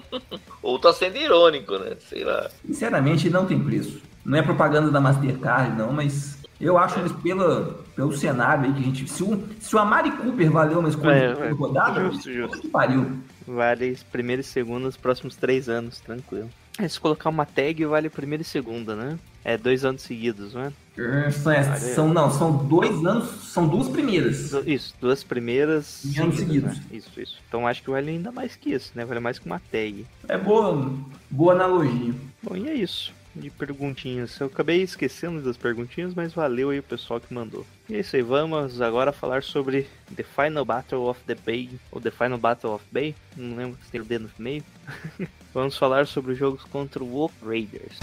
Ou 0.61 0.77
tá 0.79 0.93
sendo 0.93 1.17
irônico, 1.17 1.77
né? 1.77 1.95
Sei 2.07 2.23
lá. 2.23 2.49
Sinceramente, 2.65 3.29
não 3.29 3.45
tem 3.45 3.59
preço. 3.61 4.01
Não 4.25 4.37
é 4.37 4.41
propaganda 4.41 4.91
da 4.91 4.99
Mastercard, 5.01 5.75
não, 5.77 5.91
mas 5.91 6.37
eu 6.59 6.77
acho 6.77 7.01
que 7.01 7.13
pela, 7.21 7.79
pelo 7.95 8.11
cenário 8.15 8.65
aí 8.65 8.73
que 8.73 8.79
a 8.79 8.83
gente. 8.83 9.07
Se 9.09 9.23
o, 9.23 9.43
se 9.59 9.75
o 9.75 9.79
Amari 9.79 10.11
Cooper 10.11 10.51
valeu 10.51 10.79
uma 10.79 10.89
escolha 10.89 11.11
É, 11.13 11.33
de 11.33 11.41
é, 11.41 11.49
rodada, 11.51 12.01
justo, 12.09 12.31
justo. 12.31 12.59
que 12.61 12.67
pariu. 12.67 13.11
Vale 13.47 13.97
primeiro 14.11 14.41
e 14.41 14.45
segundo 14.45 14.83
nos 14.83 14.97
próximos 14.97 15.35
três 15.35 15.67
anos, 15.69 15.99
tranquilo. 15.99 16.49
É, 16.77 16.87
se 16.87 16.99
colocar 16.99 17.29
uma 17.29 17.45
tag, 17.45 17.83
vale 17.85 18.09
primeira 18.09 18.41
e 18.41 18.45
segunda, 18.45 18.95
né? 18.95 19.17
É 19.43 19.57
dois 19.57 19.83
anos 19.83 20.01
seguidos, 20.01 20.53
né? 20.53 20.71
É, 20.97 21.31
São, 21.31 21.51
é, 21.51 21.63
são- 21.77 22.13
não, 22.13 22.29
são 22.29 22.51
dois 22.67 23.05
anos, 23.05 23.29
são 23.51 23.67
duas 23.67 23.87
primeiras. 23.87 24.51
Du- 24.51 24.69
Isso, 24.69 24.93
duas 24.99 25.23
primeiras 25.23 26.03
Em 26.05 26.19
anos 26.19 26.35
seguidos. 26.37 26.77
né? 26.77 26.83
Isso, 26.91 27.09
isso. 27.19 27.37
Então 27.47 27.65
acho 27.67 27.81
que 27.81 27.89
vale 27.89 28.11
ainda 28.11 28.31
mais 28.31 28.55
que 28.55 28.71
isso, 28.73 28.91
né? 28.95 29.03
Vale 29.05 29.19
mais 29.21 29.39
que 29.39 29.45
uma 29.45 29.59
tag. 29.71 30.05
É 30.27 30.37
boa, 30.37 30.91
boa 31.31 31.53
analogia. 31.53 32.13
Bom, 32.43 32.55
e 32.55 32.67
é 32.69 32.73
isso. 32.73 33.13
De 33.35 33.49
perguntinhas. 33.49 34.39
Eu 34.39 34.47
acabei 34.47 34.81
esquecendo 34.81 35.41
das 35.41 35.55
perguntinhas, 35.55 36.13
mas 36.13 36.33
valeu 36.33 36.71
aí 36.71 36.79
o 36.79 36.83
pessoal 36.83 37.19
que 37.19 37.33
mandou. 37.33 37.65
E 37.87 37.95
é 37.95 37.99
isso 37.99 38.15
aí, 38.15 38.21
vamos 38.21 38.81
agora 38.81 39.11
falar 39.11 39.43
sobre 39.43 39.87
The 40.15 40.23
Final 40.23 40.65
Battle 40.65 41.07
of 41.07 41.21
the 41.25 41.35
Bay, 41.35 41.69
ou 41.91 42.01
The 42.01 42.11
Final 42.11 42.37
Battle 42.37 42.73
of 42.73 42.85
Bay, 42.91 43.15
não 43.35 43.55
lembro 43.55 43.77
se 43.83 43.91
tem 43.91 44.01
o 44.01 44.05
D 44.05 44.19
no 44.19 44.29
meio. 44.37 44.63
vamos 45.53 45.77
falar 45.77 46.07
sobre 46.07 46.33
os 46.33 46.37
jogos 46.37 46.63
contra 46.63 47.03
o 47.03 47.07
Wolf 47.07 47.33
Raiders. 47.43 47.97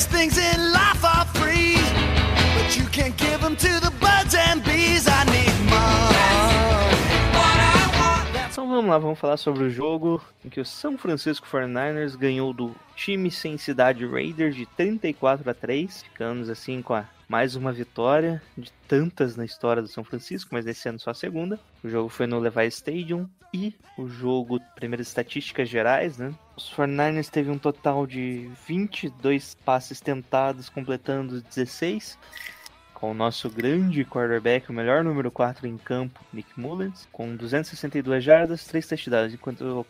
Best 0.00 0.10
things 0.10 0.38
in 0.38 0.72
life 0.72 1.04
are 1.04 1.26
free, 1.34 1.76
but 2.54 2.76
you 2.76 2.86
can't 2.86 3.16
give 3.18 3.40
them 3.42 3.54
to 3.54 3.80
the 3.80 3.90
birds 4.00 4.34
and 4.34 4.62
bees. 4.64 5.06
I 5.06 5.24
need 5.24 5.54
more. 5.68 6.10
Então 8.50 8.68
vamos 8.68 8.90
lá, 8.90 8.98
vamos 8.98 9.18
falar 9.18 9.36
sobre 9.36 9.64
o 9.64 9.70
jogo 9.70 10.22
em 10.44 10.48
que 10.48 10.60
o 10.60 10.64
São 10.64 10.96
Francisco 10.98 11.46
49ers 11.46 12.16
ganhou 12.16 12.52
do 12.52 12.74
time 12.94 13.30
sem 13.30 13.56
cidade 13.58 14.06
Raiders 14.06 14.54
de 14.54 14.66
34 14.66 15.48
a 15.50 15.54
3. 15.54 16.02
Ficamos 16.02 16.48
assim 16.48 16.82
com 16.82 16.94
a 16.94 17.04
mais 17.28 17.54
uma 17.54 17.72
vitória 17.72 18.42
de 18.56 18.72
tantas 18.88 19.36
na 19.36 19.44
história 19.44 19.82
do 19.82 19.88
São 19.88 20.02
Francisco, 20.04 20.50
mas 20.52 20.66
esse 20.66 20.88
ano 20.88 20.98
só 20.98 21.10
a 21.10 21.14
segunda. 21.14 21.60
O 21.82 21.88
jogo 21.88 22.08
foi 22.08 22.26
no 22.26 22.38
Levi 22.38 22.66
Stadium 22.66 23.28
e 23.52 23.74
o 23.96 24.08
jogo, 24.08 24.60
primeiras 24.74 25.08
estatísticas 25.08 25.68
gerais, 25.68 26.18
né? 26.18 26.34
Os 26.60 26.70
49ers 26.74 27.30
teve 27.30 27.50
um 27.50 27.56
total 27.56 28.06
de 28.06 28.50
22 28.66 29.56
passes 29.64 29.98
tentados, 29.98 30.68
completando 30.68 31.40
16 31.40 32.18
com 32.92 33.12
o 33.12 33.14
nosso 33.14 33.48
grande 33.48 34.04
quarterback, 34.04 34.68
o 34.68 34.74
melhor 34.74 35.02
número 35.02 35.30
4 35.30 35.66
em 35.66 35.78
campo, 35.78 36.20
Nick 36.30 36.60
Mullins, 36.60 37.08
com 37.10 37.34
262 37.34 38.22
jardas, 38.22 38.66
3 38.66 38.86
touchdowns, 38.86 39.32
enquanto 39.32 39.62
o 39.62 39.86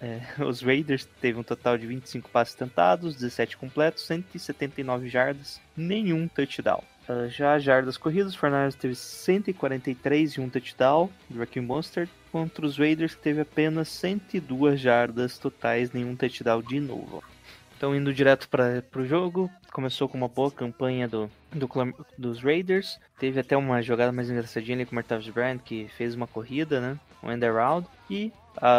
é, 0.00 0.22
os 0.42 0.62
Raiders 0.62 1.06
teve 1.20 1.38
um 1.38 1.42
total 1.42 1.76
de 1.76 1.86
25 1.86 2.30
passes 2.30 2.54
tentados, 2.54 3.16
17 3.16 3.58
completos, 3.58 4.06
179 4.06 5.06
jardas, 5.10 5.60
nenhum 5.76 6.26
touchdown. 6.26 6.82
Ah, 7.10 7.26
já 7.26 7.58
jardas 7.58 7.96
corridas, 7.96 8.36
o 8.36 8.38
Fernandes 8.38 8.76
teve 8.76 8.94
143 8.94 10.34
e 10.34 10.40
um 10.40 10.48
touchdown, 10.48 11.10
do 11.28 11.62
Mostert, 11.62 12.08
contra 12.30 12.64
os 12.64 12.78
Raiders 12.78 13.16
que 13.16 13.20
teve 13.20 13.40
apenas 13.40 13.88
102 13.88 14.78
jardas 14.78 15.36
totais, 15.36 15.90
nenhum 15.90 16.14
touchdown 16.14 16.62
de 16.62 16.78
novo. 16.78 17.24
Então, 17.76 17.96
indo 17.96 18.14
direto 18.14 18.48
para 18.48 18.84
o 18.94 19.04
jogo, 19.04 19.50
começou 19.72 20.08
com 20.08 20.18
uma 20.18 20.28
boa 20.28 20.52
campanha 20.52 21.08
do, 21.08 21.28
do 21.50 21.68
dos 22.16 22.40
Raiders. 22.40 23.00
Teve 23.18 23.40
até 23.40 23.56
uma 23.56 23.82
jogada 23.82 24.12
mais 24.12 24.30
engraçadinha 24.30 24.76
ali 24.76 24.86
com 24.86 24.92
o 24.92 24.94
Martavis 24.94 25.28
Bryant, 25.30 25.58
que 25.58 25.88
fez 25.96 26.14
uma 26.14 26.28
corrida, 26.28 26.80
né? 26.80 26.96
Um 27.24 27.32
end 27.32 27.44
around. 27.44 27.88
E 28.08 28.30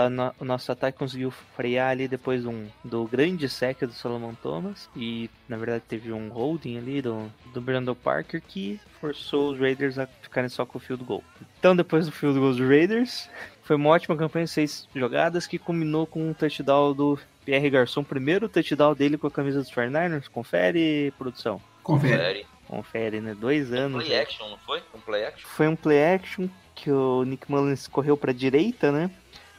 no- 0.10 0.34
o 0.40 0.46
nosso 0.46 0.72
ataque 0.72 0.98
conseguiu 0.98 1.32
frear 1.56 1.90
ali 1.92 2.08
depois 2.08 2.42
de 2.42 2.48
um, 2.48 2.68
do 2.84 3.06
grande 3.06 3.48
sec 3.50 3.82
do 3.82 3.94
Solomon 3.94 4.34
Thomas. 4.34 4.90
E, 4.96 5.30
na 5.48 5.58
verdade, 5.58 5.84
teve 5.88 6.12
um 6.12 6.30
holding 6.30 6.78
ali 6.78 7.02
do, 7.02 7.32
do 7.54 7.62
Brandon 7.62 7.96
Parker 7.96 8.42
que 8.46 8.80
forçou 9.00 9.52
os 9.52 9.60
Raiders 9.60 9.98
a 9.98 10.06
ficarem 10.08 10.50
só 10.50 10.66
com 10.66 10.78
o 10.78 10.82
field 10.82 11.04
goal. 11.04 11.24
Então, 11.60 11.76
depois 11.76 12.06
do 12.06 12.12
field 12.12 12.38
goal 12.40 12.52
dos 12.52 12.60
Raiders, 12.60 13.30
foi 13.64 13.76
uma 13.76 13.90
ótima 13.90 14.16
campanha, 14.16 14.48
seis 14.48 14.88
jogadas, 14.96 15.48
que 15.48 15.58
culminou 15.58 16.06
com 16.06 16.30
um 16.30 16.34
touchdown 16.34 16.94
do 16.94 17.20
Pierre 17.46 17.70
Garçon, 17.70 18.04
primeiro 18.04 18.48
touchdown 18.50 18.94
dele 18.94 19.18
com 19.18 19.28
a 19.28 19.32
camisa 19.32 19.60
dos 19.62 19.72
49ers. 19.72 20.28
Confere, 20.30 21.12
produção. 21.18 21.62
Confere. 21.82 22.46
Confere, 22.68 23.20
né? 23.20 23.36
Dois 23.38 23.74
anos. 23.74 24.04
Play 24.04 24.16
né? 24.16 24.22
action, 24.22 24.48
não 24.50 24.58
foi? 24.60 24.82
Um 24.96 25.00
play 25.00 25.26
action? 25.26 25.50
Foi 25.50 25.68
um 25.68 25.76
play 25.76 26.14
action 26.14 26.48
que 26.74 26.90
o 26.90 27.24
Nick 27.24 27.52
Mullins 27.52 27.88
correu 27.88 28.16
pra 28.16 28.32
direita, 28.32 28.92
né? 28.92 29.12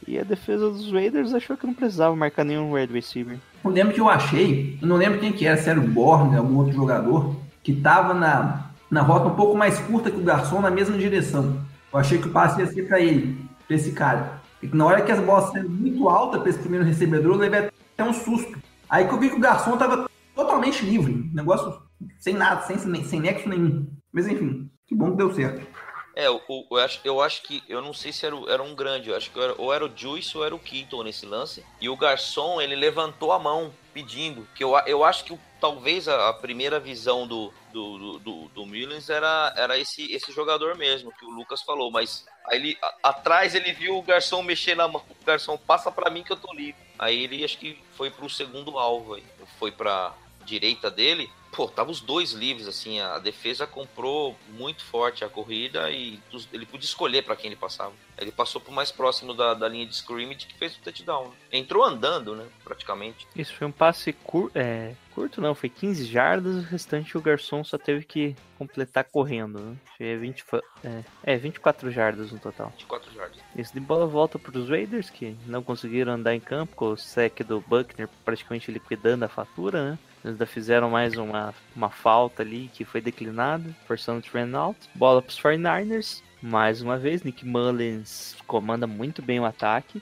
E 0.07 0.19
a 0.19 0.23
defesa 0.23 0.69
dos 0.69 0.91
Raiders 0.91 1.33
achou 1.33 1.55
que 1.55 1.65
não 1.65 1.73
precisava 1.73 2.15
marcar 2.15 2.43
nenhum 2.43 2.73
wide 2.73 2.91
receiver. 2.91 3.37
Eu 3.63 3.71
lembro 3.71 3.93
que 3.93 4.01
eu 4.01 4.09
achei, 4.09 4.77
eu 4.81 4.87
não 4.87 4.97
lembro 4.97 5.19
quem 5.19 5.31
que 5.31 5.45
era, 5.45 5.57
se 5.57 5.69
era 5.69 5.79
o 5.79 5.87
Borne, 5.87 6.35
algum 6.35 6.57
outro 6.57 6.73
jogador, 6.73 7.35
que 7.61 7.73
tava 7.73 8.13
na, 8.13 8.69
na 8.91 9.01
rota 9.01 9.27
um 9.27 9.35
pouco 9.35 9.55
mais 9.55 9.79
curta 9.79 10.11
que 10.11 10.19
o 10.19 10.23
garçom 10.23 10.59
na 10.59 10.69
mesma 10.69 10.97
direção. 10.97 11.61
Eu 11.91 11.99
achei 11.99 12.17
que 12.17 12.27
o 12.27 12.31
passe 12.31 12.59
ia 12.59 12.67
ser 12.67 12.87
pra 12.87 12.99
ele, 12.99 13.37
pra 13.67 13.75
esse 13.75 13.91
cara. 13.91 14.41
E 14.61 14.67
na 14.67 14.85
hora 14.85 15.01
que 15.01 15.11
as 15.11 15.19
bolas 15.19 15.51
saíram 15.51 15.69
muito 15.69 16.09
alta 16.09 16.39
pra 16.39 16.49
esse 16.49 16.59
primeiro 16.59 16.85
recebedor, 16.85 17.33
eu 17.33 17.39
levei 17.39 17.69
até 17.93 18.03
um 18.03 18.13
susto. 18.13 18.57
Aí 18.89 19.07
que 19.07 19.13
eu 19.13 19.19
vi 19.19 19.29
que 19.29 19.35
o 19.35 19.39
garçom 19.39 19.77
tava 19.77 20.09
totalmente 20.35 20.85
livre. 20.85 21.29
Negócio 21.33 21.81
sem 22.19 22.33
nada, 22.33 22.61
sem, 22.61 22.77
sem 23.03 23.19
nexo 23.19 23.47
nenhum. 23.47 23.87
Mas 24.11 24.27
enfim, 24.27 24.69
que 24.87 24.95
bom 24.95 25.11
que 25.11 25.17
deu 25.17 25.33
certo. 25.33 25.65
É, 26.15 26.29
o- 26.29 26.41
eu, 26.69 26.77
acho, 26.77 26.99
eu 27.03 27.21
acho 27.21 27.41
que. 27.41 27.63
Eu 27.67 27.81
não 27.81 27.91
sei 27.93 28.13
se 28.13 28.25
era, 28.25 28.35
era 28.47 28.61
um 28.61 28.75
grande, 28.75 29.09
eu 29.09 29.15
acho 29.17 29.31
que 29.31 29.39
era, 29.39 29.55
ou 29.57 29.73
era 29.73 29.83
o 29.85 29.91
Juice 29.97 30.37
ou 30.37 30.45
era 30.45 30.53
o 30.53 30.59
Keaton 30.59 31.01
nesse 31.03 31.25
lance. 31.25 31.65
E 31.81 31.89
o 31.89 31.97
garçom, 31.97 32.61
ele 32.61 32.75
levantou 32.75 33.31
a 33.31 33.39
mão 33.39 33.73
pedindo. 33.93 34.47
Que 34.55 34.63
eu, 34.63 34.77
eu 34.85 35.03
acho 35.03 35.23
que 35.25 35.37
talvez 35.59 36.07
a, 36.07 36.29
a 36.29 36.33
primeira 36.33 36.79
visão 36.79 37.25
do, 37.25 37.51
do, 37.71 37.97
do, 37.97 38.19
do, 38.19 38.49
do 38.49 38.65
Mullins 38.65 39.09
era, 39.09 39.53
era 39.57 39.77
esse, 39.77 40.11
esse 40.13 40.31
jogador 40.31 40.75
mesmo, 40.77 41.11
que 41.17 41.25
o 41.25 41.29
Lucas 41.31 41.63
falou. 41.63 41.89
Mas 41.89 42.25
aí 42.45 42.57
ele, 42.59 42.77
a- 42.79 42.95
atrás 43.09 43.55
ele 43.55 43.73
viu 43.73 43.97
o 43.97 44.03
garçom 44.03 44.43
mexer 44.43 44.75
na 44.75 44.87
mão. 44.87 45.01
O 45.21 45.25
garçom 45.25 45.57
passa 45.57 45.91
pra 45.91 46.11
mim 46.11 46.21
que 46.23 46.31
eu 46.31 46.37
tô 46.37 46.53
livre. 46.53 46.75
Aí 46.99 47.23
ele 47.23 47.43
acho 47.43 47.57
que 47.57 47.79
foi 47.93 48.11
pro 48.11 48.29
segundo 48.29 48.77
alvo 48.77 49.15
aí. 49.15 49.23
Foi 49.57 49.71
pra 49.71 50.13
direita 50.43 50.89
dele. 50.91 51.29
Pô, 51.51 51.67
tava 51.67 51.91
os 51.91 52.01
dois 52.01 52.31
livres, 52.31 52.67
assim, 52.67 52.99
a 52.99 53.19
defesa 53.19 53.67
comprou 53.67 54.35
muito 54.49 54.83
forte 54.83 55.23
a 55.23 55.29
corrida 55.29 55.91
e 55.91 56.19
ele 56.51 56.65
podia 56.65 56.85
escolher 56.87 57.21
pra 57.23 57.35
quem 57.35 57.51
ele 57.51 57.55
passava. 57.55 57.93
Ele 58.17 58.31
passou 58.31 58.59
pro 58.59 58.71
mais 58.71 58.91
próximo 58.91 59.35
da, 59.35 59.53
da 59.53 59.67
linha 59.69 59.85
de 59.85 59.93
scrimmage 59.93 60.47
que 60.47 60.55
fez 60.57 60.75
o 60.75 60.79
touchdown. 60.79 61.31
Entrou 61.51 61.83
andando, 61.83 62.35
né, 62.35 62.47
praticamente. 62.63 63.27
Isso 63.35 63.53
foi 63.53 63.67
um 63.67 63.71
passe 63.71 64.11
cur 64.13 64.49
é, 64.55 64.95
curto, 65.13 65.39
não, 65.41 65.53
foi 65.53 65.69
15 65.69 66.05
jardas, 66.05 66.55
o 66.55 66.61
restante 66.67 67.15
o 67.15 67.21
garçom 67.21 67.63
só 67.63 67.77
teve 67.77 68.03
que 68.03 68.35
completar 68.57 69.03
correndo. 69.03 69.59
Né? 69.59 69.77
Foi 69.95 70.17
20, 70.17 70.41
fa- 70.43 70.63
é, 70.83 71.03
é, 71.21 71.37
24 71.37 71.91
jardas 71.91 72.31
no 72.31 72.39
total. 72.39 72.69
24 72.71 73.13
jardas. 73.13 73.37
Isso 73.55 73.71
de 73.75 73.79
bola 73.79 74.07
volta 74.07 74.39
para 74.39 74.57
os 74.57 74.67
Raiders, 74.69 75.11
que 75.11 75.37
não 75.45 75.61
conseguiram 75.61 76.13
andar 76.13 76.33
em 76.33 76.39
campo 76.39 76.75
com 76.75 76.85
o 76.93 76.97
sec 76.97 77.43
do 77.43 77.61
Buckner 77.61 78.09
praticamente 78.25 78.71
liquidando 78.71 79.23
a 79.23 79.29
fatura, 79.29 79.91
né? 79.91 79.99
Eles 80.23 80.35
ainda 80.35 80.45
fizeram 80.45 80.89
mais 80.89 81.17
uma, 81.17 81.53
uma 81.75 81.89
falta 81.89 82.41
ali 82.41 82.69
que 82.73 82.85
foi 82.85 83.01
declinada, 83.01 83.75
forçando 83.85 84.19
o 84.19 84.21
Trent 84.21 84.53
out. 84.53 84.79
Bola 84.95 85.21
para 85.21 85.29
os 85.29 85.39
49ers. 85.39 86.21
Mais 86.41 86.81
uma 86.81 86.97
vez, 86.97 87.23
Nick 87.23 87.45
Mullins 87.45 88.35
comanda 88.47 88.87
muito 88.87 89.21
bem 89.21 89.39
o 89.39 89.45
ataque. 89.45 90.01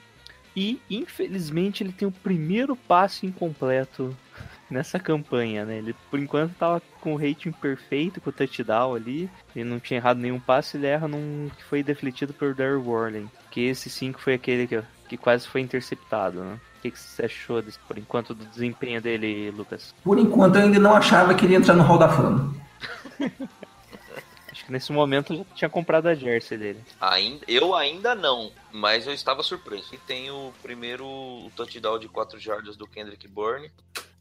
E, 0.54 0.80
infelizmente, 0.90 1.82
ele 1.82 1.92
tem 1.92 2.06
o 2.06 2.12
primeiro 2.12 2.76
passe 2.76 3.26
incompleto 3.26 4.16
nessa 4.70 4.98
campanha, 4.98 5.64
né? 5.64 5.78
Ele, 5.78 5.94
por 6.10 6.20
enquanto, 6.20 6.54
tava 6.54 6.80
com 7.00 7.14
o 7.14 7.16
rating 7.16 7.52
perfeito, 7.52 8.20
com 8.20 8.30
o 8.30 8.32
touchdown 8.32 8.94
ali. 8.94 9.30
Ele 9.56 9.68
não 9.68 9.80
tinha 9.80 9.98
errado 9.98 10.18
nenhum 10.18 10.38
passe, 10.38 10.76
ele 10.76 10.86
erra 10.86 11.08
num 11.08 11.50
que 11.56 11.64
foi 11.64 11.82
defletido 11.82 12.32
por 12.32 12.54
Darryl 12.54 12.82
Warren. 12.82 13.30
Que 13.50 13.62
esse 13.62 13.90
5 13.90 14.20
foi 14.20 14.34
aquele 14.34 14.66
que, 14.66 14.82
que 15.08 15.16
quase 15.16 15.48
foi 15.48 15.62
interceptado, 15.62 16.44
né? 16.44 16.60
O 16.82 16.88
que, 16.90 16.90
que 16.90 16.98
você 16.98 17.26
achou, 17.26 17.62
desse, 17.62 17.78
por 17.78 17.96
enquanto, 17.96 18.34
do 18.34 18.44
desempenho 18.44 19.00
dele, 19.00 19.52
Lucas? 19.52 19.94
Por 20.02 20.18
enquanto 20.18 20.56
eu 20.56 20.62
ainda 20.62 20.80
não 20.80 20.96
achava 20.96 21.32
que 21.32 21.44
ele 21.44 21.52
ia 21.52 21.58
entrar 21.60 21.74
no 21.74 21.84
Hall 21.84 21.96
da 21.96 22.08
Fama. 22.08 22.52
Acho 24.50 24.64
que 24.66 24.72
nesse 24.72 24.90
momento 24.90 25.32
eu 25.32 25.36
já 25.38 25.44
tinha 25.54 25.70
comprado 25.70 26.08
a 26.08 26.14
jersey 26.16 26.58
dele. 26.58 26.80
Ainda, 27.00 27.44
eu 27.46 27.72
ainda 27.72 28.16
não, 28.16 28.50
mas 28.72 29.06
eu 29.06 29.14
estava 29.14 29.44
surpreso. 29.44 29.94
E 29.94 29.98
tem 29.98 30.28
o 30.32 30.52
primeiro 30.60 31.48
touchdown 31.54 32.00
de 32.00 32.08
4 32.08 32.40
jardas 32.40 32.76
do 32.76 32.84
Kendrick 32.84 33.28
Bourne. 33.28 33.70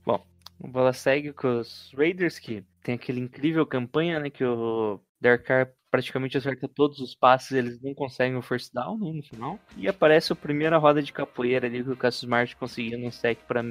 Bom, 0.06 0.24
a 0.64 0.68
bola 0.68 0.94
segue 0.94 1.34
com 1.34 1.62
os 1.62 1.92
Raiders, 1.98 2.38
que 2.38 2.64
tem 2.84 2.94
aquele 2.94 3.22
incrível 3.22 3.66
campanha, 3.66 4.20
né? 4.20 4.30
Que 4.30 4.46
o 4.46 5.00
Derek 5.20 5.46
Carr 5.46 5.74
praticamente 5.92 6.38
acerta 6.38 6.68
todos 6.68 7.00
os 7.00 7.14
passes, 7.14 7.52
eles 7.52 7.82
não 7.82 7.94
conseguem 7.94 8.38
o 8.38 8.42
first 8.42 8.74
down 8.74 8.98
né, 8.98 9.12
no 9.12 9.22
final. 9.22 9.60
E 9.76 9.88
aparece 9.88 10.32
a 10.32 10.36
primeira 10.36 10.78
roda 10.78 11.04
de 11.04 11.12
capoeira 11.12 11.68
ali 11.68 11.84
que 11.84 11.92
o 11.92 11.98
Cassius 11.98 12.24
Smart 12.24 12.56
conseguiu 12.56 12.98
no 12.98 13.12
sec 13.12 13.40
pra 13.46 13.62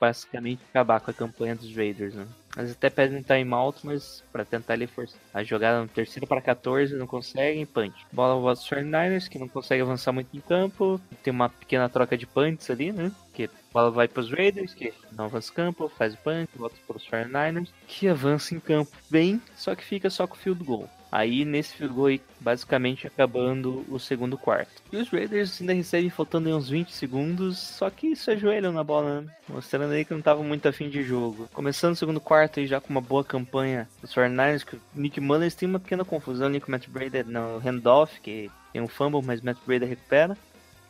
basicamente 0.00 0.62
acabar 0.70 1.00
com 1.00 1.10
a 1.10 1.14
campanha 1.14 1.54
dos 1.54 1.76
Raiders, 1.76 2.14
né? 2.14 2.26
Eles 2.56 2.72
até 2.72 2.90
pedem 2.90 3.22
timeout, 3.22 3.78
mas 3.84 4.24
pra 4.32 4.44
tentar 4.44 4.72
ali 4.72 4.86
forçar. 4.86 5.20
A 5.32 5.44
jogada 5.44 5.82
no 5.82 5.88
terceiro 5.88 6.26
para 6.26 6.40
14, 6.40 6.96
não 6.96 7.06
conseguem, 7.06 7.64
punch. 7.64 7.94
Bola 8.10 8.40
volta 8.40 8.60
dos 8.60 8.68
49ers, 8.68 9.28
que 9.28 9.38
não 9.38 9.46
consegue 9.46 9.82
avançar 9.82 10.10
muito 10.10 10.36
em 10.36 10.40
campo. 10.40 11.00
Tem 11.22 11.32
uma 11.32 11.48
pequena 11.48 11.88
troca 11.88 12.16
de 12.16 12.26
punts 12.26 12.68
ali, 12.68 12.90
né? 12.90 13.12
Que 13.32 13.48
bola 13.72 13.90
vai 13.92 14.08
pros 14.08 14.32
Raiders, 14.32 14.74
que 14.74 14.92
não 15.12 15.26
avança 15.26 15.52
campo, 15.52 15.88
faz 15.88 16.14
o 16.14 16.18
punch, 16.18 16.50
volta 16.56 16.74
pros 16.88 17.06
49ers, 17.08 17.68
que 17.86 18.08
avança 18.08 18.52
em 18.52 18.58
campo 18.58 18.90
bem, 19.08 19.40
só 19.54 19.76
que 19.76 19.84
fica 19.84 20.10
só 20.10 20.26
com 20.26 20.34
o 20.34 20.38
field 20.38 20.64
goal. 20.64 20.90
Aí 21.10 21.44
nesse 21.44 21.74
field 21.74 22.20
basicamente 22.40 23.06
acabando 23.06 23.84
o 23.88 23.98
segundo 23.98 24.38
quarto. 24.38 24.70
E 24.92 24.96
os 24.96 25.08
Raiders 25.08 25.60
ainda 25.60 25.72
recebem 25.72 26.10
faltando 26.10 26.48
aí 26.48 26.54
uns 26.54 26.68
20 26.68 26.92
segundos, 26.92 27.58
só 27.58 27.90
que 27.90 28.14
se 28.14 28.30
ajoelham 28.30 28.72
na 28.72 28.84
bola, 28.84 29.20
né? 29.20 29.28
Mostrando 29.48 29.92
aí 29.92 30.04
que 30.04 30.12
não 30.12 30.20
estavam 30.20 30.44
muito 30.44 30.68
afim 30.68 30.88
de 30.88 31.02
jogo. 31.02 31.48
Começando 31.52 31.92
o 31.92 31.96
segundo 31.96 32.20
quarto 32.20 32.60
aí 32.60 32.66
já 32.66 32.80
com 32.80 32.90
uma 32.90 33.00
boa 33.00 33.24
campanha 33.24 33.88
dos 34.00 34.14
49ers, 34.14 34.64
que 34.64 34.76
o 34.76 34.80
Nick 34.94 35.20
Mullins 35.20 35.54
tem 35.54 35.68
uma 35.68 35.80
pequena 35.80 36.04
confusão 36.04 36.46
ali 36.46 36.60
com 36.60 36.68
o 36.68 36.70
Matt 36.70 36.88
Breda 36.88 37.24
no 37.24 37.58
handoff, 37.58 38.20
que 38.20 38.50
tem 38.72 38.80
um 38.80 38.88
fumble, 38.88 39.22
mas 39.24 39.40
Matt 39.40 39.58
Breda 39.66 39.86
recupera. 39.86 40.36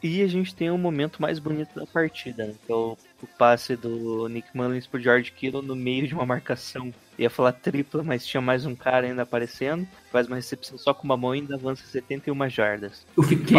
E 0.02 0.22
a 0.22 0.26
gente 0.26 0.54
tem 0.54 0.70
o 0.70 0.78
momento 0.78 1.20
mais 1.20 1.38
bonito 1.38 1.78
da 1.78 1.86
partida, 1.86 2.46
né? 2.46 2.54
que 2.64 2.72
é 2.72 2.74
o, 2.74 2.96
o 3.22 3.26
passe 3.38 3.76
do 3.76 4.28
Nick 4.28 4.48
Mullins 4.54 4.86
pro 4.86 5.00
George 5.00 5.30
Kittle 5.30 5.62
no 5.62 5.76
meio 5.76 6.08
de 6.08 6.14
uma 6.14 6.24
marcação. 6.24 6.92
Ia 7.18 7.28
falar 7.28 7.52
tripla, 7.52 8.02
mas 8.02 8.26
tinha 8.26 8.40
mais 8.40 8.64
um 8.64 8.74
cara 8.74 9.06
ainda 9.06 9.22
aparecendo. 9.22 9.86
Faz 10.10 10.26
uma 10.26 10.36
recepção 10.36 10.78
só 10.78 10.94
com 10.94 11.04
uma 11.04 11.16
mão 11.16 11.34
e 11.34 11.40
ainda 11.40 11.54
avança 11.54 11.84
71 11.86 12.48
jardas. 12.48 13.06
Eu 13.14 13.22
fiquei. 13.22 13.56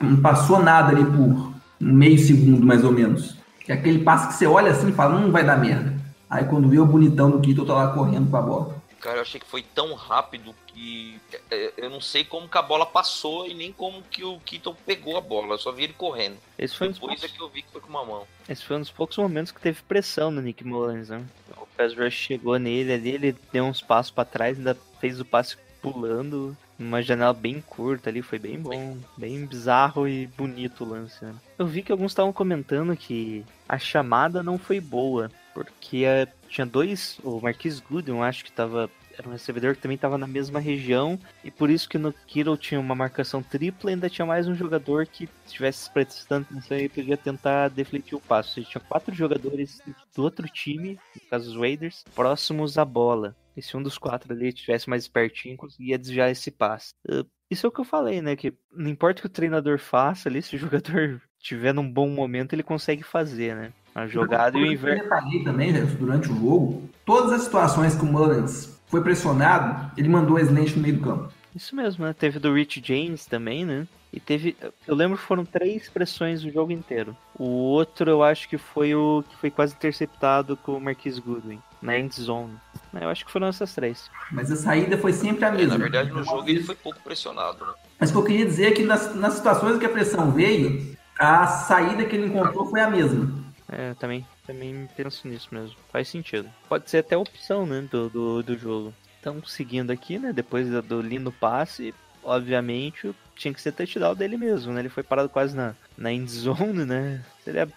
Não 0.00 0.20
passou 0.20 0.60
nada 0.60 0.90
ali 0.90 1.04
por 1.04 1.54
meio 1.78 2.18
segundo, 2.18 2.66
mais 2.66 2.82
ou 2.82 2.90
menos. 2.90 3.36
É 3.68 3.74
aquele 3.74 4.00
passe 4.00 4.28
que 4.28 4.34
você 4.34 4.46
olha 4.46 4.72
assim 4.72 4.88
e 4.88 4.92
fala, 4.92 5.20
não 5.20 5.30
vai 5.30 5.44
dar 5.44 5.56
merda. 5.56 5.94
Aí 6.28 6.44
quando 6.44 6.68
vê 6.68 6.78
o 6.78 6.86
bonitão 6.86 7.30
do 7.30 7.40
Kittle, 7.40 7.66
tá 7.66 7.74
lá 7.74 7.88
correndo 7.92 8.28
com 8.28 8.36
a 8.36 8.42
bola. 8.42 8.81
Cara, 9.02 9.16
eu 9.16 9.22
achei 9.22 9.40
que 9.40 9.46
foi 9.46 9.62
tão 9.62 9.94
rápido 9.94 10.54
que 10.68 11.20
é, 11.50 11.72
eu 11.76 11.90
não 11.90 12.00
sei 12.00 12.24
como 12.24 12.48
que 12.48 12.56
a 12.56 12.62
bola 12.62 12.86
passou 12.86 13.48
e 13.48 13.52
nem 13.52 13.72
como 13.72 14.00
que 14.00 14.24
o 14.24 14.38
Keaton 14.38 14.76
pegou 14.86 15.16
a 15.16 15.20
bola. 15.20 15.54
Eu 15.54 15.58
só 15.58 15.72
vi 15.72 15.82
ele 15.82 15.92
correndo. 15.92 16.36
Esse 16.56 16.76
foi, 16.76 16.86
um 16.86 16.90
dos 16.90 17.00
Depois 17.00 17.18
é 17.18 17.20
poucos, 17.22 17.36
que 17.36 17.42
eu 17.42 17.48
vi 17.48 17.62
que 17.62 17.72
foi 17.72 17.80
com 17.80 17.88
uma 17.88 18.04
mão. 18.04 18.24
esse 18.48 18.64
foi 18.64 18.76
um 18.76 18.80
dos 18.80 18.92
poucos 18.92 19.16
momentos 19.18 19.50
que 19.50 19.60
teve 19.60 19.82
pressão 19.82 20.30
no 20.30 20.40
Nick 20.40 20.64
Mullins, 20.64 21.08
né? 21.08 21.26
O 21.56 21.66
pass 21.76 21.96
rush 21.96 22.14
chegou 22.14 22.56
nele 22.60 22.92
ali, 22.92 23.10
ele 23.10 23.36
deu 23.52 23.64
uns 23.64 23.82
passos 23.82 24.12
pra 24.12 24.24
trás, 24.24 24.56
ainda 24.56 24.78
fez 25.00 25.18
o 25.18 25.24
passe 25.24 25.56
pulando. 25.82 26.56
Numa 26.82 27.00
janela 27.00 27.32
bem 27.32 27.60
curta 27.60 28.10
ali, 28.10 28.22
foi 28.22 28.38
bem 28.38 28.58
bom. 28.58 28.98
Bem 29.16 29.46
bizarro 29.46 30.08
e 30.08 30.26
bonito 30.26 30.84
o 30.84 30.88
lance, 30.88 31.24
né? 31.24 31.34
Eu 31.58 31.66
vi 31.66 31.82
que 31.82 31.92
alguns 31.92 32.10
estavam 32.10 32.32
comentando 32.32 32.96
que 32.96 33.44
a 33.68 33.78
chamada 33.78 34.42
não 34.42 34.58
foi 34.58 34.80
boa. 34.80 35.30
Porque 35.54 36.04
eh, 36.04 36.26
tinha 36.48 36.66
dois. 36.66 37.18
O 37.22 37.40
Marquis 37.40 37.78
Goodwin, 37.78 38.20
acho 38.20 38.44
que 38.44 38.52
tava. 38.52 38.90
Era 39.22 39.28
um 39.28 39.32
recebedor 39.32 39.76
que 39.76 39.80
também 39.82 39.94
estava 39.94 40.18
na 40.18 40.26
mesma 40.26 40.58
região. 40.58 41.16
E 41.44 41.50
por 41.50 41.70
isso 41.70 41.88
que 41.88 41.96
no 41.96 42.12
Kittle 42.12 42.56
tinha 42.56 42.80
uma 42.80 42.94
marcação 42.94 43.40
tripla 43.40 43.90
e 43.90 43.94
ainda 43.94 44.10
tinha 44.10 44.26
mais 44.26 44.48
um 44.48 44.54
jogador 44.54 45.06
que, 45.06 45.26
se 45.26 45.32
estivesse 45.46 45.88
prestando 45.90 46.46
atenção 46.50 46.76
aí, 46.76 46.88
podia 46.88 47.16
tentar 47.16 47.68
defletir 47.68 48.18
o 48.18 48.20
passo. 48.20 48.54
Seja, 48.54 48.68
tinha 48.68 48.82
quatro 48.82 49.14
jogadores 49.14 49.80
do 50.14 50.22
outro 50.24 50.48
time, 50.48 50.98
no 51.14 51.30
caso 51.30 51.50
os 51.52 51.56
Raiders, 51.56 52.04
próximos 52.16 52.76
à 52.76 52.84
bola. 52.84 53.36
E 53.56 53.62
se 53.62 53.76
um 53.76 53.82
dos 53.82 53.96
quatro 53.96 54.32
ali 54.32 54.48
estivesse 54.48 54.90
mais 54.90 55.02
espertinho, 55.04 55.56
conseguia 55.56 55.96
desviar 55.98 56.30
esse 56.30 56.50
passe. 56.50 56.94
Uh, 57.08 57.24
Isso 57.48 57.64
é 57.64 57.68
o 57.68 57.72
que 57.72 57.80
eu 57.80 57.84
falei, 57.84 58.20
né? 58.20 58.34
Que 58.34 58.52
não 58.72 58.90
importa 58.90 59.20
o 59.20 59.22
que 59.22 59.26
o 59.26 59.30
treinador 59.30 59.78
faça 59.78 60.28
ali, 60.28 60.40
se 60.42 60.56
o 60.56 60.58
jogador 60.58 61.20
tiver 61.38 61.72
num 61.72 61.88
bom 61.88 62.08
momento, 62.08 62.54
ele 62.54 62.62
consegue 62.64 63.02
fazer, 63.04 63.54
né? 63.54 63.72
A 63.94 64.06
jogada 64.06 64.58
e 64.58 64.62
o 64.62 64.66
Eu 64.66 64.72
inverno. 64.72 65.02
reparei 65.02 65.44
também, 65.44 65.70
né, 65.72 65.80
durante 65.82 66.30
o 66.32 66.34
jogo, 66.34 66.88
todas 67.04 67.30
as 67.32 67.42
situações 67.42 67.94
que 67.94 68.02
o 68.02 68.06
Mullins 68.06 68.80
foi 68.92 69.00
pressionado, 69.02 69.90
ele 69.96 70.08
mandou 70.08 70.36
a 70.36 70.40
slant 70.42 70.76
no 70.76 70.82
meio 70.82 70.96
do 70.98 71.02
campo. 71.02 71.32
Isso 71.56 71.74
mesmo, 71.74 72.04
né? 72.04 72.14
Teve 72.16 72.38
do 72.38 72.54
Rich 72.54 72.80
James 72.84 73.26
também, 73.26 73.64
né? 73.64 73.86
E 74.12 74.20
teve. 74.20 74.54
Eu 74.86 74.94
lembro 74.94 75.16
que 75.18 75.24
foram 75.24 75.44
três 75.44 75.88
pressões 75.88 76.44
o 76.44 76.50
jogo 76.50 76.70
inteiro. 76.72 77.16
O 77.38 77.44
outro 77.44 78.10
eu 78.10 78.22
acho 78.22 78.48
que 78.48 78.58
foi 78.58 78.94
o 78.94 79.24
que 79.28 79.36
foi 79.38 79.50
quase 79.50 79.74
interceptado 79.74 80.56
com 80.56 80.72
o 80.76 80.80
Marquis 80.80 81.18
Goodwin, 81.18 81.58
na 81.80 81.98
end 81.98 82.14
zone. 82.20 82.54
Eu 82.92 83.08
acho 83.08 83.24
que 83.24 83.32
foram 83.32 83.46
essas 83.46 83.74
três. 83.74 84.10
Mas 84.30 84.50
a 84.52 84.56
saída 84.56 84.98
foi 84.98 85.12
sempre 85.14 85.44
a 85.44 85.48
É, 85.48 85.52
mesma. 85.52 85.72
na 85.72 85.78
verdade, 85.78 86.10
no 86.10 86.22
jogo 86.22 86.48
ele 86.48 86.62
foi 86.62 86.74
pouco 86.74 87.00
pressionado, 87.02 87.64
né? 87.66 87.72
Mas 87.98 88.10
o 88.10 88.12
que 88.12 88.18
eu 88.18 88.24
queria 88.24 88.44
dizer 88.46 88.66
é 88.66 88.70
que 88.72 88.82
nas, 88.82 89.14
nas 89.14 89.34
situações 89.34 89.78
que 89.78 89.86
a 89.86 89.90
pressão 89.90 90.30
veio, 90.30 90.94
a 91.18 91.46
saída 91.46 92.04
que 92.04 92.14
ele 92.16 92.26
encontrou 92.26 92.66
foi 92.66 92.80
a 92.80 92.90
mesma. 92.90 93.30
É, 93.70 93.90
eu 93.90 93.94
também, 93.94 94.26
também 94.46 94.88
penso 94.96 95.26
nisso 95.28 95.48
mesmo. 95.52 95.76
Faz 95.90 96.08
sentido. 96.08 96.48
Pode 96.68 96.88
ser 96.90 96.98
até 96.98 97.16
opção, 97.16 97.66
né, 97.66 97.86
do, 97.90 98.08
do, 98.08 98.42
do 98.42 98.58
jogo. 98.58 98.94
Então, 99.20 99.42
seguindo 99.44 99.90
aqui, 99.90 100.18
né, 100.18 100.32
depois 100.32 100.68
do, 100.68 100.82
do 100.82 101.00
lindo 101.00 101.30
passe, 101.30 101.94
obviamente, 102.22 103.14
tinha 103.36 103.54
que 103.54 103.60
ser 103.60 103.72
touchdown 103.72 104.14
dele 104.14 104.36
mesmo, 104.36 104.72
né? 104.72 104.80
Ele 104.80 104.88
foi 104.88 105.02
parado 105.02 105.28
quase 105.28 105.56
na, 105.56 105.74
na 105.96 106.12
end 106.12 106.30
zone, 106.30 106.84
né? 106.84 107.24
Seria 107.44 107.68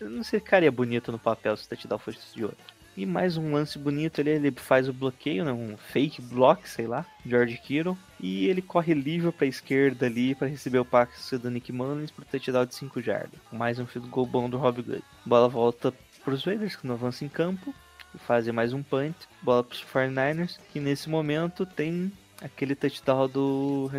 não 0.00 0.22
sei, 0.24 0.40
ficaria 0.40 0.70
bonito 0.70 1.12
no 1.12 1.18
papel 1.18 1.56
se 1.56 1.66
o 1.66 1.68
touchdown 1.68 1.98
fosse 1.98 2.34
de 2.34 2.44
outro. 2.44 2.72
E 2.96 3.06
mais 3.06 3.38
um 3.38 3.52
lance 3.52 3.78
bonito 3.78 4.20
ali, 4.20 4.30
ele 4.30 4.50
faz 4.50 4.88
o 4.88 4.92
bloqueio, 4.92 5.44
né? 5.44 5.52
Um 5.52 5.76
fake 5.76 6.20
block, 6.20 6.68
sei 6.68 6.86
lá, 6.86 7.06
George 7.24 7.56
Kittle. 7.58 7.96
E 8.20 8.46
ele 8.46 8.60
corre 8.60 8.92
livre 8.92 9.32
pra 9.32 9.46
esquerda 9.46 10.06
ali 10.06 10.34
para 10.34 10.46
receber 10.46 10.78
o 10.78 10.84
passe 10.84 11.38
do 11.38 11.50
Nick 11.50 11.72
Mullins 11.72 12.10
pro 12.10 12.24
touchdown 12.24 12.66
de 12.66 12.74
5 12.74 13.00
jardas. 13.00 13.40
Mais 13.50 13.78
um 13.78 13.86
field 13.86 14.08
goal 14.08 14.26
bom 14.26 14.48
do 14.48 14.58
Rob 14.58 14.82
Good. 14.82 15.02
Bola 15.24 15.48
volta 15.48 15.92
pros 16.22 16.44
Raiders, 16.44 16.76
que 16.76 16.86
não 16.86 16.94
avançam 16.94 17.26
em 17.26 17.30
campo. 17.30 17.74
E 18.14 18.18
fazem 18.18 18.52
mais 18.52 18.74
um 18.74 18.82
punt. 18.82 19.16
Bola 19.40 19.64
pros 19.64 19.82
49ers, 19.82 20.58
que 20.70 20.78
nesse 20.78 21.08
momento 21.08 21.64
tem 21.64 22.12
aquele 22.42 22.74
touchdown 22.74 23.26
do, 23.26 23.90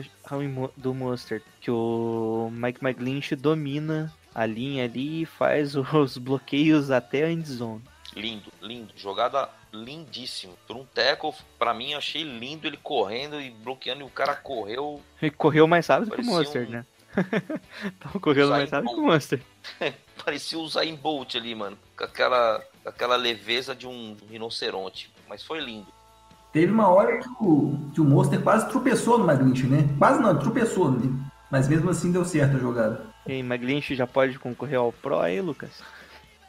do 0.77 0.93
Mustard. 0.93 1.43
Que 1.59 1.71
o 1.71 2.51
Mike 2.53 2.85
McGlinch 2.85 3.35
domina 3.35 4.13
a 4.35 4.45
linha 4.45 4.85
ali 4.85 5.23
e 5.23 5.25
faz 5.25 5.75
os 5.93 6.17
bloqueios 6.17 6.91
até 6.91 7.23
a 7.23 7.31
end 7.31 7.49
zone. 7.49 7.81
Lindo, 8.15 8.51
lindo. 8.61 8.93
Jogada 8.95 9.49
lindíssima. 9.71 10.53
Por 10.67 10.75
um 10.75 10.85
tackle, 10.85 11.33
pra 11.57 11.73
mim, 11.73 11.91
eu 11.91 11.97
achei 11.97 12.23
lindo 12.23 12.67
ele 12.67 12.77
correndo 12.77 13.39
e 13.41 13.49
bloqueando 13.49 14.01
e 14.01 14.03
o 14.03 14.09
cara 14.09 14.35
correu. 14.35 15.01
Ele 15.21 15.31
correu 15.31 15.67
mais 15.67 15.87
rápido 15.87 16.11
que 16.11 16.21
o 16.21 16.25
Mustard, 16.25 16.67
um- 16.69 16.71
né? 16.71 16.85
Tava 17.99 18.19
correndo 18.19 18.45
Usain 18.45 18.57
mais 18.57 18.71
rápido 18.71 18.89
que 18.93 18.99
o. 18.99 19.03
Mustard. 19.03 19.45
Parecia 20.23 20.57
o 20.57 20.67
Zayn 20.67 20.95
Bolt 20.95 21.35
ali, 21.35 21.53
mano. 21.53 21.77
Com 21.97 22.03
aquela, 22.03 22.63
com 22.83 22.89
aquela 22.89 23.15
leveza 23.15 23.75
de 23.75 23.87
um 23.87 24.15
rinoceronte. 24.29 25.11
Mas 25.27 25.43
foi 25.43 25.59
lindo. 25.59 25.87
Teve 26.51 26.71
uma 26.71 26.87
hora 26.87 27.19
que 27.19 27.27
o, 27.39 27.79
que 27.93 27.99
o 28.01 28.03
Monster 28.05 28.41
quase 28.41 28.69
tropeçou 28.69 29.17
no 29.17 29.29
McGlinch, 29.29 29.63
né? 29.65 29.87
Quase 29.97 30.21
não, 30.21 30.29
ele 30.31 30.39
tropeçou 30.39 30.87
ali. 30.89 31.11
Mas 31.49 31.67
mesmo 31.67 31.89
assim 31.89 32.11
deu 32.11 32.23
certo 32.23 32.57
a 32.57 32.59
jogada. 32.59 33.05
E 33.25 33.31
aí, 33.33 33.39
McGlinch 33.39 33.95
já 33.95 34.05
pode 34.05 34.37
concorrer 34.37 34.77
ao 34.77 34.91
Pro 34.91 35.19
aí, 35.19 35.39
Lucas? 35.41 35.81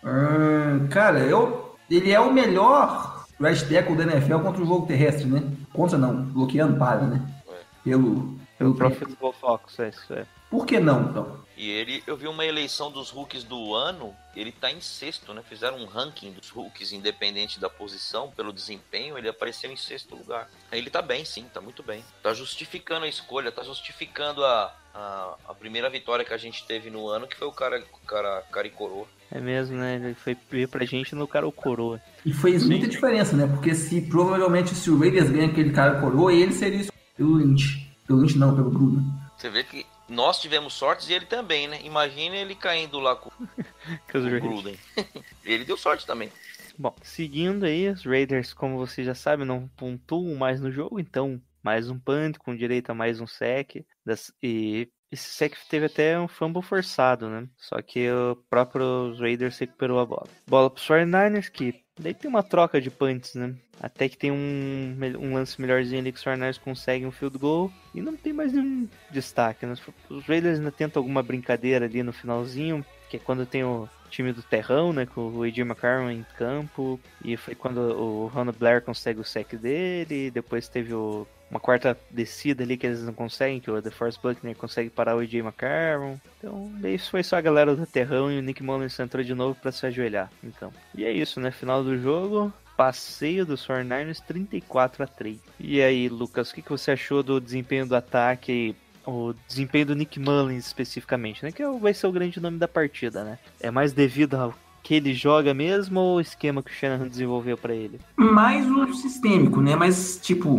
Hum, 0.04 0.86
cara, 0.88 1.20
eu, 1.20 1.76
ele 1.90 2.12
é 2.12 2.20
o 2.20 2.32
melhor 2.32 3.24
right 3.40 3.64
tackle 3.68 3.96
da 3.96 4.04
NFL 4.04 4.40
contra 4.40 4.62
o 4.62 4.66
jogo 4.66 4.86
terrestre, 4.86 5.26
né? 5.26 5.42
Contra 5.72 5.96
não, 5.96 6.24
bloqueando 6.24 6.78
para, 6.78 7.02
né? 7.02 7.34
Pelo, 7.82 8.38
Pelo 8.58 8.74
Pro 8.74 8.90
tempo. 8.90 9.06
Football 9.06 9.32
Focus, 9.32 9.78
é 9.78 9.88
isso, 9.88 10.12
é. 10.12 10.26
Por 10.50 10.66
que 10.66 10.78
não, 10.78 11.10
então? 11.10 11.44
E 11.56 11.70
ele, 11.70 12.02
eu 12.06 12.16
vi 12.16 12.28
uma 12.28 12.44
eleição 12.44 12.90
dos 12.90 13.10
rookies 13.10 13.44
do 13.44 13.74
ano, 13.74 14.14
ele 14.36 14.52
tá 14.52 14.70
em 14.70 14.80
sexto, 14.80 15.32
né? 15.32 15.42
Fizeram 15.48 15.78
um 15.78 15.84
ranking 15.84 16.32
dos 16.32 16.50
rookies, 16.50 16.92
independente 16.92 17.58
da 17.58 17.68
posição, 17.68 18.30
pelo 18.30 18.52
desempenho, 18.52 19.16
ele 19.16 19.28
apareceu 19.28 19.70
em 19.70 19.76
sexto 19.76 20.14
lugar. 20.14 20.48
Ele 20.70 20.90
tá 20.90 21.02
bem, 21.02 21.24
sim, 21.24 21.44
tá 21.52 21.60
muito 21.60 21.82
bem. 21.82 22.04
Tá 22.22 22.32
justificando 22.34 23.04
a 23.04 23.08
escolha, 23.08 23.52
tá 23.52 23.62
justificando 23.62 24.44
a, 24.44 24.74
a, 24.94 25.34
a 25.48 25.54
primeira 25.54 25.88
vitória 25.90 26.24
que 26.24 26.34
a 26.34 26.38
gente 26.38 26.64
teve 26.66 26.90
no 26.90 27.08
ano, 27.08 27.26
que 27.26 27.36
foi 27.36 27.48
o 27.48 27.52
cara, 27.52 27.82
o 27.92 28.06
cara, 28.06 28.42
cara 28.50 28.66
e 28.66 28.70
coroa. 28.70 29.06
É 29.34 29.40
mesmo, 29.40 29.76
né? 29.76 29.96
Ele 29.96 30.14
foi 30.14 30.36
ver 30.48 30.68
pra 30.68 30.84
gente 30.84 31.12
no 31.16 31.26
cara 31.26 31.44
o 31.44 31.50
coroa. 31.50 32.00
E 32.24 32.32
fez 32.32 32.64
muita 32.64 32.86
diferença, 32.86 33.36
né? 33.36 33.48
Porque 33.48 33.74
se 33.74 34.00
provavelmente 34.02 34.72
se 34.76 34.88
o 34.88 34.96
Raiders 34.96 35.28
ganha 35.28 35.48
aquele 35.48 35.72
cara 35.72 36.00
coroa, 36.00 36.32
ele 36.32 36.52
seria 36.52 36.78
isso 36.78 36.92
pelo 37.16 37.36
Lynch. 37.38 37.84
Pelo 38.06 38.20
Lynch 38.20 38.38
não, 38.38 38.54
pelo 38.54 38.70
Gruden. 38.70 39.04
Você 39.36 39.50
vê 39.50 39.64
que 39.64 39.84
nós 40.08 40.40
tivemos 40.40 40.74
sortes 40.74 41.08
e 41.08 41.14
ele 41.14 41.26
também, 41.26 41.66
né? 41.66 41.80
Imagina 41.82 42.36
ele 42.36 42.54
caindo 42.54 43.00
lá 43.00 43.16
com 43.16 43.28
os 44.14 44.24
o 44.24 44.30
Gruden. 44.30 44.78
ele 45.44 45.64
deu 45.64 45.76
sorte 45.76 46.06
também. 46.06 46.30
Bom, 46.78 46.94
seguindo 47.02 47.64
aí, 47.64 47.88
os 47.88 48.04
Raiders, 48.04 48.54
como 48.54 48.78
você 48.78 49.02
já 49.02 49.16
sabe, 49.16 49.44
não 49.44 49.68
pontuam 49.76 50.36
mais 50.36 50.60
no 50.60 50.70
jogo, 50.70 51.00
então 51.00 51.42
mais 51.60 51.90
um 51.90 51.98
punt 51.98 52.36
com 52.38 52.54
direito 52.54 52.90
a 52.90 52.94
mais 52.94 53.20
um 53.20 53.26
sec. 53.26 53.84
Das, 54.06 54.32
e 54.40 54.88
esse 55.14 55.28
sec 55.30 55.54
teve 55.68 55.86
até 55.86 56.18
um 56.18 56.28
fumble 56.28 56.62
forçado, 56.62 57.28
né? 57.28 57.46
Só 57.56 57.80
que 57.80 58.10
o 58.10 58.36
próprio 58.50 59.14
Raiders 59.18 59.58
recuperou 59.58 59.98
a 60.00 60.04
bola. 60.06 60.26
Bola 60.46 60.68
pro 60.70 60.82
49ers, 60.82 61.48
que 61.50 61.82
daí 61.98 62.12
tem 62.12 62.28
uma 62.28 62.42
troca 62.42 62.80
de 62.80 62.90
punts, 62.90 63.34
né? 63.34 63.54
Até 63.80 64.08
que 64.08 64.16
tem 64.16 64.30
um, 64.30 64.96
um 65.20 65.34
lance 65.34 65.60
melhorzinho 65.60 66.00
ali 66.00 66.12
que 66.12 66.18
os 66.18 66.24
49ers 66.24 66.58
conseguem 66.60 67.06
um 67.06 67.12
field 67.12 67.38
goal 67.38 67.72
e 67.94 68.00
não 68.00 68.16
tem 68.16 68.32
mais 68.32 68.52
nenhum 68.52 68.88
destaque, 69.10 69.64
né? 69.66 69.74
Os 70.08 70.24
Raiders 70.26 70.58
ainda 70.58 70.70
tentam 70.72 71.00
alguma 71.00 71.22
brincadeira 71.22 71.84
ali 71.86 72.02
no 72.02 72.12
finalzinho, 72.12 72.84
que 73.08 73.16
é 73.16 73.20
quando 73.20 73.46
tem 73.46 73.64
o 73.64 73.88
time 74.10 74.32
do 74.32 74.42
terrão, 74.42 74.92
né, 74.92 75.06
com 75.06 75.22
o 75.28 75.42
AJ 75.42 75.58
McCarron 75.60 76.08
em 76.08 76.24
campo, 76.38 77.00
e 77.24 77.36
foi 77.36 77.54
quando 77.56 77.78
o 77.78 78.26
Ronald 78.28 78.56
Blair 78.56 78.80
consegue 78.80 79.18
o 79.18 79.24
sec 79.24 79.54
dele, 79.56 80.30
depois 80.30 80.68
teve 80.68 80.94
o- 80.94 81.26
uma 81.50 81.60
quarta 81.60 81.96
descida 82.10 82.64
ali 82.64 82.76
que 82.76 82.86
eles 82.86 83.02
não 83.04 83.12
conseguem, 83.12 83.60
que 83.60 83.70
o 83.70 83.80
DeForest 83.80 84.20
Buckner 84.20 84.56
consegue 84.56 84.90
parar 84.90 85.16
o 85.16 85.20
AJ 85.20 85.34
McCarron. 85.36 86.16
Então, 86.38 86.70
isso 86.84 87.10
foi 87.10 87.22
só 87.22 87.36
a 87.36 87.40
galera 87.40 87.76
do 87.76 87.86
terrão 87.86 88.30
e 88.30 88.38
o 88.38 88.42
Nick 88.42 88.62
Mullins 88.62 88.98
entrou 88.98 89.22
de 89.22 89.34
novo 89.34 89.54
para 89.60 89.70
se 89.72 89.86
ajoelhar 89.86 90.30
campo. 90.58 90.74
E 90.94 91.04
é 91.04 91.12
isso, 91.12 91.38
né, 91.40 91.50
final 91.50 91.82
do 91.84 91.96
jogo, 91.98 92.52
passeio 92.76 93.46
dos 93.46 93.64
49ers 93.66 94.20
34 94.26 95.02
a 95.04 95.06
3. 95.06 95.38
E 95.60 95.80
aí, 95.80 96.08
Lucas, 96.08 96.50
o 96.50 96.54
que, 96.54 96.62
que 96.62 96.70
você 96.70 96.90
achou 96.90 97.22
do 97.22 97.40
desempenho 97.40 97.86
do 97.86 97.94
ataque 97.96 98.74
o 99.06 99.34
desempenho 99.46 99.84
do 99.86 99.94
Nick 99.94 100.18
Mullins 100.18 100.66
especificamente, 100.66 101.44
né? 101.44 101.52
Que 101.52 101.62
é 101.62 101.68
o- 101.68 101.78
vai 101.78 101.92
ser 101.92 102.06
o 102.06 102.12
grande 102.12 102.40
nome 102.40 102.56
da 102.58 102.66
partida, 102.66 103.22
né? 103.22 103.38
É 103.60 103.70
mais 103.70 103.92
devido 103.92 104.34
ao 104.34 104.54
que 104.82 104.94
ele 104.94 105.12
joga 105.12 105.52
mesmo 105.52 106.00
ou 106.00 106.16
o 106.16 106.20
esquema 106.22 106.62
que 106.62 106.70
o 106.70 106.74
Shanahan 106.74 107.06
desenvolveu 107.08 107.56
pra 107.58 107.74
ele? 107.74 108.00
Mais 108.16 108.66
um 108.66 108.92
sistêmico, 108.94 109.60
né? 109.60 109.76
Mas, 109.76 110.18
tipo, 110.22 110.58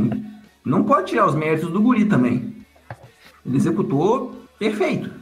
não 0.66 0.84
pode 0.84 1.10
tirar 1.10 1.28
os 1.28 1.36
méritos 1.36 1.72
do 1.72 1.80
Guri 1.80 2.06
também. 2.06 2.66
Ele 3.46 3.58
executou 3.58 4.36
perfeito. 4.58 5.14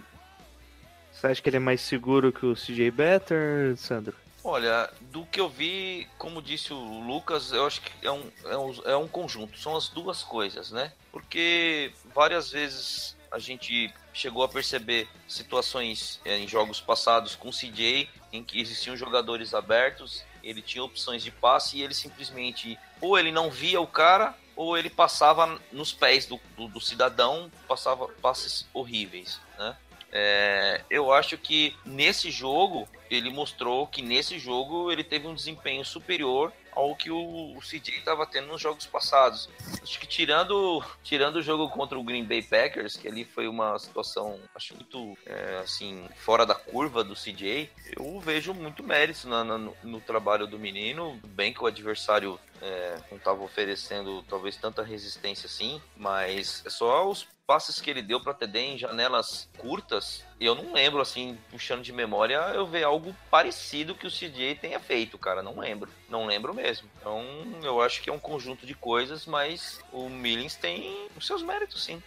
Você 1.12 1.28
acha 1.28 1.42
que 1.42 1.50
ele 1.50 1.58
é 1.58 1.60
mais 1.60 1.82
seguro 1.82 2.32
que 2.32 2.46
o 2.46 2.56
CJ 2.56 2.90
Better, 2.92 3.76
Sandro? 3.78 4.16
Olha, 4.44 4.90
do 5.12 5.26
que 5.26 5.40
eu 5.40 5.48
vi, 5.48 6.08
como 6.18 6.42
disse 6.42 6.74
o 6.74 7.00
Lucas, 7.06 7.52
eu 7.52 7.66
acho 7.66 7.82
que 7.82 7.92
é 8.06 8.12
um, 8.12 8.24
é 8.46 8.58
um, 8.58 8.74
é 8.86 8.98
um 8.98 9.08
conjunto, 9.08 9.58
são 9.58 9.76
as 9.76 9.88
duas 9.88 10.22
coisas, 10.22 10.72
né? 10.72 10.92
Porque 11.12 11.94
várias 12.14 12.52
vezes 12.52 13.16
a 13.32 13.40
gente 13.40 13.94
chegou 14.14 14.44
a 14.44 14.50
perceber 14.50 15.08
situações 15.28 16.20
eh, 16.26 16.40
em 16.40 16.48
jogos 16.48 16.82
passados 16.82 17.36
com 17.36 17.50
o 17.50 17.54
CJ 17.54 18.10
em 18.34 18.44
que 18.44 18.60
existiam 18.60 18.98
jogadores 18.98 19.54
abertos, 19.54 20.24
ele 20.44 20.62
tinha 20.62 20.84
opções 20.84 21.24
de 21.24 21.32
passe 21.32 21.78
e 21.78 21.82
ele 21.82 21.94
simplesmente 21.94 22.78
ou 23.00 23.18
ele 23.18 23.32
não 23.32 23.50
via 23.50 23.80
o 23.80 23.88
cara 23.88 24.36
ou 24.56 24.78
ele 24.78 24.90
passava 24.90 25.60
nos 25.72 25.92
pés 25.92 26.26
do, 26.26 26.40
do, 26.56 26.68
do 26.68 26.82
cidadão, 26.82 27.52
passava 27.68 28.08
passes 28.22 28.66
horríveis, 28.74 29.40
né? 29.58 29.76
É, 30.16 30.82
eu 30.92 31.12
acho 31.12 31.38
que 31.40 31.76
nesse 31.84 32.30
jogo 32.30 32.88
ele 33.10 33.32
mostrou 33.32 33.88
que 33.88 34.02
nesse 34.02 34.38
jogo 34.38 34.92
ele 34.92 35.04
teve 35.04 35.28
um 35.28 35.34
desempenho 35.34 35.84
superior 35.84 36.54
ao 36.72 36.96
que 36.96 37.10
o, 37.12 37.56
o 37.56 37.60
CJ 37.62 37.98
estava 37.98 38.26
tendo 38.26 38.48
nos 38.48 38.62
jogos 38.62 38.86
passados. 38.86 39.50
Acho 39.82 40.00
que 40.00 40.06
tirando 40.08 40.84
tirando 41.04 41.38
o 41.38 41.42
jogo 41.42 41.68
contra 41.70 41.98
o 41.98 42.04
Green 42.04 42.24
Bay 42.26 42.42
Packers, 42.44 42.96
que 42.96 43.08
ali 43.08 43.26
foi 43.26 43.48
uma 43.48 43.78
situação 43.80 44.40
acho 44.56 44.76
muito 44.76 45.18
é, 45.26 45.60
assim 45.64 46.08
fora 46.18 46.46
da 46.46 46.56
curva 46.56 47.04
do 47.04 47.16
CJ, 47.16 47.70
eu 47.98 48.20
vejo 48.20 48.54
muito 48.54 48.84
mérito 48.84 49.28
na- 49.28 49.44
na- 49.44 49.58
no, 49.58 49.76
no 49.84 50.00
trabalho 50.02 50.46
do 50.48 50.58
menino. 50.60 51.20
Bem 51.26 51.52
que 51.54 51.64
o 51.64 51.68
adversário 51.68 52.40
é, 52.62 52.98
não 53.12 53.18
estava 53.18 53.44
oferecendo 53.44 54.24
talvez 54.30 54.56
tanta 54.58 54.82
resistência 54.84 55.48
assim, 55.48 55.82
mas 55.98 56.64
é 56.66 56.70
só 56.70 57.08
os 57.10 57.28
passes 57.46 57.80
que 57.80 57.90
ele 57.90 58.02
deu 58.02 58.20
para 58.20 58.34
TD 58.34 58.60
em 58.60 58.78
janelas 58.78 59.50
curtas, 59.58 60.26
eu 60.40 60.56
não 60.56 60.74
lembro 60.74 61.02
assim, 61.02 61.38
puxando 61.50 61.82
de 61.82 61.92
memória, 61.92 62.36
eu 62.54 62.66
ver 62.66 62.84
algo 62.84 63.16
parecido 63.30 63.96
que 63.96 64.08
o 64.08 64.12
CJ 64.12 64.56
tenha 64.56 64.80
feito, 64.80 65.18
cara, 65.18 65.44
não 65.44 65.60
lembro. 65.60 65.90
Não 66.10 66.26
lembro 66.26 66.54
mesmo. 66.54 66.90
Então, 67.00 67.24
eu 67.64 67.82
acho 67.82 68.02
que 68.02 68.10
é 68.10 68.14
um 68.14 68.20
conjunto 68.20 68.66
de 68.66 68.74
coisas, 68.74 69.26
mas 69.26 69.80
o 69.92 70.10
Millings 70.10 70.56
tem 70.56 71.08
os 71.18 71.28
seus 71.28 71.44
méritos, 71.44 71.84
sim. 71.84 72.02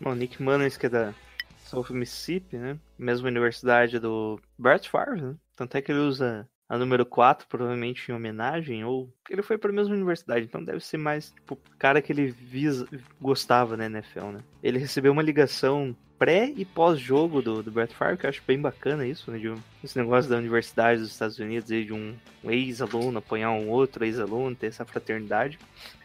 Bom, 0.00 0.14
Nick 0.14 0.42
Mullins, 0.42 0.76
que 0.76 0.86
é 0.86 0.90
da 0.90 1.14
South 1.64 1.90
Mississippi, 1.90 2.56
né? 2.56 2.78
Mesma 2.98 3.28
universidade 3.28 3.98
do 3.98 4.40
Brett 4.58 4.88
Favre, 4.90 5.20
né? 5.20 5.34
Tanto 5.56 5.76
é 5.76 5.82
que 5.82 5.92
ele 5.92 6.00
usa 6.00 6.48
a 6.72 6.78
número 6.78 7.04
4, 7.04 7.46
provavelmente 7.48 8.10
em 8.10 8.14
homenagem, 8.14 8.82
ou 8.82 9.12
ele 9.28 9.42
foi 9.42 9.58
para 9.58 9.68
a 9.68 9.74
mesma 9.74 9.94
universidade, 9.94 10.46
então 10.46 10.64
deve 10.64 10.80
ser 10.80 10.96
mais 10.96 11.30
tipo, 11.30 11.58
cara 11.78 12.00
que 12.00 12.10
ele 12.10 12.28
visa, 12.28 12.88
gostava 13.20 13.76
na 13.76 13.84
NFL, 13.84 14.28
né? 14.28 14.40
Ele 14.62 14.78
recebeu 14.78 15.12
uma 15.12 15.20
ligação 15.20 15.94
pré 16.18 16.50
e 16.56 16.64
pós-jogo 16.64 17.42
do, 17.42 17.62
do 17.62 17.70
Brett 17.70 17.94
Favre, 17.94 18.16
que 18.16 18.24
eu 18.24 18.30
acho 18.30 18.42
bem 18.46 18.58
bacana 18.58 19.06
isso, 19.06 19.30
né? 19.30 19.38
De 19.38 19.52
esse 19.84 19.98
negócio 19.98 20.30
da 20.30 20.38
universidade 20.38 21.02
dos 21.02 21.10
Estados 21.10 21.38
Unidos, 21.38 21.68
de 21.68 21.92
um, 21.92 22.14
um 22.42 22.50
ex-aluno 22.50 23.18
apoiar 23.18 23.50
um 23.50 23.68
outro 23.68 24.02
ex-aluno, 24.06 24.56
ter 24.56 24.68
essa 24.68 24.86
fraternidade. 24.86 25.58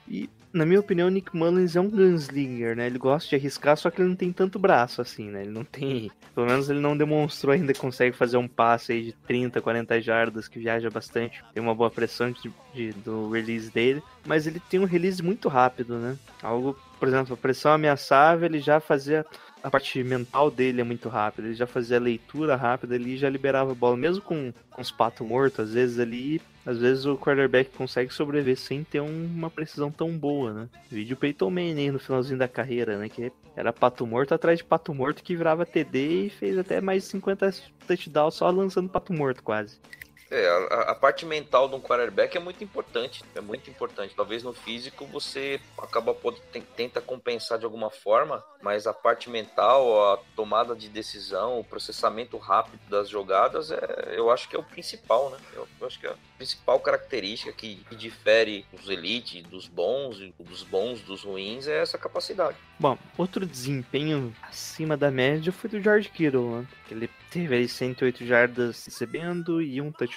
E, 0.06 0.30
na 0.58 0.66
minha 0.66 0.80
opinião, 0.80 1.08
o 1.08 1.12
Nick 1.12 1.36
Mullins 1.36 1.76
é 1.76 1.82
um 1.82 1.90
gunslinger, 1.90 2.76
né? 2.76 2.88
Ele 2.88 2.98
gosta 2.98 3.30
de 3.30 3.36
arriscar, 3.36 3.78
só 3.78 3.90
que 3.90 4.02
ele 4.02 4.10
não 4.10 4.16
tem 4.16 4.32
tanto 4.34 4.60
braço 4.60 5.02
assim, 5.02 5.30
né? 5.30 5.42
Ele 5.44 5.52
não 5.52 5.64
tem. 5.64 6.12
Pelo 6.36 6.48
menos 6.48 6.70
ele 6.70 6.80
não 6.80 6.98
demonstrou 6.98 7.54
ainda 7.54 7.74
que 7.74 7.80
consegue 7.80 8.16
fazer 8.16 8.38
um 8.38 8.48
passe 8.48 8.92
aí 8.92 9.04
de 9.06 9.12
30, 9.14 9.62
40 9.62 10.02
jardas, 10.02 10.48
que 10.48 10.60
viaja 10.60 10.90
bastante. 10.90 11.44
Tem 11.54 11.64
uma 11.64 11.74
boa 11.76 11.90
pressão 11.90 12.32
de, 12.32 12.52
de- 12.74 12.92
do 12.94 13.30
release 13.30 13.72
dele. 13.72 14.02
Mas 14.26 14.46
ele 14.48 14.60
tem 14.60 14.80
um 14.80 14.86
release 14.86 15.22
muito 15.24 15.48
rápido, 15.48 15.98
né? 15.98 16.18
Algo, 16.42 16.78
por 17.00 17.08
exemplo, 17.08 17.34
a 17.34 17.38
pressão 17.38 17.72
ameaçava, 17.72 18.46
ele 18.46 18.60
já 18.60 18.80
fazia. 18.80 19.26
A 19.64 19.72
parte 19.72 20.02
mental 20.04 20.52
dele 20.52 20.82
é 20.82 20.84
muito 20.84 21.10
rápida, 21.10 21.48
ele 21.48 21.56
já 21.56 21.66
fazia 21.66 21.98
a 21.98 22.00
leitura 22.00 22.56
rápida 22.56 22.94
ali 22.96 23.18
já 23.18 23.28
liberava 23.30 23.72
a 23.72 23.76
bola, 23.76 23.98
mesmo 23.98 24.22
com, 24.22 24.54
com 24.70 24.82
os 24.82 24.92
patos 24.92 25.28
mortos, 25.28 25.60
às 25.60 25.74
vezes 25.74 26.00
ali 26.00 26.40
às 26.68 26.78
vezes 26.80 27.06
o 27.06 27.18
quarterback 27.18 27.72
consegue 27.72 28.14
sobreviver 28.14 28.58
sem 28.58 28.84
ter 28.84 29.00
um- 29.00 29.26
uma 29.26 29.50
precisão 29.50 29.90
tão 29.90 30.12
boa, 30.18 30.54
né? 30.54 30.70
Vídeo 30.92 31.16
Peyton 31.16 31.50
Manning 31.50 31.92
no 31.92 32.00
finalzinho 32.00 32.38
da 32.38 32.48
carreira, 32.48 32.98
né? 32.98 33.08
Que 33.08 33.32
era 33.56 33.72
pato 33.72 34.06
morto 34.06 34.34
atrás 34.34 34.60
de 34.60 34.66
pato 34.66 34.94
morto 34.94 35.24
que 35.24 35.36
virava 35.36 35.66
TD 35.66 36.26
e 36.26 36.30
fez 36.30 36.58
até 36.58 36.82
mais 36.82 37.04
de 37.04 37.10
50 37.10 37.50
touchdowns 37.88 38.34
só 38.36 38.50
lançando 38.52 38.90
pato 38.90 39.14
morto 39.14 39.42
quase. 39.42 39.80
É, 40.30 40.48
a, 40.48 40.92
a 40.92 40.96
parte 40.96 41.26
mental 41.26 41.70
de 41.70 41.76
um 41.76 41.80
quarterback 41.80 42.36
é 42.36 42.40
muito 42.40 42.64
importante, 42.64 43.24
é 43.36 43.42
muito 43.42 43.70
importante. 43.70 44.14
Talvez 44.16 44.44
no 44.44 44.54
físico 44.54 45.06
você 45.06 45.60
acaba 45.78 46.14
pode, 46.14 46.42
tenta 46.76 47.00
compensar 47.00 47.58
de 47.58 47.66
alguma 47.66 47.90
forma, 47.90 48.44
mas 48.62 48.88
a 48.88 48.94
parte 48.94 49.30
mental, 49.30 50.14
a 50.14 50.18
tomada 50.36 50.76
de 50.76 50.90
decisão, 50.90 51.60
o 51.60 51.64
processamento 51.64 52.38
rápido 52.38 52.80
das 52.90 53.10
jogadas, 53.10 53.72
é, 53.72 54.14
eu 54.16 54.30
acho 54.30 54.50
que 54.50 54.56
é 54.56 54.60
o 54.60 54.64
principal, 54.64 55.30
né? 55.30 55.38
Eu, 55.54 55.68
eu 55.80 55.88
acho 55.88 56.00
que 56.00 56.08
é 56.08 56.10
a 56.10 56.16
principal 56.38 56.80
característica 56.80 57.52
que, 57.54 57.78
que 57.90 57.96
difere 57.96 58.66
os 58.74 58.90
elite 58.90 59.42
dos 59.44 59.68
bons, 59.68 60.18
dos 60.40 60.64
bons 60.64 61.02
dos 61.02 61.24
ruins 61.24 61.68
é 61.68 61.82
essa 61.82 61.98
capacidade. 61.98 62.58
Bom, 62.80 62.98
outro 63.18 63.46
desempenho 63.46 64.36
acima 64.42 64.98
da 64.98 65.10
média 65.10 65.52
foi 65.52 65.70
do 65.70 65.82
George 65.82 66.10
Kittle, 66.10 66.60
né? 66.60 66.68
Ele 66.92 67.10
teve 67.32 67.56
aí 67.56 67.68
108 67.68 68.26
jardas 68.26 68.86
recebendo 68.86 69.62
e 69.62 69.82
um 69.82 69.92
touchdown. 69.92 70.17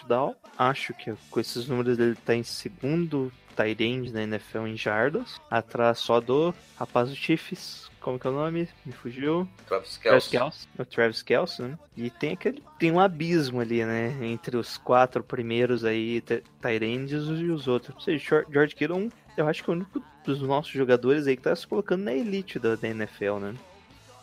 Acho 0.59 0.93
que 0.95 1.13
com 1.31 1.41
esses 1.41 1.67
números 1.69 1.99
ele 1.99 2.15
tá 2.15 2.35
em 2.35 2.43
segundo 2.43 3.33
tight 3.57 3.83
end 3.83 4.13
na 4.13 4.23
NFL 4.23 4.67
em 4.67 4.77
jardas, 4.77 5.41
atrás 5.51 5.99
só 5.99 6.21
do 6.21 6.55
rapaz 6.79 7.09
do 7.11 7.17
Chiefs, 7.17 7.91
como 8.01 8.19
que 8.19 8.27
é 8.27 8.31
o 8.31 8.33
nome? 8.33 8.69
Me 8.87 8.93
fugiu. 8.93 9.47
Travis 9.67 9.99
Travis 9.99 10.29
Kelce. 10.29 10.31
Kelce. 10.31 10.69
O 10.79 10.85
Travis 10.85 11.23
Kelce, 11.23 11.63
né? 11.63 11.79
E 11.97 12.09
tem 12.11 12.33
aquele. 12.33 12.63
Tem 12.79 12.91
um 12.91 12.99
abismo 13.01 13.61
ali, 13.61 13.85
né? 13.85 14.17
Entre 14.23 14.57
os 14.57 14.79
quatro 14.79 15.23
primeiros 15.23 15.85
aí, 15.85 16.21
tight 16.23 16.85
ends 16.85 17.13
e 17.13 17.17
os 17.51 17.69
outros. 17.69 17.95
Ou 17.97 18.01
seja, 18.01 18.45
George- 18.51 18.75
Kittle, 18.75 18.97
é 18.97 19.01
um- 19.03 19.11
eu 19.37 19.49
acho 19.49 19.63
que 19.63 19.71
é 19.71 19.73
o 19.73 19.77
único 19.77 20.03
dos 20.25 20.41
nossos 20.41 20.73
jogadores 20.73 21.27
aí 21.27 21.37
que 21.37 21.43
tá 21.43 21.55
se 21.55 21.67
colocando 21.67 22.03
na 22.05 22.13
elite 22.15 22.59
da, 22.59 22.75
da 22.77 22.89
NFL, 22.89 23.39
né? 23.41 23.55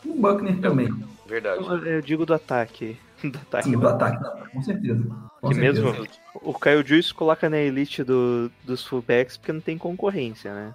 O 0.04 0.14
Buckner 0.14 0.58
também. 0.60 0.88
Verdade. 1.26 1.62
Eu, 1.64 1.84
eu 1.86 2.00
digo 2.02 2.24
do 2.26 2.34
ataque. 2.34 2.96
Do 3.30 3.38
ataque. 3.38 3.68
Sim, 3.70 3.78
do 3.78 3.88
ataque, 3.88 4.22
não, 4.22 4.46
com 4.48 4.62
certeza. 4.62 5.04
Com 5.40 5.48
Que 5.48 5.54
certeza. 5.54 5.92
mesmo 5.92 6.08
o 6.34 6.54
Kyle 6.54 6.84
Juice 6.86 7.12
coloca 7.14 7.48
na 7.50 7.58
elite 7.58 8.02
do, 8.04 8.50
dos 8.64 8.84
fullbacks 8.84 9.36
porque 9.36 9.52
não 9.52 9.60
tem 9.60 9.76
concorrência, 9.78 10.52
né? 10.54 10.74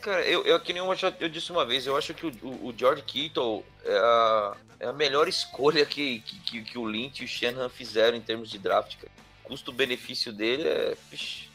Cara, 0.00 0.22
eu, 0.26 0.44
eu 0.44 0.58
que 0.60 0.72
nem 0.72 0.82
eu, 0.84 0.94
já- 0.96 1.14
eu 1.20 1.28
disse 1.28 1.52
uma 1.52 1.64
vez, 1.64 1.86
eu 1.86 1.96
acho 1.96 2.12
que 2.14 2.26
o, 2.26 2.32
o- 2.42 2.68
o 2.68 2.74
George 2.76 3.02
Kittle 3.02 3.64
é 3.84 3.96
a, 3.96 4.56
é 4.80 4.86
a 4.88 4.92
melhor 4.92 5.28
escolha 5.28 5.86
que, 5.86 6.18
que, 6.20 6.40
que- 6.40 6.62
que 6.62 6.78
o 6.78 6.84
Lynch 6.84 7.22
e 7.22 7.24
o 7.24 7.28
Shanahan 7.28 7.68
fizeram 7.68 8.16
em 8.16 8.20
termos 8.20 8.50
de 8.50 8.58
draft, 8.58 8.96
cara. 8.96 9.12
O 9.44 9.48
custo-benefício 9.48 10.32
dele 10.32 10.64
é, 10.66 10.96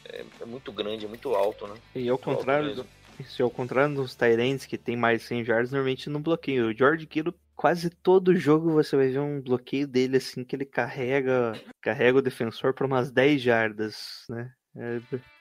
é, 0.06 0.24
é 0.40 0.44
muito 0.46 0.72
grande, 0.72 1.04
é 1.04 1.08
muito 1.08 1.34
alto, 1.34 1.66
né? 1.66 1.74
E 1.94 2.08
ao 2.08 2.14
Muito 2.16 2.20
contrário, 2.24 2.74
do, 2.74 2.86
se 3.26 3.42
ao 3.42 3.50
contrário 3.50 3.94
dos 3.94 4.14
Tyrants 4.14 4.64
que 4.64 4.78
tem 4.78 4.96
mais 4.96 5.22
100 5.24 5.44
jardas, 5.44 5.70
normalmente 5.70 6.08
não 6.08 6.22
bloqueia. 6.22 6.64
O 6.66 6.72
George 6.72 7.06
Kittle, 7.06 7.34
quase 7.58 7.90
todo 7.90 8.36
jogo 8.36 8.70
você 8.70 8.94
vai 8.96 9.08
ver 9.08 9.18
um 9.18 9.40
bloqueio 9.40 9.84
dele 9.88 10.18
assim 10.18 10.44
que 10.44 10.54
ele 10.54 10.64
carrega, 10.64 11.60
carrega 11.82 12.18
o 12.18 12.22
defensor 12.22 12.72
para 12.72 12.86
umas 12.86 13.10
10 13.10 13.42
jardas, 13.42 13.96
né? 14.28 14.52
É, 14.76 15.00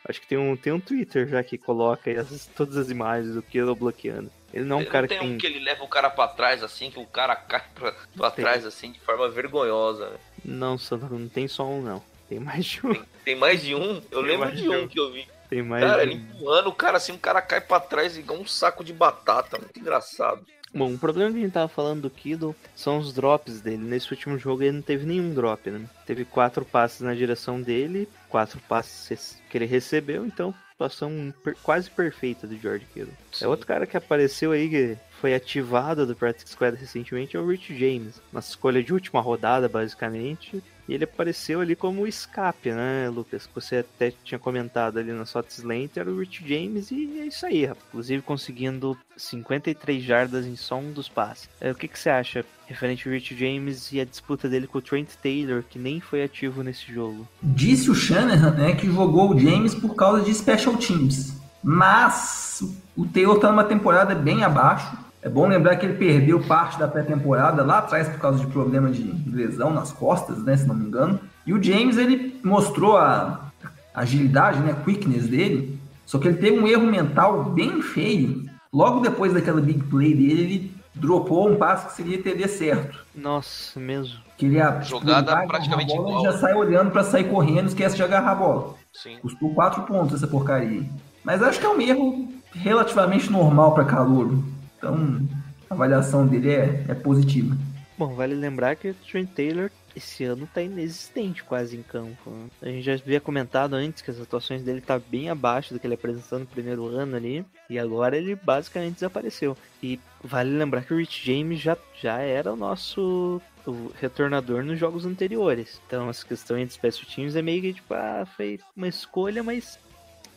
acho 0.10 0.19
que 0.19 0.25
tem 0.27 0.38
um, 0.38 0.58
tem 0.58 0.73
um 0.73 0.80
Twitter 0.80 1.27
já 1.27 1.43
que 1.43 1.60
coloca 1.60 2.10
as- 2.19 2.47
todas 2.56 2.75
as 2.75 2.89
imagens 2.89 3.36
do 3.36 3.41
Kittle 3.43 3.75
bloqueando. 3.75 4.32
Ele 4.51 4.65
não 4.65 4.77
é 4.77 4.80
um 4.80 4.82
Ele 4.82 4.89
cara 4.89 5.01
não 5.03 5.08
que 5.08 5.13
tem 5.13 5.19
tem. 5.27 5.36
um 5.36 5.38
que 5.38 5.45
ele 5.45 5.60
leva 5.60 5.84
o 5.84 5.88
cara 5.88 6.10
pra 6.10 6.27
trás 6.27 6.63
assim, 6.63 6.89
que 6.89 6.97
o 6.99 7.06
cara 7.06 7.36
cai 7.36 7.62
pra, 7.75 7.93
pra 8.15 8.32
Tem. 8.32 8.43
trás 8.43 8.65
assim, 8.65 8.91
de 8.91 8.99
forma 8.99 9.30
vergonhosa, 9.30 10.10
né? 10.10 10.17
Não, 10.43 10.75
Sandro, 10.77 11.19
não 11.19 11.30
tem 11.30 11.47
só 11.47 11.67
um, 11.67 11.84
não. 11.84 12.01
Tem 12.27 12.39
mais 12.39 12.65
de 12.65 12.88
um. 12.88 13.03
Tem 13.23 13.36
mais 13.36 13.62
de 13.62 13.75
um? 13.75 14.01
Eu 14.10 14.21
Tem 14.21 14.21
lembro 14.23 14.56
de 14.56 14.67
um 14.67 14.84
um. 14.84 14.88
que 14.88 14.99
eu 14.99 15.12
vi. 15.12 15.27
Tem 15.49 15.62
mais 15.62 15.84
Cara, 15.86 16.03
de 16.06 16.12
ele 16.13 16.15
um. 16.19 16.23
empurrando 16.36 16.67
o 16.69 16.73
cara 16.75 16.97
assim, 16.97 17.12
o 17.13 17.19
cara 17.19 17.41
cai 17.41 17.62
pra 17.62 17.80
trás 17.80 18.17
igual 18.17 18.39
um 18.39 18.45
saco 18.47 18.84
de 18.84 18.91
batata. 18.91 19.58
Muito 19.60 19.80
engraçado. 19.80 20.43
Bom, 20.73 20.93
o 20.93 20.97
problema 20.97 21.32
que 21.32 21.38
a 21.39 21.41
gente 21.41 21.53
tava 21.53 21.67
falando 21.67 22.01
do 22.01 22.10
Kido 22.10 22.56
são 22.75 22.97
os 22.99 23.13
drops 23.13 23.62
dele. 23.62 23.77
Nesse 23.77 24.12
último 24.12 24.38
jogo 24.38 24.63
ele 24.63 24.73
não 24.73 24.82
teve 24.82 25.06
nenhum 25.06 25.34
drop, 25.34 25.69
né? 25.69 25.86
Teve 26.06 26.25
quatro 26.25 26.63
passes 26.65 27.01
na 27.01 27.13
direção 27.15 27.62
dele, 27.62 28.08
quatro 28.30 28.60
passes 28.67 29.41
que 29.49 29.58
ele 29.58 29.65
recebeu, 29.65 30.25
então 30.25 30.53
situação 30.71 31.34
per- 31.43 31.56
quase 31.63 31.89
perfeita 31.89 32.45
do 32.45 32.56
George 32.58 32.86
Kittle. 32.93 33.13
Sim. 33.32 33.45
É 33.45 33.47
outro 33.47 33.65
cara 33.65 33.88
que 33.88 33.97
apareceu 33.97 34.51
aí, 34.51 34.69
que 34.69 34.97
foi 35.19 35.34
ativado 35.34 36.06
do 36.06 36.15
Practice 36.15 36.51
Squad 36.51 36.77
recentemente, 36.77 37.36
é 37.36 37.39
o 37.39 37.47
Rich 37.47 37.77
James. 37.77 38.21
Uma 38.32 38.39
escolha 38.39 38.84
de 38.84 38.93
última 38.93 39.21
rodada, 39.21 39.67
basicamente. 39.67 40.63
E 40.88 40.93
ele 40.93 41.03
apareceu 41.03 41.60
ali 41.60 41.75
como 41.75 42.08
escape, 42.08 42.71
né, 42.71 43.10
Lucas? 43.10 43.49
Você 43.53 43.77
até 43.77 44.13
tinha 44.23 44.39
comentado 44.39 44.97
ali 44.97 45.12
na 45.12 45.25
Sots 45.25 45.62
Lente, 45.62 45.99
era 45.99 46.10
o 46.10 46.17
Rich 46.17 46.43
James 46.47 46.91
e 46.91 47.19
é 47.19 47.25
isso 47.25 47.45
aí. 47.45 47.65
Inclusive 47.89 48.21
conseguindo 48.21 48.97
53 49.17 50.01
jardas 50.01 50.45
em 50.45 50.56
só 50.56 50.77
um 50.77 50.93
dos 50.93 51.10
passes. 51.10 51.49
É, 51.60 51.71
o 51.71 51.75
que, 51.75 51.89
que 51.89 51.99
você 51.99 52.10
acha 52.10 52.45
referente 52.65 53.08
ao 53.08 53.13
Rich 53.13 53.36
James 53.36 53.91
e 53.91 53.99
a 53.99 54.06
disputa 54.06 54.47
dele 54.47 54.65
com 54.65 54.77
o 54.77 54.82
Trent 54.82 55.10
Taylor, 55.21 55.62
que 55.62 55.77
nem 55.77 55.99
foi 55.99 56.23
ativo 56.23 56.63
nesse 56.63 56.93
jogo? 56.93 57.27
Disse 57.43 57.91
o 57.91 57.95
Shanahan 57.95 58.51
né, 58.51 58.75
que 58.75 58.88
jogou 58.88 59.32
o 59.32 59.39
James 59.39 59.75
por 59.75 59.93
causa 59.93 60.23
de 60.23 60.34
special 60.34 60.77
teams. 60.77 61.34
Mas 61.62 62.63
o 62.95 63.06
Taylor 63.06 63.39
tá 63.39 63.49
numa 63.49 63.65
temporada 63.65 64.15
bem 64.15 64.43
abaixo. 64.43 65.07
É 65.28 65.30
bom 65.30 65.46
lembrar 65.46 65.76
que 65.76 65.86
ele 65.86 65.98
perdeu 65.98 66.40
parte 66.40 66.80
da 66.80 66.88
pré-temporada 66.88 67.62
lá 67.62 67.80
atrás 67.80 68.08
por 68.08 68.18
causa 68.18 68.40
de 68.40 68.48
problema 68.48 68.90
de 68.90 69.04
lesão 69.30 69.74
nas 69.74 69.92
costas, 69.92 70.42
né, 70.42 70.56
se 70.56 70.66
não 70.66 70.74
me 70.74 70.86
engano. 70.86 71.20
E 71.46 71.54
o 71.54 71.62
James 71.62 71.98
ele 71.98 72.40
mostrou 72.42 72.96
a 72.96 73.52
agilidade, 73.94 74.62
né, 74.62 74.72
a 74.72 74.76
quickness 74.76 75.28
dele. 75.28 75.78
Só 76.06 76.18
que 76.18 76.30
ele 76.30 76.38
teve 76.38 76.58
um 76.58 76.66
erro 76.66 76.86
mental 76.86 77.44
bem 77.44 77.82
feio. 77.82 78.46
Logo 78.72 79.02
depois 79.02 79.34
daquela 79.34 79.60
big 79.60 79.84
play 79.84 80.13
dele, 80.13 80.42
ele 80.42 80.72
dropou 80.96 81.52
um 81.52 81.58
passe 81.58 81.88
que 81.88 81.94
seria 81.94 82.24
TD 82.24 82.48
certo. 82.48 83.06
Nossa, 83.13 83.78
mesmo. 83.78 84.18
Que 84.38 84.46
ele 84.46 84.56
ia, 84.56 84.80
Jogada 84.80 85.46
praticamente 85.46 85.92
a 85.92 85.98
bola, 85.98 86.10
igual. 86.10 86.24
Ele 86.24 86.32
já 86.32 86.38
sai 86.38 86.54
olhando 86.54 86.92
pra 86.92 87.04
sair 87.04 87.26
correndo, 87.26 87.68
esquece 87.68 87.98
de 87.98 88.04
agarrar 88.04 88.32
a 88.32 88.36
bola. 88.36 88.76
Sim. 88.94 89.18
Custou 89.22 89.54
4 89.54 89.84
pontos 89.84 90.16
essa 90.16 90.28
porcaria. 90.28 90.70
aí. 90.70 90.90
Mas 91.22 91.44
acho 91.44 91.60
que 91.60 91.66
é 91.66 91.70
um 91.70 91.82
erro 91.82 92.30
relativamente 92.54 93.30
normal 93.30 93.74
para 93.74 93.84
calouro. 93.84 94.56
Então, 94.78 95.22
a 95.70 95.74
avaliação 95.74 96.26
dele 96.26 96.52
é, 96.52 96.86
é 96.88 96.94
positiva. 96.94 97.56
Bom, 97.98 98.13
vale 98.13 98.36
lembrar 98.36 98.76
que 98.76 98.90
o 98.90 98.94
Trent 98.94 99.30
Taylor 99.30 99.72
esse 99.96 100.24
ano 100.24 100.48
tá 100.54 100.62
inexistente 100.62 101.44
quase 101.44 101.76
em 101.76 101.82
campo. 101.82 102.30
né? 102.30 102.48
A 102.62 102.68
gente 102.68 102.84
já 102.84 102.94
havia 102.94 103.20
comentado 103.20 103.74
antes 103.74 104.04
que 104.04 104.12
as 104.12 104.22
atuações 104.22 104.62
dele 104.62 104.80
tá 104.80 105.00
bem 105.00 105.30
abaixo 105.30 105.74
do 105.74 105.80
que 105.80 105.88
ele 105.88 105.96
apresentou 105.96 106.38
no 106.38 106.46
primeiro 106.46 106.86
ano 106.86 107.16
ali. 107.16 107.44
E 107.68 107.80
agora 107.80 108.16
ele 108.16 108.36
basicamente 108.36 108.96
desapareceu. 108.96 109.58
E 109.82 110.00
vale 110.24 110.56
lembrar 110.56 110.84
que 110.84 110.94
o 110.94 110.98
Rich 110.98 111.26
James 111.26 111.60
já, 111.60 111.76
já 112.00 112.20
era 112.20 112.54
o 112.54 112.56
nosso 112.56 113.42
o 113.66 113.92
retornador 114.00 114.63
nos 114.63 114.80
jogos 114.80 115.06
anteriores. 115.06 115.82
Então 115.86 116.10
essa 116.10 116.26
questão 116.26 116.63
de 116.63 116.72
special 116.72 117.10
teams 117.13 117.36
é 117.36 117.42
meio 117.42 117.62
que 117.62 117.74
tipo, 117.74 117.94
ah, 117.94 118.26
foi 118.38 118.60
uma 118.76 118.88
escolha, 118.88 119.44
mas 119.44 119.78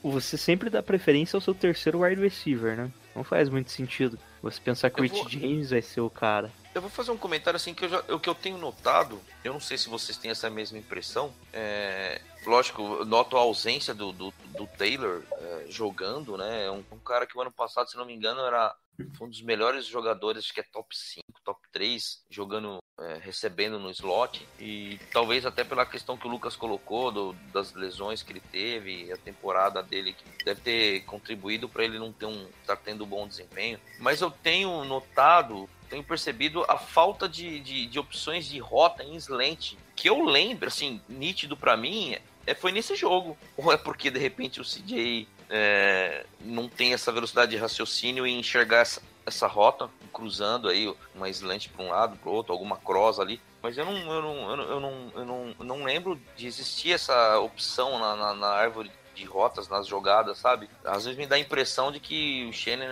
você 0.03 0.37
sempre 0.37 0.71
dá 0.71 0.83
preferência 0.83 1.37
ao 1.37 1.41
seu 1.41 1.55
terceiro 1.55 2.01
wide 2.01 2.21
receiver, 2.21 2.77
né? 2.77 2.91
Não 3.15 3.25
faz 3.25 3.49
muito 3.49 3.71
sentido 3.71 4.19
você 4.43 4.61
pensar 4.61 4.91
que 4.91 5.01
o 5.01 5.05
Eu 5.05 5.09
Rich 5.11 5.21
vou- 5.23 5.29
James 5.31 5.71
vai 5.71 5.83
ser 5.83 6.01
o 6.01 6.11
cara. 6.11 6.51
Eu 6.73 6.81
vou 6.81 6.91
fazer 6.91 7.11
um 7.11 7.17
comentário 7.17 7.57
assim 7.57 7.75
que 7.75 7.85
eu 7.85 7.89
já, 7.89 7.99
o 8.09 8.21
que 8.21 8.29
eu 8.29 8.35
tenho 8.35 8.57
notado, 8.57 9.21
eu 9.43 9.53
não 9.53 9.59
sei 9.61 9.77
se 9.77 9.89
vocês 9.89 10.17
têm 10.17 10.31
essa 10.31 10.49
mesma 10.49 10.79
impressão. 10.79 11.35
É, 11.53 12.21
lógico, 12.47 12.81
eu 13.01 13.05
noto 13.05 13.37
a 13.37 13.41
ausência 13.41 13.93
do, 13.93 14.13
do, 14.13 14.33
do 14.57 14.67
Taylor 14.79 15.23
é, 15.33 15.65
jogando, 15.69 16.37
né? 16.37 16.67
É 16.67 16.71
um, 16.71 16.85
um 16.93 16.99
cara 16.99 17.27
que 17.27 17.37
o 17.37 17.41
ano 17.41 17.51
passado, 17.51 17.91
se 17.91 17.97
não 17.97 18.07
me 18.07 18.15
engano, 18.15 18.41
era 18.43 18.73
um 19.21 19.29
dos 19.29 19.43
melhores 19.43 19.85
jogadores, 19.87 20.45
acho 20.45 20.55
que 20.55 20.61
é 20.61 20.65
top 20.73 20.97
5, 20.97 21.25
top 21.45 21.61
3, 21.73 22.23
jogando, 22.31 22.79
é, 23.01 23.19
recebendo 23.23 23.79
no 23.79 23.91
slot. 23.91 24.47
E 24.59 24.99
talvez 25.13 25.47
até 25.47 25.65
pela 25.65 25.87
questão 25.87 26.17
que 26.17 26.27
o 26.27 26.31
Lucas 26.31 26.55
colocou, 26.57 27.11
do- 27.11 27.33
das 27.53 27.73
lesões 27.75 28.23
que 28.23 28.33
ele 28.33 28.43
teve, 28.53 29.11
a 29.13 29.17
temporada 29.17 29.83
dele, 29.83 30.13
que 30.13 30.45
deve 30.45 30.61
ter 30.61 31.01
contribuído 31.05 31.69
para 31.69 31.85
ele 31.85 31.99
não 31.99 32.13
ter 32.13 32.27
um, 32.27 32.47
estar 32.61 32.77
tendo 32.77 33.05
um 33.05 33.07
bom 33.07 33.27
desempenho. 33.27 33.79
Mas 33.99 34.21
eu 34.21 34.31
tenho 34.31 34.85
notado, 34.85 35.69
tenho 35.89 36.05
percebido 36.05 36.65
a 36.69 36.77
falta 36.79 37.29
de, 37.29 37.61
de, 37.61 37.87
de 37.87 37.99
opções 37.99 38.47
de 38.47 38.59
rota 38.59 39.03
em 39.03 39.17
slant. 39.17 39.75
Que 39.97 40.09
eu 40.09 40.23
lembro, 40.25 40.69
assim, 40.69 41.01
nítido 41.09 41.57
para 41.57 41.77
mim, 41.77 42.17
é, 42.47 42.55
foi 42.55 42.73
nesse 42.73 42.95
jogo. 42.95 43.37
Ou 43.57 43.73
é 43.73 43.77
porque 43.77 44.11
de 44.11 44.19
repente 44.19 44.61
o 44.61 44.65
CJ 44.65 45.27
é, 45.49 46.25
não 46.41 46.69
tem 46.69 46.93
essa 46.93 47.11
velocidade 47.11 47.51
de 47.51 47.57
raciocínio 47.57 48.27
e 48.27 48.31
enxergar 48.33 48.79
essa, 48.81 49.03
essa 49.27 49.47
rota, 49.47 49.89
cruzando 50.13 50.69
aí 50.69 50.93
uma 51.15 51.29
slant 51.29 51.69
para 51.69 51.85
um 51.85 51.89
lado, 51.89 52.17
para 52.17 52.31
outro, 52.31 52.53
alguma 52.53 52.77
cross 52.77 53.19
ali. 53.21 53.41
Mas 53.63 53.77
eu 53.77 53.85
não, 53.85 53.93
eu 53.97 54.23
não, 54.23 54.51
eu 54.51 54.57
não, 54.57 54.65
eu 54.65 54.81
não, 54.81 55.13
eu 55.17 55.25
não, 55.25 55.55
eu 55.59 55.65
não 55.65 55.85
lembro 55.85 56.19
de 56.37 56.47
existir 56.47 56.93
essa 56.93 57.39
opção 57.39 57.99
na, 57.99 58.17
na, 58.17 58.35
na 58.35 58.47
árvore 58.49 58.91
de 59.15 59.25
rotas, 59.25 59.69
nas 59.69 59.87
jogadas, 59.87 60.39
sabe? 60.39 60.71
Às 60.85 61.05
vezes 61.05 61.19
me 61.19 61.27
dá 61.27 61.37
a 61.37 61.39
impressão 61.39 61.93
de 61.93 62.01
que 62.01 62.47
o 62.49 62.53
Shannon 62.53 62.87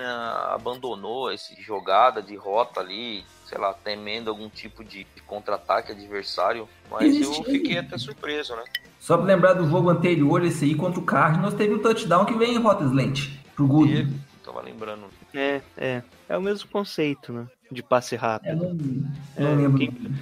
abandonou 0.52 1.30
essa 1.30 1.54
jogada 1.60 2.22
de 2.22 2.36
rota 2.36 2.80
ali, 2.80 3.24
sei 3.46 3.56
lá, 3.58 3.72
temendo 3.72 4.28
algum 4.28 4.48
tipo 4.48 4.84
de, 4.84 5.06
contra-ataque 5.26 5.92
adversário. 5.92 6.68
Mas 6.90 7.14
eu 7.14 7.30
Existe- 7.30 7.44
fiquei 7.44 7.78
até 7.78 7.96
surpreso, 7.96 8.54
né? 8.56 8.64
Só 9.00 9.16
pra 9.16 9.26
lembrar 9.26 9.54
do 9.54 9.68
jogo 9.68 9.88
anterior, 9.90 10.44
esse 10.44 10.64
aí 10.64 10.74
contra 10.74 11.00
o 11.00 11.04
Cardinals, 11.04 11.54
teve 11.54 11.74
um 11.74 11.78
touchdown 11.78 12.24
que 12.26 12.34
vem 12.34 12.54
em 12.54 12.58
rota 12.58 12.84
slant 12.84 13.30
pro 13.54 13.64
E 13.64 13.68
Good. 13.68 14.20
tava 14.44 14.60
lembrando. 14.60 15.04
É, 15.34 15.60
é. 15.76 16.02
É 16.28 16.36
o 16.36 16.42
mesmo 16.42 16.68
conceito, 16.68 17.32
né? 17.32 17.46
De 17.70 17.82
passe 17.82 18.14
Eu 18.14 18.20
rápido. 18.20 18.56
não, 18.74 19.10
É, 19.36 19.42
não 19.42 19.56
lembro. 19.56 19.78
quem- 19.78 20.14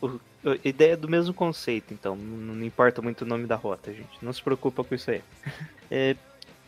O- 0.00 0.20
a 0.48 0.68
ideia 0.68 0.92
é 0.92 0.96
do 0.96 1.08
mesmo 1.08 1.34
conceito, 1.34 1.92
então. 1.92 2.14
Não, 2.14 2.54
não 2.54 2.64
importa 2.64 3.02
muito 3.02 3.22
o 3.22 3.26
nome 3.26 3.46
da 3.46 3.56
rota, 3.56 3.92
gente. 3.92 4.18
Não 4.22 4.32
se 4.32 4.40
preocupa 4.42 4.84
com 4.84 4.94
isso 4.94 5.10
aí. 5.10 5.22
É, 5.90 6.14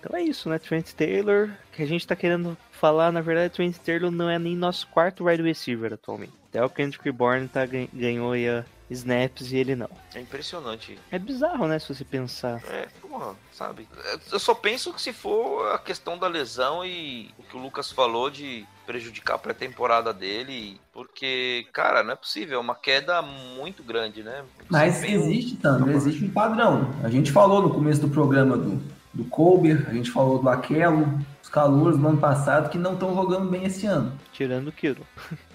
então 0.00 0.16
é 0.18 0.22
isso, 0.22 0.48
né? 0.48 0.58
Trent 0.58 0.92
Taylor. 0.94 1.50
Que 1.72 1.82
a 1.82 1.86
gente 1.86 2.06
tá 2.06 2.16
querendo 2.16 2.56
falar, 2.72 3.12
na 3.12 3.20
verdade, 3.20 3.52
Trent 3.52 3.76
Taylor 3.76 4.10
não 4.10 4.30
é 4.30 4.38
nem 4.38 4.56
nosso 4.56 4.86
quarto 4.88 5.24
wide 5.26 5.42
receiver 5.42 5.92
atualmente. 5.92 6.32
Até 6.48 6.64
o 6.64 6.70
Kendrick 6.70 7.10
Bourne 7.12 7.46
tá, 7.46 7.66
gan- 7.66 7.86
ganhou 7.92 8.32
aí 8.32 8.48
a 8.48 8.64
snaps 8.90 9.52
e 9.52 9.56
ele 9.56 9.76
não. 9.76 9.88
É 10.14 10.20
impressionante. 10.20 10.98
É 11.10 11.18
bizarro, 11.18 11.66
né? 11.68 11.78
Se 11.78 11.94
você 11.94 12.04
pensar. 12.04 12.60
É, 12.68 12.88
porra, 13.00 13.34
sabe? 13.52 13.86
Eu 14.32 14.38
só 14.38 14.54
penso 14.54 14.92
que 14.92 15.00
se 15.00 15.12
for 15.12 15.72
a 15.72 15.78
questão 15.78 16.18
da 16.18 16.26
lesão 16.26 16.84
e 16.84 17.30
o 17.38 17.42
que 17.42 17.56
o 17.56 17.60
Lucas 17.60 17.90
falou 17.92 18.28
de 18.30 18.66
prejudicar 18.86 19.34
a 19.34 19.38
pré-temporada 19.38 20.12
dele, 20.12 20.80
porque, 20.92 21.66
cara, 21.72 22.02
não 22.02 22.12
é 22.12 22.16
possível, 22.16 22.58
é 22.58 22.60
uma 22.60 22.74
queda 22.74 23.22
muito 23.22 23.82
grande, 23.84 24.22
né? 24.22 24.42
Mas 24.68 24.94
Desempenho- 24.94 25.20
existe, 25.22 25.58
Sandro, 25.62 25.90
existe 25.92 26.24
um 26.24 26.30
padrão. 26.30 26.90
A 27.04 27.08
gente 27.08 27.30
falou 27.30 27.62
no 27.62 27.70
começo 27.72 28.00
do 28.00 28.08
programa 28.08 28.56
do, 28.56 28.82
do 29.14 29.24
Colber, 29.26 29.86
a 29.88 29.92
gente 29.92 30.10
falou 30.10 30.40
do 30.40 30.48
Aquelo, 30.48 31.06
os 31.40 31.48
calouros 31.48 31.96
do 31.98 32.08
ano 32.08 32.18
passado 32.18 32.68
que 32.68 32.78
não 32.78 32.94
estão 32.94 33.14
jogando 33.14 33.48
bem 33.48 33.64
esse 33.64 33.86
ano. 33.86 34.12
Tirando 34.32 34.68
o 34.68 34.72
Kiro. 34.72 35.06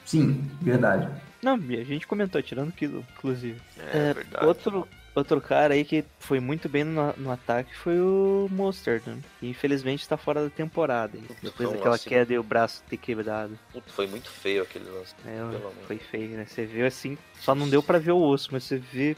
Sim, 0.05 0.49
verdade. 0.61 1.09
Não, 1.41 1.55
a 1.55 1.83
gente 1.83 2.07
comentou, 2.07 2.41
tirando 2.41 2.69
o 2.69 2.71
Kiro, 2.71 3.05
inclusive. 3.17 3.59
É, 3.77 4.09
É, 4.09 4.13
verdade. 4.13 4.45
outro, 4.45 4.87
outro 5.13 5.39
cara 5.39 5.73
aí 5.75 5.85
que 5.85 6.03
foi 6.19 6.39
muito 6.39 6.67
bem 6.67 6.83
no, 6.83 7.13
no 7.17 7.31
ataque 7.31 7.75
foi 7.75 7.99
o 7.99 8.47
Mostert, 8.51 9.03
né? 9.05 9.19
que 9.39 9.47
infelizmente 9.47 10.07
tá 10.07 10.17
fora 10.17 10.43
da 10.43 10.49
temporada. 10.49 11.17
Depois 11.17 11.53
Foi 11.55 11.65
um 11.67 11.71
daquela 11.71 11.91
lance- 11.91 12.09
queda 12.09 12.33
e 12.33 12.37
o 12.39 12.43
braço 12.43 12.81
ter 12.89 12.97
quebrado. 12.97 13.57
Puta, 13.71 13.91
foi 13.91 14.07
muito 14.07 14.29
feio 14.29 14.63
aquele 14.63 14.89
lance. 14.89 15.13
É, 15.25 15.85
foi 15.85 15.97
feio, 15.97 16.29
né? 16.37 16.45
Você 16.47 16.65
viu 16.65 16.85
assim, 16.87 17.17
só 17.39 17.53
não 17.53 17.69
deu 17.69 17.83
pra 17.83 17.99
ver 17.99 18.11
o 18.11 18.21
osso, 18.21 18.49
mas 18.51 18.63
você 18.63 18.77
vê. 18.77 19.15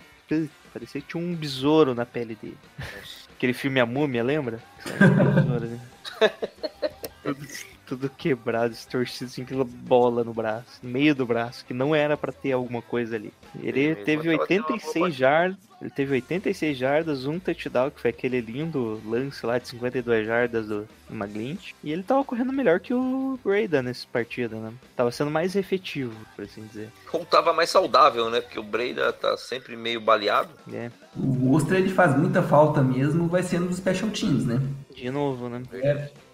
Parecia 0.73 0.99
que 1.01 1.07
tinha 1.07 1.23
um 1.23 1.33
besouro 1.33 1.95
na 1.95 2.05
pele 2.05 2.35
dele. 2.35 2.57
Nossa. 2.77 3.27
Aquele 3.35 3.53
filme 3.53 3.79
A 3.79 3.85
Múmia, 3.85 4.21
lembra? 4.23 4.59
Um 4.85 5.33
besouro, 5.33 5.65
né? 5.67 5.79
tudo, 7.87 8.09
quebrado, 8.09 8.69
distorcido 8.69 9.31
assim, 9.31 9.43
aquela 9.43 9.63
bola 9.63 10.23
no 10.23 10.33
braço, 10.33 10.79
no 10.83 10.89
meio 10.89 11.15
do 11.15 11.25
braço, 11.25 11.65
que 11.65 11.73
não 11.73 11.95
era 11.95 12.17
pra 12.17 12.31
ter 12.31 12.51
alguma 12.51 12.81
coisa 12.81 13.15
ali. 13.15 13.33
Ele 13.61 13.89
Mesmo, 13.89 14.03
teve 14.03 14.31
tava 14.31 14.47
tendo 14.47 14.65
uma 14.65 14.73
86 14.73 14.93
boa 14.99 15.11
jardas, 15.11 15.57
ele 15.81 15.89
teve 15.91 16.13
86 16.13 16.77
jardas, 16.77 17.25
um 17.25 17.39
touchdown, 17.39 17.91
que 17.91 18.01
foi 18.01 18.09
aquele 18.09 18.41
lindo 18.41 19.01
lance 19.05 19.45
lá 19.45 19.59
de 19.59 19.67
52 19.67 20.25
jardas 20.25 20.67
do 20.67 20.87
McGlinch. 21.09 21.75
E 21.83 21.91
ele 21.91 22.03
tava 22.03 22.23
correndo 22.23 22.51
melhor 22.51 22.79
que 22.79 22.93
o 22.93 23.39
Breda 23.43 23.81
nessa 23.81 24.05
partida, 24.11 24.55
né? 24.55 24.73
Tava 24.95 25.11
sendo 25.11 25.29
mais 25.29 25.55
efetivo, 25.55 26.13
por 26.35 26.45
assim 26.45 26.65
dizer. 26.65 26.89
Ou 27.13 27.23
tava 27.25 27.53
mais 27.53 27.69
saudável, 27.69 28.29
né? 28.29 28.41
Porque 28.41 28.59
o 28.59 28.63
Breida 28.63 29.13
tá 29.13 29.37
sempre 29.37 29.75
meio 29.75 30.01
baleado. 30.01 30.49
É, 30.73 30.89
O 31.15 31.53
Ostra 31.53 31.77
ele 31.77 31.89
faz 31.89 32.17
muita 32.17 32.41
falta 32.41 32.81
mesmo, 32.81 33.27
vai 33.27 33.43
ser 33.43 33.61
um 33.61 33.67
dos 33.67 33.77
special 33.77 34.09
teams, 34.09 34.45
né? 34.45 34.59
de 34.97 35.11
novo, 35.11 35.47
né? 35.47 35.61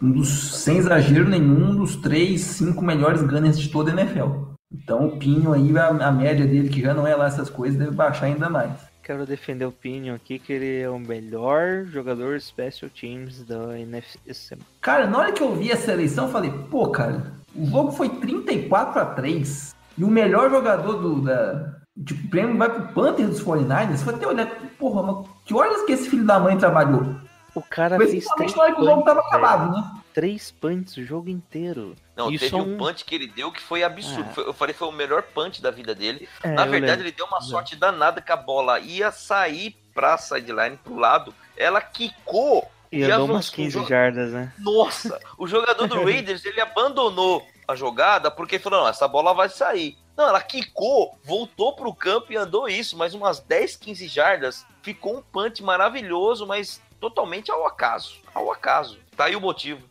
Um 0.02 0.12
dos, 0.12 0.30
sem 0.64 0.78
exagero 0.78 1.28
nenhum, 1.28 1.72
um 1.72 1.76
dos 1.76 1.98
três, 1.98 2.42
cinco 2.42 2.82
melhores 2.84 3.22
gunners 3.22 3.60
de 3.60 3.68
toda 3.70 3.92
a 3.92 3.94
NFL. 3.94 4.54
Então 4.74 5.06
o 5.06 5.18
Pinho 5.20 5.54
aí, 5.54 5.78
a, 5.78 5.88
a 5.88 6.12
média 6.12 6.48
dele, 6.48 6.70
que 6.70 6.82
já 6.82 6.94
não 6.94 7.06
é 7.06 7.14
lá 7.16 7.28
essas 7.28 7.50
coisas, 7.50 7.78
deve 7.78 7.92
baixar 7.92 8.28
ainda 8.28 8.50
mais. 8.50 8.93
Quero 9.04 9.26
defender 9.26 9.66
o 9.66 9.72
Pinion 9.72 10.16
aqui, 10.16 10.40
que 10.40 10.54
ele 10.54 10.82
é 10.82 10.90
o 10.90 10.98
melhor 10.98 11.84
jogador 11.86 12.40
special 12.40 12.90
teams 12.90 13.44
da 13.44 13.78
NFC. 13.78 14.58
Cara, 14.80 15.06
na 15.08 15.18
hora 15.18 15.32
que 15.34 15.44
eu 15.44 15.54
vi 15.54 15.72
essa 15.72 15.92
eleição, 15.92 16.28
eu 16.28 16.32
falei, 16.32 16.50
pô, 16.72 16.90
cara, 16.90 17.34
o 17.54 17.66
jogo 17.66 17.92
foi 17.92 18.08
34 18.08 19.02
a 19.02 19.06
3 19.08 19.76
e 19.98 20.04
o 20.06 20.08
melhor 20.08 20.50
jogador 20.50 20.94
do 20.94 21.22
da, 21.22 21.76
o 21.98 22.30
prêmio 22.30 22.58
vai 22.58 22.70
pro 22.70 22.94
Panther 22.94 23.28
dos 23.28 23.44
49ers. 23.44 24.04
Foi 24.04 24.14
até 24.14 24.26
olhar, 24.26 24.50
porra, 24.80 25.04
mas 25.04 25.28
que 25.44 25.54
horas 25.54 25.84
que 25.84 25.92
esse 25.92 26.10
filho 26.10 26.26
da 26.26 26.40
mãe 26.40 26.58
trabalhou? 26.58 27.16
O 27.54 27.62
cara 27.62 27.98
fez 27.98 28.10
Principalmente 28.10 28.56
na 28.56 28.64
hora 28.64 28.74
que 28.74 28.82
o 28.82 28.86
jogo 28.86 29.04
tava 29.04 29.20
acabado, 29.20 29.72
né? 29.72 29.92
Três 30.14 30.52
punts 30.52 30.96
o 30.98 31.04
jogo 31.04 31.30
inteiro. 31.30 31.96
Não, 32.16 32.32
E 32.32 32.38
teve 32.38 32.56
um 32.56 32.78
punch 32.78 33.04
que 33.04 33.16
ele 33.16 33.28
deu 33.28 33.52
que 33.52 33.60
foi 33.62 33.84
absurdo. 33.84 34.30
Ah. 34.30 34.34
Foi- 34.34 34.48
eu 34.48 34.54
falei 34.54 34.74
que 34.74 34.80
foi 34.80 34.88
o 34.88 34.92
melhor 34.92 35.24
punch 35.24 35.62
da 35.62 35.72
vida 35.72 35.96
dele. 35.96 36.30
É, 36.44 36.50
Na 36.50 36.66
verdade, 36.66 37.02
ele 37.02 37.12
deu 37.12 37.26
uma 37.26 37.42
sorte 37.42 37.76
danada 37.76 38.22
que 38.22 38.32
a 38.32 38.38
bola 38.38 38.80
ia 38.80 39.12
sair 39.12 39.76
pra 39.94 40.18
sideline 40.18 40.78
pro 40.78 40.96
lado. 40.96 41.34
Ela 41.58 41.82
quicou 41.82 42.70
E 42.92 43.00
e 43.00 43.04
andou 43.04 43.26
umas 43.26 43.48
avançou. 43.48 43.56
15 43.56 43.78
O 43.78 43.82
jo- 43.82 43.88
jardas, 43.88 44.32
né? 44.32 44.54
Nossa, 44.60 45.20
o 45.38 45.48
jogador 45.48 45.88
do 45.88 45.96
Raiders 46.06 46.46
ele 46.46 46.62
abandonou 46.62 47.46
a 47.68 47.76
jogada 47.76 48.30
porque 48.30 48.60
falou: 48.60 48.82
não, 48.82 48.88
essa 48.90 49.08
bola 49.08 49.34
vai 49.34 49.50
sair. 49.50 49.98
Não, 50.16 50.28
ela 50.28 50.42
quicou, 50.44 51.18
voltou 51.24 51.76
pro 51.76 51.92
campo 51.92 52.32
e 52.32 52.38
andou 52.38 52.70
isso, 52.70 52.96
mais 52.96 53.16
umas 53.16 53.40
10, 53.40 53.76
15 53.76 54.08
jardas. 54.08 54.64
Ficou 54.84 55.18
um 55.18 55.22
punch 55.24 55.64
maravilhoso, 55.64 56.46
mas 56.46 56.80
totalmente 57.00 57.50
ao 57.50 57.66
acaso. 57.66 58.18
Ao 58.32 58.52
acaso. 58.52 59.00
Tá 59.18 59.26
aí 59.26 59.36
o 59.36 59.42
motivo. 59.42 59.82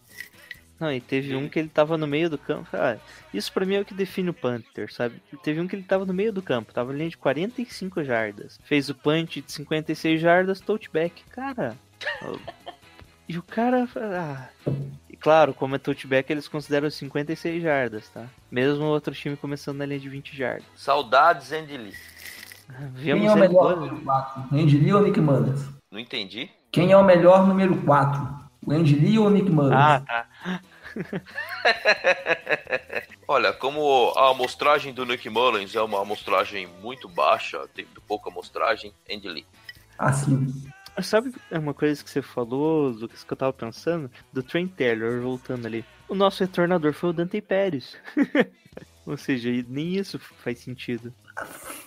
Não, 0.83 0.93
e 0.93 1.01
teve 1.01 1.37
um 1.37 1.49
que 1.49 1.61
ele 1.61 1.68
tava 1.68 1.97
no 1.97 2.09
meio 2.09 2.28
do 2.28 2.37
campo. 2.37 2.68
Ah, 2.72 2.97
isso 3.33 3.53
pra 3.53 3.64
mim 3.64 3.76
é 3.76 3.80
o 3.80 3.85
que 3.85 3.95
define 3.95 4.30
o 4.30 4.35
Panther, 4.35 4.93
sabe? 4.93 5.22
Teve 5.41 5.61
um 5.61 5.68
que 5.68 5.76
ele 5.76 5.85
tava 5.85 6.05
no 6.05 6.12
meio 6.12 6.33
do 6.33 6.43
campo, 6.43 6.74
tava 6.74 6.93
linha 6.93 7.09
de 7.09 7.16
45 7.16 8.03
jardas. 8.03 8.59
Fez 8.64 8.89
o 8.89 8.95
punch 8.97 9.41
de 9.43 9.53
56 9.53 10.20
jardas, 10.20 10.61
touchback. 10.61 11.22
Cara. 11.30 11.76
e 13.28 13.39
o 13.39 13.45
cara. 13.45 13.89
Ah, 13.95 14.49
e 15.09 15.16
claro, 15.16 15.55
como 15.55 15.76
é 15.76 15.78
touchback, 15.78 16.33
eles 16.33 16.49
consideram 16.49 16.91
56 16.91 17.62
jardas, 17.62 18.09
tá? 18.09 18.26
Mesmo 18.51 18.83
o 18.83 18.89
outro 18.89 19.14
time 19.14 19.37
começando 19.37 19.78
na 19.78 19.87
linha 19.87 20.01
de 20.01 20.09
20 20.09 20.37
jardas. 20.37 20.64
Saudades, 20.74 21.53
Andy 21.53 21.76
Lee. 21.76 21.95
Vemos 22.95 23.22
Quem 23.22 23.26
é 23.28 23.33
o 23.33 23.37
melhor 23.37 23.76
número 23.76 24.01
4? 24.01 24.43
O 24.51 24.55
Andy 24.57 24.78
Lee 24.78 24.93
ou 24.93 25.01
o 25.01 25.05
Nick 25.05 25.20
Mullins? 25.20 25.68
Não 25.93 26.01
entendi. 26.01 26.51
Quem 26.72 26.91
é 26.91 26.97
o 26.97 27.05
melhor 27.05 27.47
número 27.47 27.76
4? 27.83 28.43
O 28.64 28.72
Andy 28.72 28.95
Lee 28.95 29.18
ou 29.18 29.26
o 29.26 29.30
Nick 29.30 29.49
Mullins? 29.49 29.74
Ah, 29.76 30.01
tá. 30.01 30.26
Olha, 33.26 33.53
como 33.53 34.12
a 34.16 34.30
amostragem 34.30 34.93
do 34.93 35.07
Nick 35.07 35.28
Mullins 35.28 35.74
é 35.74 35.80
uma 35.80 36.03
amostragem 36.03 36.68
muito 36.82 37.09
baixa, 37.09 37.66
tem 37.74 37.86
pouca 38.07 38.30
amostragem, 38.30 38.93
Andy 39.11 39.28
Lee. 39.28 39.47
Assim. 39.99 40.47
Sabe 41.01 41.32
uma 41.51 41.72
coisa 41.72 42.05
que 42.05 42.11
você 42.11 42.20
falou, 42.20 42.88
Lucas, 42.88 43.24
que 43.24 43.32
eu 43.32 43.36
tava 43.36 43.53
pensando? 43.53 44.11
Do 44.32 44.43
Trent 44.43 44.72
Taylor, 44.72 45.22
voltando 45.22 45.66
ali. 45.66 45.84
O 46.09 46.14
nosso 46.14 46.45
retornador 46.45 46.93
foi 46.93 47.11
o 47.11 47.12
Dante 47.12 47.40
Pérez. 47.40 47.97
Ou 49.07 49.16
seja, 49.16 49.49
nem 49.68 49.97
isso 49.97 50.18
faz 50.18 50.59
sentido. 50.59 51.12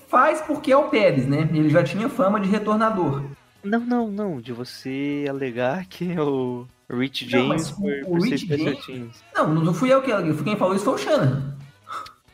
Faz 0.08 0.42
porque 0.42 0.72
é 0.72 0.78
o 0.78 0.90
Pérez, 0.90 1.28
né? 1.28 1.48
Ele 1.54 1.70
já 1.70 1.84
tinha 1.84 2.10
fama 2.10 2.40
de 2.40 2.50
retornador. 2.50 3.24
Não, 3.64 3.80
não, 3.80 4.12
não. 4.12 4.42
De 4.42 4.52
você 4.52 5.26
alegar 5.30 5.86
que 5.86 6.12
é 6.12 6.22
o 6.22 6.68
Rich 6.90 7.26
Não, 7.26 7.32
James 7.48 7.72
o- 7.72 7.76
por, 7.76 7.92
o 7.92 8.06
por 8.06 8.22
ser 8.22 8.30
Rich 8.36 8.46
special 8.46 8.74
James-. 8.88 9.24
Não, 9.36 9.48
não 9.54 9.74
fui 9.74 9.92
eu 9.94 10.02
que 10.02 10.44
quem 10.44 10.56
falou 10.58 10.76
isso 10.76 10.86
foi 10.86 10.94
o 10.94 10.98
Shannon. 10.98 11.54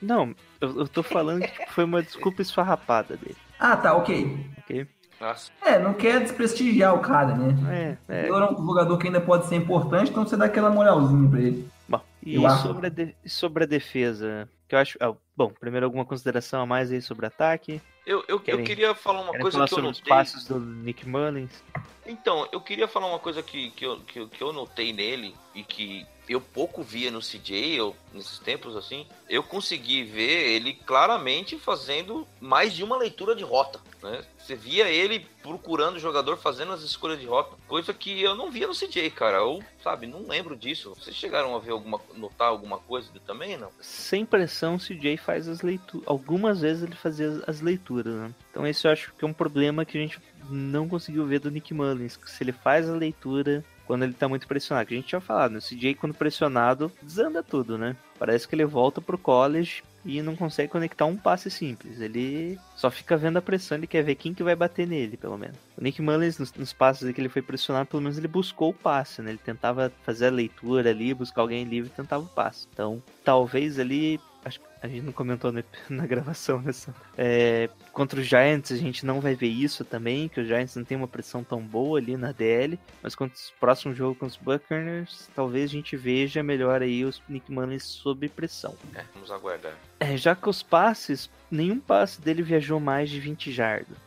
Não, 0.02 0.34
eu, 0.60 0.80
eu 0.80 0.88
tô 0.88 1.04
falando 1.04 1.44
que 1.44 1.52
tipo, 1.52 1.72
foi 1.72 1.84
uma 1.84 2.02
desculpa 2.02 2.42
esfarrapada 2.42 3.16
dele, 3.18 3.38
Ah, 3.60 3.78
tá, 3.78 3.94
ok. 3.96 4.46
ok? 4.58 4.88
Nossa. 5.20 5.52
É, 5.62 5.78
não 5.78 5.94
quer 5.94 6.20
desprestigiar 6.22 6.96
o 6.96 7.00
cara, 7.00 7.36
né? 7.36 7.98
É, 8.10 8.14
é. 8.14 8.20
Ele 8.28 8.36
é 8.36 8.52
um 8.52 8.66
jogador 8.66 8.98
que 8.98 9.06
ainda 9.06 9.22
pode 9.22 9.46
ser 9.46 9.56
importante, 9.56 10.10
então 10.10 10.26
você 10.26 10.36
dá 10.36 10.46
aquela 10.46 10.72
moralzinha 10.72 11.30
pra 11.30 11.40
ele. 11.40 11.70
Bom, 11.88 12.02
e 12.26 12.38
sobre 12.64 12.88
a, 12.88 12.90
de- 12.90 13.16
sobre 13.28 13.64
a 13.64 13.68
defesa, 13.68 14.50
que 14.68 14.74
eu 14.74 14.80
acho. 14.80 14.98
ah, 15.00 15.14
bom, 15.38 15.52
primeiro 15.60 15.86
alguma 15.86 16.04
consideração 16.06 16.62
a 16.62 16.66
mais 16.66 16.92
aí 16.92 17.00
sobre 17.04 17.28
ataque? 17.28 17.80
Eu, 18.06 18.20
eu, 18.22 18.26
eu 18.30 18.40
Querem- 18.40 18.66
queria 18.66 18.96
falar 18.96 19.22
uma 19.22 19.32
coisa 19.40 19.52
falar 19.58 19.68
que 19.68 19.74
eu 19.74 19.78
sobre 19.78 19.92
os 19.92 19.98
notei. 20.00 20.10
passos 20.10 20.46
do 20.46 20.60
Nick 20.60 21.08
Mullins? 21.08 21.64
Então, 22.06 22.48
eu 22.52 22.60
queria 22.60 22.88
falar 22.88 23.08
uma 23.08 23.20
coisa 23.20 23.44
que, 23.44 23.70
que, 23.72 23.86
eu, 23.86 24.00
que, 24.02 24.20
eu- 24.20 24.28
que 24.28 24.42
eu 24.42 24.52
notei 24.52 24.92
nele 24.92 25.36
e 25.54 25.64
que 25.64 26.06
eu 26.34 26.42
pouco 26.42 26.82
via 26.84 27.12
no 27.12 27.20
CJ, 27.22 27.76
eu, 27.76 27.96
nesses 28.14 28.40
tempos 28.40 28.76
assim. 28.76 29.06
Eu 29.30 29.44
consegui 29.44 30.04
ver 30.04 30.50
ele 30.56 30.74
claramente 30.74 31.58
fazendo 31.58 32.28
mais 32.40 32.74
de 32.74 32.84
uma 32.84 32.98
leitura 32.98 33.36
de 33.36 33.44
rota. 33.44 33.80
Né? 34.02 34.24
Você 34.38 34.56
via 34.56 34.90
ele 34.90 35.28
procurando 35.44 35.96
o 35.98 36.00
jogador, 36.00 36.36
fazendo 36.38 36.72
as 36.74 36.82
escolhas 36.82 37.20
de 37.20 37.26
rota, 37.28 37.56
coisa 37.68 37.94
que 37.94 38.20
eu 38.22 38.36
não 38.36 38.50
via 38.52 38.66
no 38.68 38.74
CJ, 38.74 39.12
cara. 39.12 39.38
Eu, 39.38 39.62
sabe, 39.84 40.08
não 40.08 40.28
lembro 40.28 40.56
disso. 40.56 40.94
Vocês 40.96 41.16
chegaram 41.16 41.56
a 41.56 41.60
ver 41.60 41.72
alguma, 41.72 42.00
notar 42.16 42.48
alguma 42.48 42.80
coisa 42.80 43.10
também, 43.26 43.58
não? 43.58 43.70
Sem 43.80 44.26
pressão, 44.26 44.76
o 44.76 44.80
CJ 44.80 45.18
faz 45.18 45.48
as 45.48 45.62
leituras. 45.62 46.08
Algumas 46.08 46.62
vezes 46.62 46.84
ele 46.84 46.96
fazia 46.96 47.28
as- 47.30 47.50
as 47.50 47.62
leituras, 47.62 48.14
né? 48.16 48.34
Então 48.50 48.66
esse 48.66 48.88
eu 48.88 48.92
acho 48.92 49.14
que 49.18 49.24
é 49.24 49.28
um 49.28 49.34
problema 49.34 49.86
que 49.86 49.98
a 49.98 50.02
gente 50.02 50.20
não 50.50 50.90
conseguiu 50.90 51.26
ver 51.28 51.40
do 51.40 51.52
Nick 51.52 51.72
Mullins. 51.74 52.20
Se 52.26 52.44
ele 52.44 52.52
faz 52.52 52.90
a 52.90 52.94
leitura 52.96 53.64
quando 53.86 54.04
ele 54.04 54.14
tá 54.14 54.28
muito 54.28 54.48
pressionado. 54.48 54.88
Que 54.88 54.94
a 54.94 54.98
gente 54.98 55.08
tinha 55.08 55.22
falado, 55.22 55.52
né? 55.52 55.58
o 55.58 55.62
CJ 55.62 55.96
quando 55.96 56.14
pressionado, 56.14 56.92
desanda 57.02 57.44
tudo, 57.44 57.78
né? 57.78 57.96
Parece 58.18 58.48
que 58.48 58.56
ele 58.56 58.66
volta 58.66 59.02
pro 59.02 59.18
college 59.18 59.84
e 60.06 60.22
não 60.22 60.36
consegue 60.36 60.72
conectar 60.72 61.06
um 61.06 61.16
passe 61.16 61.50
simples. 61.50 62.00
Ele 62.00 62.58
só 62.76 62.90
fica 62.90 63.18
vendo 63.18 63.38
a 63.38 63.42
pressão, 63.42 63.78
ele 63.78 63.88
quer 63.88 64.04
ver 64.04 64.16
quem 64.16 64.34
que 64.34 64.44
vai 64.44 64.56
bater 64.56 64.88
nele, 64.88 65.18
pelo 65.18 65.38
menos. 65.38 65.58
O 65.78 65.84
Nick 65.84 66.02
Mullins, 66.02 66.38
nos, 66.38 66.54
nos 66.54 66.74
passes 66.74 67.14
que 67.14 67.22
ele 67.22 67.30
foi 67.30 67.42
pressionado, 67.42 67.88
pelo 67.88 68.02
menos 68.02 68.18
ele 68.18 68.28
buscou 68.28 68.70
o 68.70 68.74
passe, 68.74 69.22
né? 69.22 69.32
Ele 69.32 69.40
tentava 69.40 69.92
fazer 70.04 70.28
a 70.28 70.32
leitura 70.32 70.90
ali, 70.90 71.14
buscar 71.14 71.42
alguém 71.42 71.64
livre 71.64 71.90
e 71.92 71.96
tentava 71.96 72.24
o 72.24 72.28
passe. 72.28 72.68
Então, 72.74 73.02
talvez 73.24 73.80
ali. 73.80 74.20
Acho 74.44 74.60
que 74.60 74.66
a 74.82 74.88
gente 74.88 75.04
não 75.04 75.14
comentou 75.14 75.52
na, 75.52 75.64
na 75.90 76.08
gravação 76.08 76.62
nessa. 76.62 76.94
É, 77.16 77.70
contra 77.92 78.20
os 78.20 78.26
Giants, 78.26 78.72
a 78.72 78.78
gente 78.78 79.06
não 79.06 79.20
vai 79.20 79.36
ver 79.36 79.48
isso 79.48 79.84
também, 79.84 80.28
que 80.28 80.40
os 80.40 80.48
Giants 80.48 80.76
não 80.76 80.84
tem 80.84 80.98
uma 80.98 81.08
pressão 81.08 81.44
tão 81.44 81.62
boa 81.62 82.00
ali 82.00 82.18
na 82.18 82.32
DL. 82.32 82.80
Mas 83.02 83.16
contra 83.16 83.36
o 83.36 83.60
próximo 83.60 83.94
jogo 83.94 84.16
com 84.16 84.26
os 84.26 84.38
Buccaneers, 84.38 85.30
talvez 85.36 85.70
a 85.70 85.74
gente 85.74 85.96
veja 85.96 86.42
melhor 86.42 86.82
aí 86.82 87.04
os 87.06 87.22
Nick 87.28 87.52
Mullins 87.52 87.84
sob 87.84 88.28
pressão. 88.30 88.76
É, 88.96 89.04
vamos 89.14 89.32
aguardar. 89.32 89.74
É, 90.00 90.18
já 90.18 90.36
que 90.36 90.50
os 90.50 90.64
passes, 90.64 91.30
nenhum 91.50 91.80
passe 91.80 92.20
dele 92.22 92.42
viajou 92.42 92.80
mais 92.80 93.10
de 93.10 93.20
20 93.20 93.52
jardas. 93.52 93.98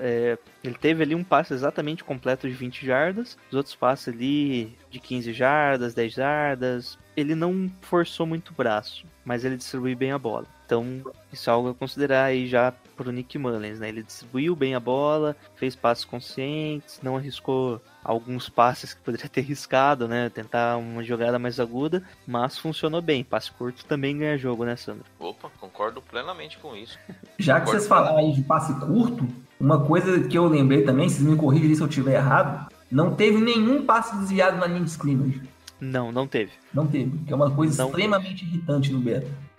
É, 0.00 0.38
ele 0.62 0.74
teve 0.74 1.02
ali 1.02 1.14
um 1.14 1.24
passe 1.24 1.52
exatamente 1.52 2.04
completo 2.04 2.48
de 2.48 2.54
20 2.54 2.86
jardas, 2.86 3.36
os 3.48 3.56
outros 3.56 3.74
passes 3.74 4.08
ali 4.08 4.76
de 4.90 5.00
15 5.00 5.32
jardas, 5.32 5.94
10 5.94 6.12
jardas. 6.12 6.98
Ele 7.16 7.34
não 7.34 7.70
forçou 7.80 8.26
muito 8.26 8.50
o 8.50 8.54
braço, 8.54 9.04
mas 9.24 9.44
ele 9.44 9.56
distribuiu 9.56 9.96
bem 9.96 10.12
a 10.12 10.18
bola. 10.18 10.46
Então, 10.70 10.86
isso 11.32 11.50
é 11.50 11.52
algo 11.52 11.70
a 11.70 11.74
considerar 11.74 12.26
aí 12.26 12.46
já 12.46 12.72
pro 12.96 13.10
Nick 13.10 13.36
Mullins, 13.36 13.80
né? 13.80 13.88
Ele 13.88 14.04
distribuiu 14.04 14.54
bem 14.54 14.76
a 14.76 14.78
bola, 14.78 15.34
fez 15.56 15.74
passes 15.74 16.04
conscientes, 16.04 17.00
não 17.02 17.16
arriscou 17.16 17.82
alguns 18.04 18.48
passes 18.48 18.94
que 18.94 19.00
poderia 19.00 19.26
ter 19.28 19.40
arriscado, 19.40 20.06
né? 20.06 20.30
Tentar 20.30 20.76
uma 20.76 21.02
jogada 21.02 21.40
mais 21.40 21.58
aguda, 21.58 22.04
mas 22.24 22.56
funcionou 22.56 23.02
bem. 23.02 23.24
Passe 23.24 23.50
curto 23.50 23.84
também 23.84 24.16
ganha 24.16 24.38
jogo, 24.38 24.64
né, 24.64 24.76
Sandro? 24.76 25.04
Opa, 25.18 25.50
concordo 25.58 26.00
plenamente 26.00 26.56
com 26.58 26.76
isso. 26.76 26.96
Já 27.36 27.60
que 27.60 27.68
vocês 27.68 27.88
falaram 27.88 28.18
aí 28.18 28.32
de 28.32 28.42
passe 28.42 28.72
curto, 28.78 29.26
Uma 29.58 29.84
coisa 29.84 30.22
que 30.28 30.38
eu 30.38 30.46
lembrei 30.46 30.84
também, 30.84 31.08
vocês 31.08 31.20
me 31.20 31.36
corrigem 31.36 31.74
se 31.74 31.82
eu 31.82 31.88
estiver 31.88 32.14
errado, 32.14 32.72
não 32.88 33.12
teve 33.16 33.40
nenhum 33.40 33.84
passe 33.84 34.16
desviado 34.16 34.56
na 34.56 34.68
linha 34.68 34.84
de 34.84 34.90
scrimmage. 34.90 35.42
Não, 35.80 36.12
não 36.12 36.26
teve. 36.26 36.52
Não 36.72 36.86
teve, 36.86 37.18
que 37.26 37.32
é 37.32 37.36
uma 37.36 37.50
coisa 37.50 37.82
Não. 37.82 37.88
extremamente 37.90 38.44
irritante 38.44 38.92
no 38.92 39.00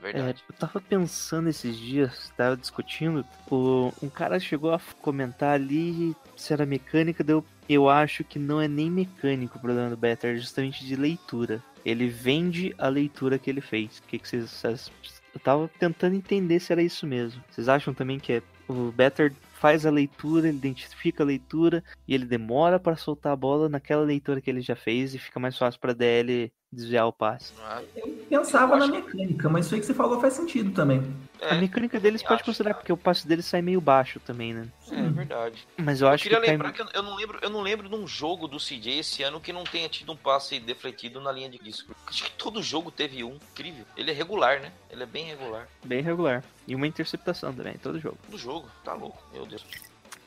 beta. 0.01 0.17
É, 0.17 0.21
Verdade. 0.23 0.43
eu 0.49 0.55
tava 0.55 0.81
pensando 0.81 1.47
esses 1.49 1.77
dias, 1.77 2.31
tava 2.35 2.57
discutindo, 2.57 3.25
o, 3.49 3.91
um 4.01 4.09
cara 4.09 4.39
chegou 4.39 4.73
a 4.73 4.79
comentar 5.01 5.53
ali 5.53 6.15
se 6.35 6.51
era 6.53 6.65
mecânica, 6.65 7.23
deu, 7.23 7.45
eu 7.69 7.87
acho 7.89 8.23
que 8.23 8.39
não 8.39 8.59
é 8.59 8.67
nem 8.67 8.89
mecânico 8.89 9.57
o 9.57 9.61
problema 9.61 9.89
do 9.89 9.97
beta, 9.97 10.27
é 10.27 10.35
justamente 10.35 10.85
de 10.85 10.95
leitura. 10.95 11.63
Ele 11.85 12.07
vende 12.07 12.75
a 12.77 12.87
leitura 12.87 13.39
que 13.39 13.49
ele 13.49 13.61
fez. 13.61 13.99
O 13.99 14.03
que, 14.03 14.19
que 14.19 14.27
vocês, 14.27 14.49
vocês- 14.49 14.91
Eu 15.33 15.39
tava 15.39 15.69
tentando 15.79 16.15
entender 16.15 16.59
se 16.59 16.71
era 16.71 16.83
isso 16.83 17.07
mesmo. 17.07 17.41
Vocês 17.49 17.67
acham 17.69 17.93
também 17.93 18.19
que 18.19 18.33
é, 18.33 18.41
o 18.67 18.91
Better 18.91 19.33
faz 19.53 19.85
a 19.85 19.91
leitura, 19.91 20.47
ele 20.47 20.57
identifica 20.57 21.23
a 21.23 21.25
leitura 21.25 21.83
e 22.07 22.13
ele 22.13 22.25
demora 22.25 22.79
pra 22.79 22.95
soltar 22.95 23.31
a 23.31 23.35
bola 23.35 23.69
naquela 23.69 24.01
leitura 24.03 24.41
que 24.41 24.49
ele 24.49 24.61
já 24.61 24.75
fez 24.75 25.13
e 25.15 25.19
fica 25.19 25.39
mais 25.39 25.57
fácil 25.57 25.79
pra 25.79 25.93
DL 25.93 26.51
desviar 26.71 27.05
o 27.07 27.11
passe. 27.13 27.51
Ah, 27.61 27.81
Eu 27.95 28.07
pensava 28.29 28.75
Eu 28.75 28.79
na 28.79 28.87
mecânica, 28.87 29.49
mas 29.49 29.65
isso 29.65 29.75
aí 29.75 29.81
que 29.81 29.85
você 29.87 29.93
falou 29.93 30.21
faz 30.21 30.33
sentido 30.33 30.71
também. 30.71 31.03
é, 31.41 31.49
A 31.49 31.55
mecânica 31.55 31.99
deles 31.99 32.23
pode 32.23 32.43
considerar, 32.43 32.75
porque 32.75 32.93
o 32.93 32.97
passe 32.97 33.27
dele 33.27 33.41
sai 33.41 33.61
meio 33.61 33.81
baixo 33.81 34.19
também, 34.21 34.53
né? 34.53 34.67
é 34.91 35.01
verdade. 35.09 35.67
Mas 35.77 35.99
eu 36.01 36.07
Eu 36.07 36.13
acho 36.13 36.23
queria 36.23 36.39
que 36.39 36.45
cai- 36.45 36.53
lembrar 36.53 36.71
que 36.71 36.81
eu, 36.81 37.03
não 37.03 37.15
lembro, 37.15 37.39
eu 37.41 37.49
não 37.49 37.61
lembro 37.61 37.89
de 37.89 37.95
um 37.95 38.07
jogo 38.07 38.47
do 38.47 38.57
CJ 38.57 38.99
esse 38.99 39.21
ano 39.23 39.41
que 39.41 39.51
não 39.51 39.63
tenha 39.65 39.89
tido 39.89 40.11
um 40.13 40.15
passe 40.15 40.59
defletido 40.59 41.19
na 41.19 41.31
linha 41.31 41.49
de 41.49 41.57
disco. 41.59 41.93
Acho 42.07 42.23
que 42.23 42.31
todo 42.31 42.63
jogo 42.63 42.89
teve 42.89 43.23
um. 43.23 43.35
Incrível. 43.51 43.85
Ele 43.97 44.11
é 44.11 44.13
regular, 44.13 44.61
né? 44.61 44.71
Ele 44.89 45.03
é 45.03 45.05
bem 45.05 45.25
regular. 45.25 45.67
bem 45.83 46.01
regular. 46.01 46.43
E 46.67 46.73
uma 46.75 46.87
interceptação 46.87 47.53
também, 47.53 47.73
todo 47.73 47.99
jogo. 47.99 48.17
Todo 48.25 48.37
jogo. 48.37 48.69
Tá 48.83 48.93
louco. 48.93 49.21
Meu 49.33 49.45
Deus. 49.45 49.65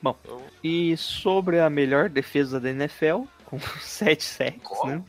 Bom. 0.03 0.15
Eu... 0.27 0.45
E 0.63 0.95
sobre 0.99 1.59
a 1.61 1.71
melhor 1.71 2.11
defesa 2.11 2.61
da 2.61 2.69
NFL, 2.69 3.23
com 3.47 3.59
7 3.81 4.23
sacks, 4.23 4.85
né? 4.85 5.03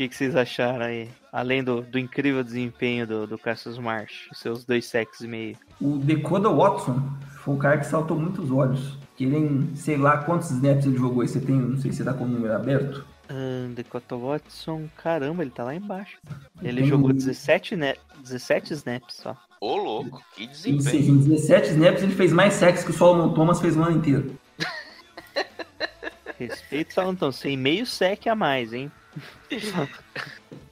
O 0.00 0.02
que, 0.02 0.08
que 0.08 0.16
vocês 0.16 0.34
acharam 0.34 0.86
aí? 0.86 1.10
Além 1.30 1.62
do, 1.62 1.82
do 1.82 1.98
incrível 1.98 2.42
desempenho 2.42 3.06
do, 3.06 3.26
do 3.26 3.36
Cassius 3.36 3.76
Marsh, 3.76 4.30
os 4.32 4.38
seus 4.38 4.64
dois 4.64 4.86
sacks 4.86 5.20
e 5.20 5.28
meio. 5.28 5.58
O 5.78 5.98
Dakota 5.98 6.48
Watson 6.48 7.02
foi 7.44 7.54
o 7.54 7.58
cara 7.58 7.76
que 7.76 7.84
saltou 7.86 8.18
muitos 8.18 8.50
olhos. 8.50 8.96
Que 9.14 9.24
ele, 9.24 9.36
em 9.36 9.76
sei 9.76 9.98
lá 9.98 10.16
quantos 10.24 10.50
snaps 10.52 10.86
ele 10.86 10.96
jogou 10.96 11.20
aí. 11.20 11.28
Você 11.28 11.38
tem, 11.38 11.54
não 11.54 11.76
sei 11.76 11.90
se 11.92 11.98
você 11.98 12.04
tá 12.04 12.14
com 12.14 12.24
o 12.24 12.28
número 12.28 12.54
aberto. 12.54 13.04
Ah, 13.28 13.68
Dakota 13.76 14.16
Watson, 14.16 14.88
caramba, 14.96 15.42
ele 15.42 15.50
tá 15.50 15.64
lá 15.64 15.74
embaixo. 15.74 16.16
Ele 16.62 16.80
Tem 16.80 16.88
jogou 16.88 17.10
um- 17.10 17.12
17, 17.12 17.76
né, 17.76 17.92
17 18.22 18.72
snaps 18.72 19.16
só. 19.16 19.36
Ô, 19.60 19.76
louco. 19.76 20.24
Que 20.34 20.44
Em, 20.44 20.48
desempenho. 20.48 21.10
em 21.10 21.18
17 21.28 21.68
snaps 21.72 22.02
ele 22.02 22.14
fez 22.14 22.32
mais 22.32 22.54
sacks 22.54 22.84
que 22.84 22.90
o 22.90 22.94
Solomon 22.94 23.34
Thomas 23.34 23.60
fez 23.60 23.76
o 23.76 23.82
ano 23.82 23.98
inteiro. 23.98 24.34
Respeito, 26.38 26.98
então, 27.02 27.30
sem 27.30 27.54
meio 27.54 27.84
sec 27.84 28.26
a 28.28 28.34
mais, 28.34 28.72
hein? 28.72 28.90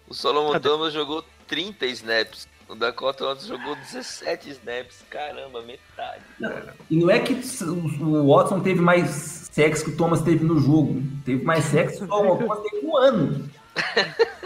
O 0.09 0.15
Solomon 0.15 0.53
Cadê? 0.53 0.69
Thomas 0.69 0.93
jogou 0.93 1.25
30 1.47 1.87
snaps. 1.87 2.49
O 2.69 2.75
Dakota 2.75 3.25
Watson 3.25 3.57
jogou 3.57 3.75
17 3.77 4.51
snaps. 4.51 5.05
Caramba, 5.09 5.63
metade. 5.63 6.23
cara. 6.39 6.75
E 6.91 6.97
não 6.97 7.11
é 7.11 7.19
que 7.19 7.33
o 7.33 8.29
Watson 8.29 8.61
teve 8.61 8.81
mais 8.81 9.49
sacks 9.51 9.83
que 9.83 9.91
o 9.91 9.97
Thomas 9.97 10.21
teve 10.23 10.45
no 10.45 10.59
jogo. 10.59 11.03
Teve 11.25 11.45
mais 11.45 11.65
sacks 11.65 11.97
que 11.97 12.05
o 12.05 12.09
Thomas 12.09 12.61
teve 12.69 12.87
no 12.87 12.97
ano. 12.97 13.51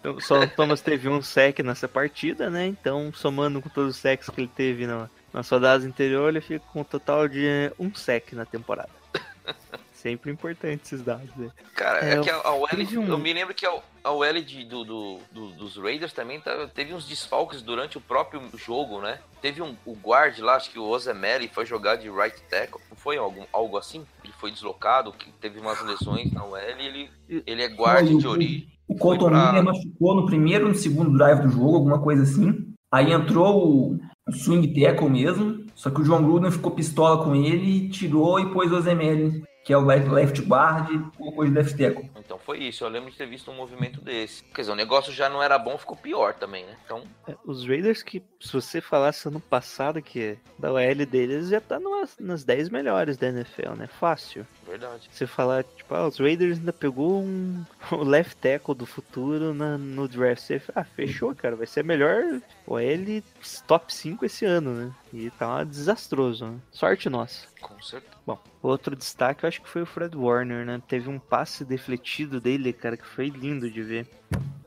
Então, 0.00 0.20
Só 0.20 0.40
o 0.40 0.48
Thomas 0.48 0.80
teve 0.80 1.08
um 1.08 1.22
sec 1.22 1.60
nessa 1.60 1.86
partida, 1.86 2.50
né? 2.50 2.66
Então, 2.66 3.12
somando 3.14 3.62
com 3.62 3.68
todos 3.68 3.94
os 3.94 4.00
secs 4.00 4.28
que 4.28 4.40
ele 4.40 4.50
teve 4.54 4.86
na, 4.86 5.08
nas 5.32 5.48
rodadas 5.48 5.86
anteriores, 5.86 6.36
ele 6.36 6.40
fica 6.40 6.64
com 6.72 6.80
um 6.80 6.84
total 6.84 7.28
de 7.28 7.70
um 7.78 7.94
sec 7.94 8.32
na 8.32 8.44
temporada. 8.44 8.90
Sempre 10.00 10.30
importante 10.32 10.80
esses 10.84 11.02
dados. 11.02 11.28
Né? 11.36 11.50
Cara, 11.74 11.98
É, 12.02 12.14
é, 12.14 12.20
que 12.20 12.30
a, 12.30 12.36
a 12.36 12.54
um- 12.54 13.06
eu 13.06 13.18
me 13.18 13.32
lembro 13.34 13.54
que 13.54 13.66
a, 13.66 13.78
a 14.02 14.10
OL 14.12 14.32
de- 14.42 14.64
do, 14.64 14.82
do- 14.82 15.18
do- 15.30 15.52
dos 15.52 15.76
Raiders 15.76 16.14
também 16.14 16.40
tá- 16.40 16.66
teve 16.74 16.94
uns 16.94 17.06
desfalques 17.06 17.60
durante 17.60 17.98
o 17.98 18.00
próprio 18.00 18.40
jogo, 18.56 19.02
né? 19.02 19.18
Teve 19.42 19.60
um, 19.60 19.74
o 19.84 19.92
guard 19.94 20.38
lá, 20.38 20.54
acho 20.56 20.70
que 20.70 20.78
o 20.78 20.84
Ozemelli 20.88 21.48
foi 21.52 21.66
jogar 21.66 21.96
de 21.96 22.08
right 22.08 22.40
tackle, 22.48 22.80
não 22.88 22.96
foi 22.96 23.18
algum, 23.18 23.44
algo 23.52 23.76
assim? 23.76 24.06
Ele 24.24 24.32
foi 24.38 24.50
deslocado, 24.50 25.12
que 25.12 25.30
teve 25.32 25.60
umas 25.60 25.82
lesões 25.84 26.32
na 26.32 26.40
e 26.82 26.86
ele, 26.86 27.10
ele 27.46 27.62
é 27.62 27.68
guard 27.68 28.08
de 28.08 28.26
o- 28.26 28.30
origem. 28.30 28.68
O 28.88 28.96
Colton 28.96 29.28
Foi 29.28 29.30
pra- 29.30 29.62
machucou 29.62 30.14
no 30.16 30.24
primeiro 30.26 30.64
e 30.64 30.68
no 30.70 30.74
segundo 30.74 31.12
drive 31.16 31.42
do 31.42 31.50
jogo, 31.50 31.76
alguma 31.76 32.00
coisa 32.00 32.22
assim. 32.22 32.72
Aí 32.90 33.12
entrou 33.12 33.68
o, 33.68 33.98
o 34.26 34.32
swing 34.32 34.66
tackle 34.80 35.10
mesmo, 35.10 35.66
só 35.74 35.90
que 35.90 36.00
o 36.00 36.04
John 36.04 36.22
Gruden 36.24 36.50
ficou 36.50 36.72
pistola 36.72 37.22
com 37.22 37.34
ele, 37.34 37.88
tirou 37.90 38.40
e 38.40 38.50
pôs 38.52 38.72
o 38.72 38.76
Ozemelli, 38.76 39.44
que 39.64 39.72
é 39.72 39.76
o 39.76 39.80
left, 39.80 40.42
guard, 40.42 40.88
colocou 41.16 41.44
de 41.44 41.50
left 41.50 41.76
tackle. 41.76 42.10
Então 42.30 42.38
foi 42.38 42.58
isso, 42.58 42.84
eu 42.84 42.88
lembro 42.88 43.10
de 43.10 43.16
ter 43.16 43.26
visto 43.26 43.50
um 43.50 43.54
movimento 43.56 44.00
desse. 44.00 44.44
Quer 44.44 44.60
dizer, 44.60 44.70
o 44.70 44.76
negócio 44.76 45.12
já 45.12 45.28
não 45.28 45.42
era 45.42 45.58
bom, 45.58 45.76
ficou 45.76 45.96
pior 45.96 46.32
também, 46.32 46.64
né? 46.64 46.76
Então, 46.84 47.02
É, 47.26 47.34
Os 47.44 47.66
Raiders 47.66 48.04
que, 48.04 48.22
se 48.40 48.52
você 48.52 48.80
falasse 48.80 49.26
ano 49.26 49.40
passado 49.40 50.00
que 50.00 50.38
da 50.56 50.72
OL 50.72 50.94
deles 51.06 51.48
já 51.48 51.60
tá 51.60 51.80
numas, 51.80 52.16
nas 52.20 52.44
10 52.44 52.68
melhores 52.68 53.16
da 53.16 53.26
NFL, 53.30 53.72
né? 53.76 53.88
Fácil. 53.88 54.46
verdade. 54.64 55.08
Você 55.10 55.26
falar, 55.26 55.64
tipo, 55.64 55.92
ah, 55.92 56.06
os 56.06 56.18
Raiders 56.20 56.58
ainda 56.58 56.72
pegou 56.72 57.20
um 57.20 57.64
o 57.90 57.96
left 58.04 58.36
tackle 58.36 58.76
do 58.76 58.86
futuro 58.86 59.52
na- 59.52 59.76
no 59.76 60.06
draft. 60.06 60.42
Você, 60.44 60.60
fala, 60.60 60.82
ah, 60.82 60.84
fechou, 60.84 61.34
cara. 61.34 61.56
Vai 61.56 61.66
ser 61.66 61.80
a 61.80 61.82
melhor 61.82 62.22
OL 62.64 63.22
top 63.66 63.92
5 63.92 64.24
esse 64.24 64.44
ano, 64.44 64.72
né? 64.72 64.92
E 65.12 65.28
tá 65.30 65.64
desastroso, 65.64 66.46
né? 66.46 66.58
Sorte 66.70 67.08
nossa. 67.10 67.48
Com 67.60 67.82
certeza. 67.82 68.14
Bom, 68.24 68.38
outro 68.62 68.94
destaque 68.94 69.44
eu 69.44 69.48
acho 69.48 69.60
que 69.60 69.68
foi 69.68 69.82
o 69.82 69.86
Fred 69.86 70.16
Warner, 70.16 70.64
né? 70.64 70.80
Teve 70.86 71.08
um 71.08 71.18
passe 71.18 71.64
defletido 71.64 72.19
dele, 72.26 72.72
cara, 72.72 72.96
que 72.96 73.06
foi 73.06 73.28
lindo 73.30 73.70
de 73.70 73.82
ver. 73.82 74.06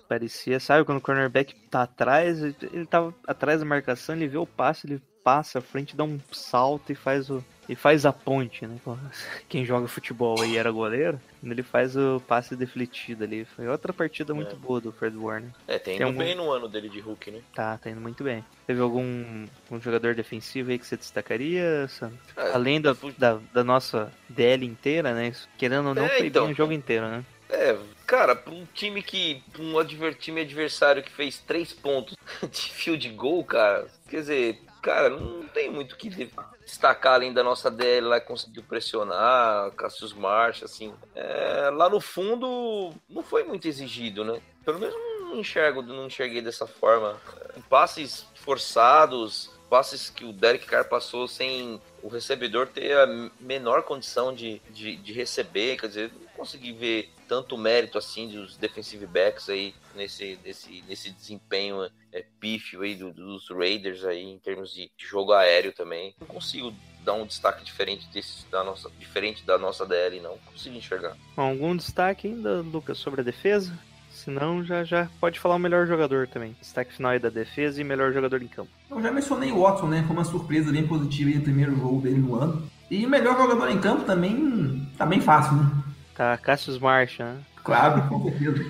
Parecia, 0.07 0.59
sabe, 0.59 0.83
quando 0.85 0.97
o 0.97 1.01
cornerback 1.01 1.55
tá 1.69 1.83
atrás, 1.83 2.41
ele 2.41 2.85
tava 2.85 3.13
atrás 3.27 3.59
da 3.59 3.65
marcação, 3.65 4.15
ele 4.15 4.27
vê 4.27 4.37
o 4.37 4.45
passe, 4.45 4.85
ele 4.85 5.01
passa 5.23 5.59
à 5.59 5.61
frente, 5.61 5.95
dá 5.95 6.03
um 6.03 6.19
salto 6.31 6.91
e 6.91 6.95
faz 6.95 7.29
o. 7.29 7.43
E 7.69 7.75
faz 7.77 8.05
a 8.05 8.11
ponte, 8.11 8.67
né? 8.67 8.75
Quem 9.47 9.63
joga 9.65 9.87
futebol 9.87 10.41
aí 10.41 10.57
era 10.57 10.69
goleiro, 10.69 11.17
ele 11.41 11.63
faz 11.63 11.95
o 11.95 12.21
passe 12.27 12.57
defletido 12.57 13.23
ali. 13.23 13.45
Foi 13.45 13.65
outra 13.69 13.93
partida 13.93 14.33
muito 14.33 14.53
boa 14.57 14.81
do 14.81 14.91
Fred 14.91 15.15
Warner. 15.15 15.49
É, 15.65 15.79
tem 15.79 15.97
Tem 15.97 16.05
indo 16.07 16.13
um- 16.13 16.19
bem 16.19 16.35
no 16.35 16.51
ano 16.51 16.67
dele 16.67 16.89
de 16.89 16.99
Hulk, 16.99 17.31
né? 17.31 17.39
Tá, 17.55 17.77
tá 17.77 17.89
indo 17.89 18.01
muito 18.01 18.21
bem. 18.21 18.43
Teve 18.67 18.81
algum 18.81 19.45
um 19.71 19.79
jogador 19.81 20.13
defensivo 20.13 20.71
aí 20.71 20.77
que 20.77 20.85
você 20.85 20.97
destacaria, 20.97 21.87
Sam? 21.87 22.11
É, 22.35 22.51
Além 22.51 22.81
da, 22.81 22.93
da, 23.17 23.39
da 23.53 23.63
nossa 23.63 24.11
DL 24.27 24.65
inteira, 24.65 25.13
né? 25.13 25.31
Querendo 25.57 25.87
ou 25.87 25.95
não, 25.95 26.05
É, 26.05 26.17
foi 26.17 26.27
então. 26.27 26.43
bem 26.43 26.51
o 26.53 26.57
jogo 26.57 26.73
inteiro, 26.73 27.07
né? 27.07 27.23
É, 27.53 27.77
cara, 28.07 28.35
pra 28.35 28.53
um 28.53 28.65
time 28.73 29.01
que. 29.03 29.43
um 29.59 29.77
adver, 29.77 30.15
time 30.15 30.41
adversário 30.41 31.03
que 31.03 31.11
fez 31.11 31.37
três 31.39 31.71
pontos 31.71 32.15
de 32.51 32.61
field 32.73 33.07
goal, 33.09 33.43
cara. 33.43 33.87
Quer 34.09 34.17
dizer, 34.21 34.61
cara, 34.81 35.09
não 35.09 35.43
tem 35.49 35.69
muito 35.69 35.93
o 35.93 35.95
que 35.97 36.09
de- 36.09 36.31
destacar 36.65 37.13
além 37.13 37.31
da 37.33 37.43
nossa 37.43 37.69
DL 37.69 38.07
lá 38.07 38.19
que 38.19 38.27
conseguiu 38.27 38.63
pressionar, 38.63 39.71
Cassius 39.71 40.13
Marsh, 40.13 40.63
assim. 40.63 40.93
É, 41.13 41.69
lá 41.71 41.89
no 41.89 41.99
fundo, 42.01 42.93
não 43.09 43.21
foi 43.21 43.43
muito 43.43 43.67
exigido, 43.67 44.23
né? 44.25 44.41
Pelo 44.65 44.79
menos 44.79 44.95
não 45.19 45.39
enxergo, 45.39 45.81
não 45.81 46.07
enxerguei 46.07 46.41
dessa 46.41 46.65
forma. 46.65 47.19
É, 47.55 47.59
Passes 47.69 48.25
forçados, 48.35 49.49
passes 49.69 50.09
que 50.09 50.23
o 50.25 50.31
Derek 50.33 50.65
Carr 50.65 50.85
passou 50.87 51.27
sem 51.27 51.81
o 52.01 52.07
recebedor 52.07 52.67
ter 52.67 52.97
a 52.97 53.05
menor 53.39 53.83
condição 53.83 54.33
de, 54.33 54.59
de, 54.69 54.95
de 54.97 55.13
receber, 55.13 55.77
quer 55.77 55.87
dizer, 55.87 56.11
não 56.13 56.27
consegui 56.35 56.71
ver 56.73 57.09
tanto 57.33 57.57
mérito 57.57 57.97
assim 57.97 58.27
dos 58.27 58.55
defensive 58.57 59.07
backs 59.07 59.49
aí 59.49 59.73
nesse, 59.95 60.37
nesse, 60.45 60.83
nesse 60.87 61.09
desempenho 61.09 61.83
é, 62.11 62.23
pífio 62.39 62.81
aí 62.83 62.93
do- 62.93 63.11
dos 63.11 63.49
Raiders 63.49 64.05
aí 64.05 64.21
em 64.23 64.37
termos 64.37 64.71
de, 64.71 64.91
jogo 64.99 65.33
aéreo 65.33 65.73
também. 65.73 66.13
Não 66.21 66.27
consigo 66.27 66.71
dar 67.03 67.13
um 67.13 67.25
destaque 67.25 67.65
diferente 67.65 68.07
desse, 68.13 68.45
da 68.51 68.63
nossa, 68.63 68.87
diferente 68.99 69.43
da 69.43 69.57
nossa 69.57 69.83
DL, 69.83 70.19
não. 70.19 70.33
Não 70.33 70.37
consigo 70.51 70.75
enxergar. 70.77 71.17
Bom, 71.35 71.41
algum 71.49 71.75
destaque 71.75 72.27
ainda, 72.27 72.61
Lucas, 72.61 72.99
sobre 72.99 73.21
a 73.21 73.23
defesa? 73.23 73.75
Se 74.11 74.29
não, 74.29 74.63
já, 74.63 74.83
já 74.83 75.09
pode 75.19 75.39
falar 75.39 75.55
o 75.55 75.59
melhor 75.59 75.87
jogador 75.87 76.27
também. 76.27 76.55
Destaque 76.61 76.93
final 76.93 77.13
aí 77.13 77.19
da 77.19 77.29
defesa 77.29 77.81
e 77.81 77.83
melhor 77.83 78.13
jogador 78.13 78.43
em 78.43 78.47
campo. 78.47 78.69
Eu 78.91 79.01
já 79.01 79.11
mencionei 79.11 79.51
o 79.51 79.61
Watson, 79.63 79.87
né? 79.87 80.03
Foi 80.05 80.15
uma 80.15 80.23
surpresa 80.23 80.71
bem 80.71 80.85
positiva 80.85 81.31
aí 81.31 81.37
no 81.37 81.41
primeiro 81.41 81.75
jogo 81.75 81.99
dele 81.99 82.19
no 82.19 82.35
ano. 82.35 82.69
E 82.91 83.03
o 83.07 83.09
melhor 83.09 83.35
jogador 83.35 83.71
em 83.71 83.81
campo 83.81 84.05
também 84.05 84.87
tá 84.99 85.05
bem 85.07 85.19
fácil, 85.19 85.55
né? 85.57 85.82
Tá, 86.15 86.37
Cassius 86.37 86.77
Marsh, 86.79 87.19
né? 87.19 87.39
Claro, 87.63 88.07
com 88.09 88.31
certeza. 88.31 88.65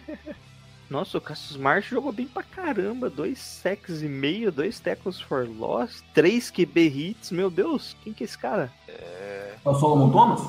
Nossa, 0.90 1.18
o 1.18 1.20
Cassius 1.20 1.56
Marsh 1.56 1.86
jogou 1.88 2.12
bem 2.12 2.26
pra 2.26 2.42
caramba. 2.42 3.08
Dois 3.08 3.38
sacks 3.38 4.02
e 4.02 4.06
meio, 4.06 4.52
dois 4.52 4.78
tackles 4.80 5.20
for 5.20 5.48
loss, 5.48 6.02
três 6.12 6.50
QB 6.50 6.80
hits. 6.88 7.30
Meu 7.30 7.50
Deus, 7.50 7.96
quem 8.04 8.12
que 8.12 8.22
é 8.22 8.26
esse 8.26 8.36
cara? 8.38 8.70
É 8.88 9.54
o 9.64 9.74
Solomon 9.74 10.10
Thomas? 10.10 10.40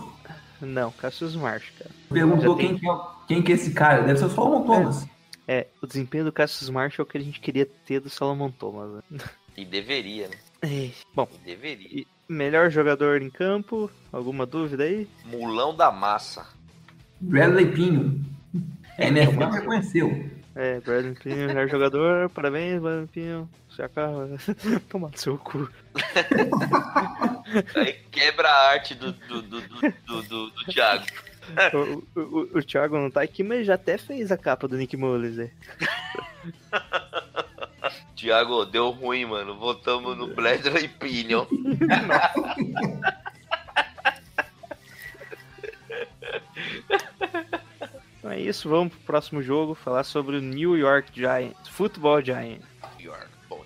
Não, 0.61 0.91
Cassius 0.91 1.35
Marsh, 1.35 1.69
cara. 1.77 1.91
Perguntou 2.09 2.55
tem- 2.55 2.69
quem, 2.69 2.77
que 2.79 2.89
é, 2.89 2.97
quem 3.27 3.41
que 3.41 3.51
é 3.51 3.55
esse 3.55 3.73
cara. 3.73 4.03
Deve 4.03 4.19
ser 4.19 4.25
o 4.25 4.29
Solomon 4.29 4.63
Thomas. 4.65 5.07
É, 5.47 5.67
o 5.81 5.87
desempenho 5.87 6.25
do 6.25 6.31
Cassius 6.31 6.69
Marsh 6.69 6.99
é 6.99 7.01
o 7.03 7.05
que 7.05 7.17
a 7.17 7.21
gente 7.21 7.39
queria 7.39 7.65
ter 7.85 7.99
do 7.99 8.09
Salomon 8.09 8.49
Thomas. 8.51 9.03
Né? 9.09 9.19
E 9.55 9.63
deveria, 9.65 10.27
né? 10.27 10.35
É, 10.61 10.89
Bom, 11.13 11.27
Deveria. 11.45 11.87
e 11.87 12.07
melhor 12.27 12.69
jogador 12.69 13.21
em 13.21 13.29
campo? 13.29 13.89
Alguma 14.11 14.45
dúvida 14.45 14.83
aí? 14.83 15.07
Mulão 15.25 15.75
da 15.75 15.91
massa. 15.91 16.45
Bradley 17.19 17.71
Pinho. 17.71 18.23
É, 18.97 19.09
né? 19.11 19.23
NFL 19.23 19.49
reconheceu. 19.49 20.29
É, 20.55 20.79
Bradley 20.79 21.15
Pinho, 21.15 21.47
melhor 21.47 21.67
jogador. 21.67 22.29
Parabéns, 22.33 22.81
Bradley 22.81 23.07
Pinho. 23.07 23.49
Você 23.69 23.83
acaba. 23.83 24.29
Toma 24.89 25.09
no 25.09 25.17
seu 25.17 25.37
cu. 25.37 25.69
Aí 27.75 27.93
quebra 28.11 28.47
a 28.49 28.69
arte 28.71 28.95
do, 28.95 29.11
do, 29.11 29.41
do, 29.41 29.61
do, 29.61 29.93
do, 30.07 30.21
do- 30.23 30.49
do 30.49 30.65
Thiago. 30.65 31.05
O, 31.73 32.19
o, 32.19 32.21
o, 32.21 32.57
o 32.57 32.63
Thiago 32.63 32.97
não 32.97 33.11
tá 33.11 33.21
aqui, 33.21 33.43
mas 33.43 33.67
já 33.67 33.75
até 33.75 33.97
fez 33.97 34.31
a 34.31 34.37
capa 34.37 34.67
do 34.67 34.77
Nick 34.77 34.97
Mullins, 34.97 35.35
né? 35.37 35.51
Thiago, 38.15 38.65
deu 38.65 38.89
ruim, 38.91 39.25
mano. 39.25 39.55
Voltamos 39.57 40.17
no 40.17 40.27
Bradley 40.33 40.87
Pinho. 40.87 41.47
Então 48.19 48.31
é 48.31 48.39
isso, 48.39 48.67
vamos 48.69 48.93
pro 48.93 49.01
próximo 49.03 49.41
jogo, 49.41 49.75
falar 49.75 50.03
sobre 50.03 50.37
o 50.37 50.41
New 50.41 50.75
York 50.77 51.09
Giants, 51.13 51.67
Football 51.69 52.23
Giants. 52.23 52.65
Pior. 52.97 53.27
Bom, 53.47 53.63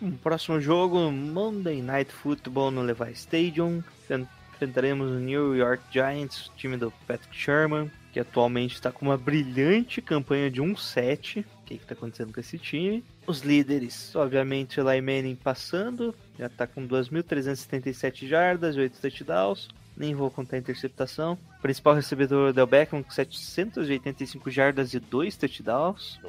No 0.00 0.12
próximo 0.18 0.60
jogo, 0.60 1.10
Monday 1.12 1.80
Night 1.80 2.12
Football 2.12 2.70
no 2.72 2.82
Levi 2.82 3.12
Stadium. 3.12 3.82
Enfren- 4.04 4.26
Enfrentaremos 4.54 5.10
o 5.10 5.14
New 5.20 5.54
York 5.54 5.82
Giants, 5.92 6.50
time 6.56 6.76
do 6.78 6.90
Patrick 7.06 7.36
Sherman, 7.36 7.90
que 8.12 8.18
atualmente 8.18 8.74
está 8.74 8.90
com 8.90 9.04
uma 9.06 9.16
brilhante 9.18 10.00
campanha 10.00 10.50
de 10.50 10.62
1-7. 10.62 11.44
O 11.66 11.68
que 11.68 11.74
está 11.74 11.94
acontecendo 11.94 12.32
com 12.32 12.38
esse 12.38 12.56
time? 12.58 13.02
Os 13.26 13.40
líderes, 13.40 14.14
obviamente, 14.14 14.78
Eli 14.78 15.00
Manning 15.00 15.34
passando, 15.34 16.14
já 16.38 16.46
está 16.46 16.64
com 16.64 16.86
2.377 16.86 18.28
jardas 18.28 18.76
e 18.76 18.78
8 18.78 19.00
touchdowns. 19.00 19.68
Nem 19.96 20.14
vou 20.14 20.30
contar 20.30 20.54
a 20.54 20.58
interceptação. 20.60 21.36
O 21.58 21.62
principal 21.62 21.94
recebedor 21.94 22.52
Del 22.52 22.68
Beckham 22.68 23.02
com 23.02 23.10
785 23.10 24.48
jardas 24.48 24.94
e 24.94 25.00
2 25.00 25.36
touchdowns. 25.36 26.20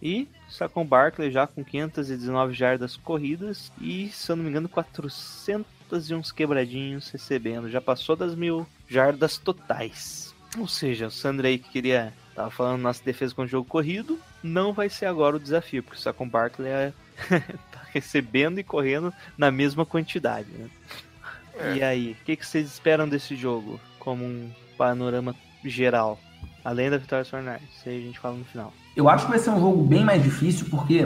E 0.00 0.26
Saquon 0.48 0.86
Barkley 0.86 1.30
já 1.30 1.46
com 1.46 1.62
519 1.62 2.54
jardas 2.54 2.96
corridas 2.96 3.70
e, 3.78 4.08
se 4.08 4.32
eu 4.32 4.36
não 4.36 4.44
me 4.44 4.50
engano, 4.50 4.68
400 4.68 5.66
e 6.08 6.14
uns 6.14 6.32
quebradinhos 6.32 7.10
recebendo. 7.10 7.68
Já 7.68 7.82
passou 7.82 8.16
das 8.16 8.34
mil 8.34 8.66
jardas 8.88 9.36
totais. 9.36 10.34
Ou 10.58 10.66
seja, 10.66 11.08
o 11.08 11.10
Sandrei 11.10 11.58
que 11.58 11.68
queria. 11.68 12.14
Tava 12.34 12.50
falando 12.50 12.82
nossa 12.82 13.02
defesa 13.02 13.34
com 13.34 13.42
o 13.42 13.46
jogo 13.46 13.68
corrido. 13.68 14.18
Não 14.46 14.72
vai 14.72 14.88
ser 14.88 15.06
agora 15.06 15.36
o 15.36 15.40
desafio, 15.40 15.82
porque 15.82 15.98
o 15.98 16.00
Saquon 16.02 16.28
Barkley 16.28 16.68
é, 16.68 16.92
tá 17.30 17.80
recebendo 17.92 18.58
e 18.58 18.64
correndo 18.64 19.12
na 19.36 19.50
mesma 19.50 19.84
quantidade. 19.84 20.48
Né? 20.50 20.68
E 21.76 21.82
aí, 21.82 22.16
o 22.20 22.24
que, 22.24 22.36
que 22.36 22.46
vocês 22.46 22.66
esperam 22.66 23.08
desse 23.08 23.34
jogo? 23.34 23.80
Como 23.98 24.24
um 24.24 24.50
panorama 24.76 25.34
geral. 25.64 26.18
Além 26.64 26.90
da 26.90 26.98
vitória 26.98 27.24
sobre 27.24 27.46
o 27.46 27.48
Niners. 27.48 27.62
Isso 27.78 27.88
aí 27.88 27.98
a 27.98 28.06
gente 28.06 28.18
fala 28.18 28.36
no 28.36 28.44
final. 28.44 28.72
Eu 28.94 29.08
acho 29.08 29.24
que 29.24 29.30
vai 29.30 29.38
ser 29.38 29.50
um 29.50 29.60
jogo 29.60 29.82
bem 29.84 30.04
mais 30.04 30.22
difícil, 30.22 30.66
porque 30.70 31.04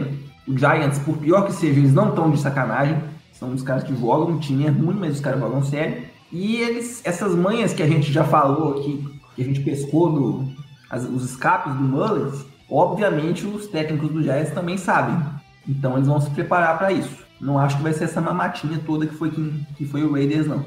o 0.48 0.56
Giants, 0.58 0.98
por 1.00 1.18
pior 1.18 1.46
que 1.46 1.52
seja, 1.52 1.78
eles 1.78 1.92
não 1.92 2.08
estão 2.10 2.30
de 2.30 2.40
sacanagem. 2.40 2.98
São 3.32 3.52
os 3.54 3.62
caras 3.62 3.84
que 3.84 3.94
jogam, 3.94 4.36
o 4.36 4.40
time 4.40 4.66
é 4.66 4.70
ruim, 4.70 4.96
mas 4.98 5.14
os 5.14 5.20
caras 5.20 5.38
jogam 5.40 5.62
sério. 5.62 6.02
E 6.32 6.56
eles, 6.56 7.00
essas 7.04 7.34
manhas 7.34 7.72
que 7.72 7.82
a 7.82 7.86
gente 7.86 8.10
já 8.12 8.24
falou 8.24 8.78
aqui, 8.78 9.06
que 9.34 9.42
a 9.42 9.44
gente 9.44 9.60
pescou 9.60 10.12
do, 10.12 10.52
as- 10.88 11.04
os 11.04 11.24
escapes 11.30 11.72
do 11.74 11.80
Mullins, 11.82 12.44
obviamente 12.70 13.46
os 13.46 13.66
técnicos 13.66 14.10
do 14.10 14.22
Giants 14.22 14.52
também 14.52 14.76
sabem. 14.76 15.16
Então 15.68 15.94
eles 15.96 16.06
vão 16.06 16.20
se 16.20 16.30
preparar 16.30 16.78
para 16.78 16.92
isso. 16.92 17.24
Não 17.40 17.58
acho 17.58 17.76
que 17.76 17.82
vai 17.82 17.92
ser 17.92 18.04
essa 18.04 18.20
mamatinha 18.20 18.80
toda 18.84 19.06
que 19.06 19.14
foi, 19.14 19.30
que, 19.30 19.66
que 19.76 19.86
foi 19.86 20.02
o 20.02 20.12
Raiders, 20.12 20.46
não. 20.46 20.64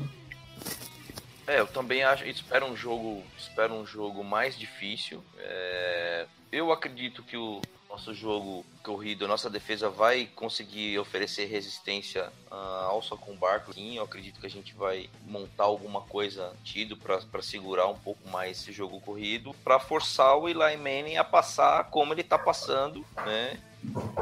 É, 1.46 1.60
eu 1.60 1.68
também 1.68 2.04
acho, 2.04 2.26
espero 2.26 2.66
um 2.66 2.76
jogo, 2.76 3.22
espero 3.38 3.74
um 3.74 3.86
jogo 3.86 4.24
mais 4.24 4.58
difícil. 4.58 5.24
É, 5.38 6.26
eu 6.52 6.72
acredito 6.72 7.22
que 7.22 7.38
o 7.38 7.62
nosso 7.94 8.12
jogo 8.12 8.66
corrido, 8.82 9.28
nossa 9.28 9.52
defesa 9.52 9.88
vai 9.88 10.28
conseguir 10.36 10.98
oferecer 10.98 11.46
resistência 11.46 12.34
ah, 12.50 12.88
ao 12.90 13.04
Sacon 13.04 13.36
Barco. 13.36 13.72
Sim, 13.72 13.98
eu 13.98 14.04
acredito 14.04 14.40
que 14.40 14.48
a 14.48 14.50
gente 14.50 14.74
vai 14.74 15.08
montar 15.28 15.66
alguma 15.66 16.02
coisa 16.02 16.54
tido 16.64 16.98
para 16.98 17.42
segurar 17.44 17.86
um 17.86 17.98
pouco 17.98 18.28
mais 18.30 18.60
esse 18.60 18.72
jogo 18.72 19.00
corrido, 19.00 19.54
para 19.64 19.80
forçar 19.80 20.36
o 20.36 20.50
Eli 20.50 20.76
Manning 20.76 21.18
a 21.18 21.24
passar 21.24 21.84
como 21.92 22.16
ele 22.16 22.22
está 22.22 22.38
passando, 22.38 23.06
né? 23.28 23.60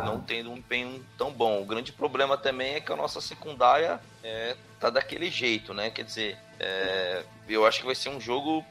Não 0.03 0.19
tendo 0.19 0.51
um 0.51 0.57
empenho 0.57 1.05
tão 1.17 1.31
bom. 1.31 1.61
O 1.61 1.65
grande 1.65 1.93
problema 1.93 2.37
também 2.37 2.73
é 2.73 2.81
que 2.81 2.91
a 2.91 2.95
nossa 2.97 3.21
secundária 3.21 4.01
é, 4.21 4.57
tá 4.81 4.89
daquele 4.89 5.31
jeito, 5.31 5.73
né? 5.73 5.89
Quer 5.89 6.03
dizer, 6.03 6.37
é, 6.59 7.23
eu 7.47 7.65
acho 7.65 7.79
que 7.79 7.85
vai 7.85 7.95
ser 7.95 8.09
um 8.09 8.19
jogo 8.19 8.65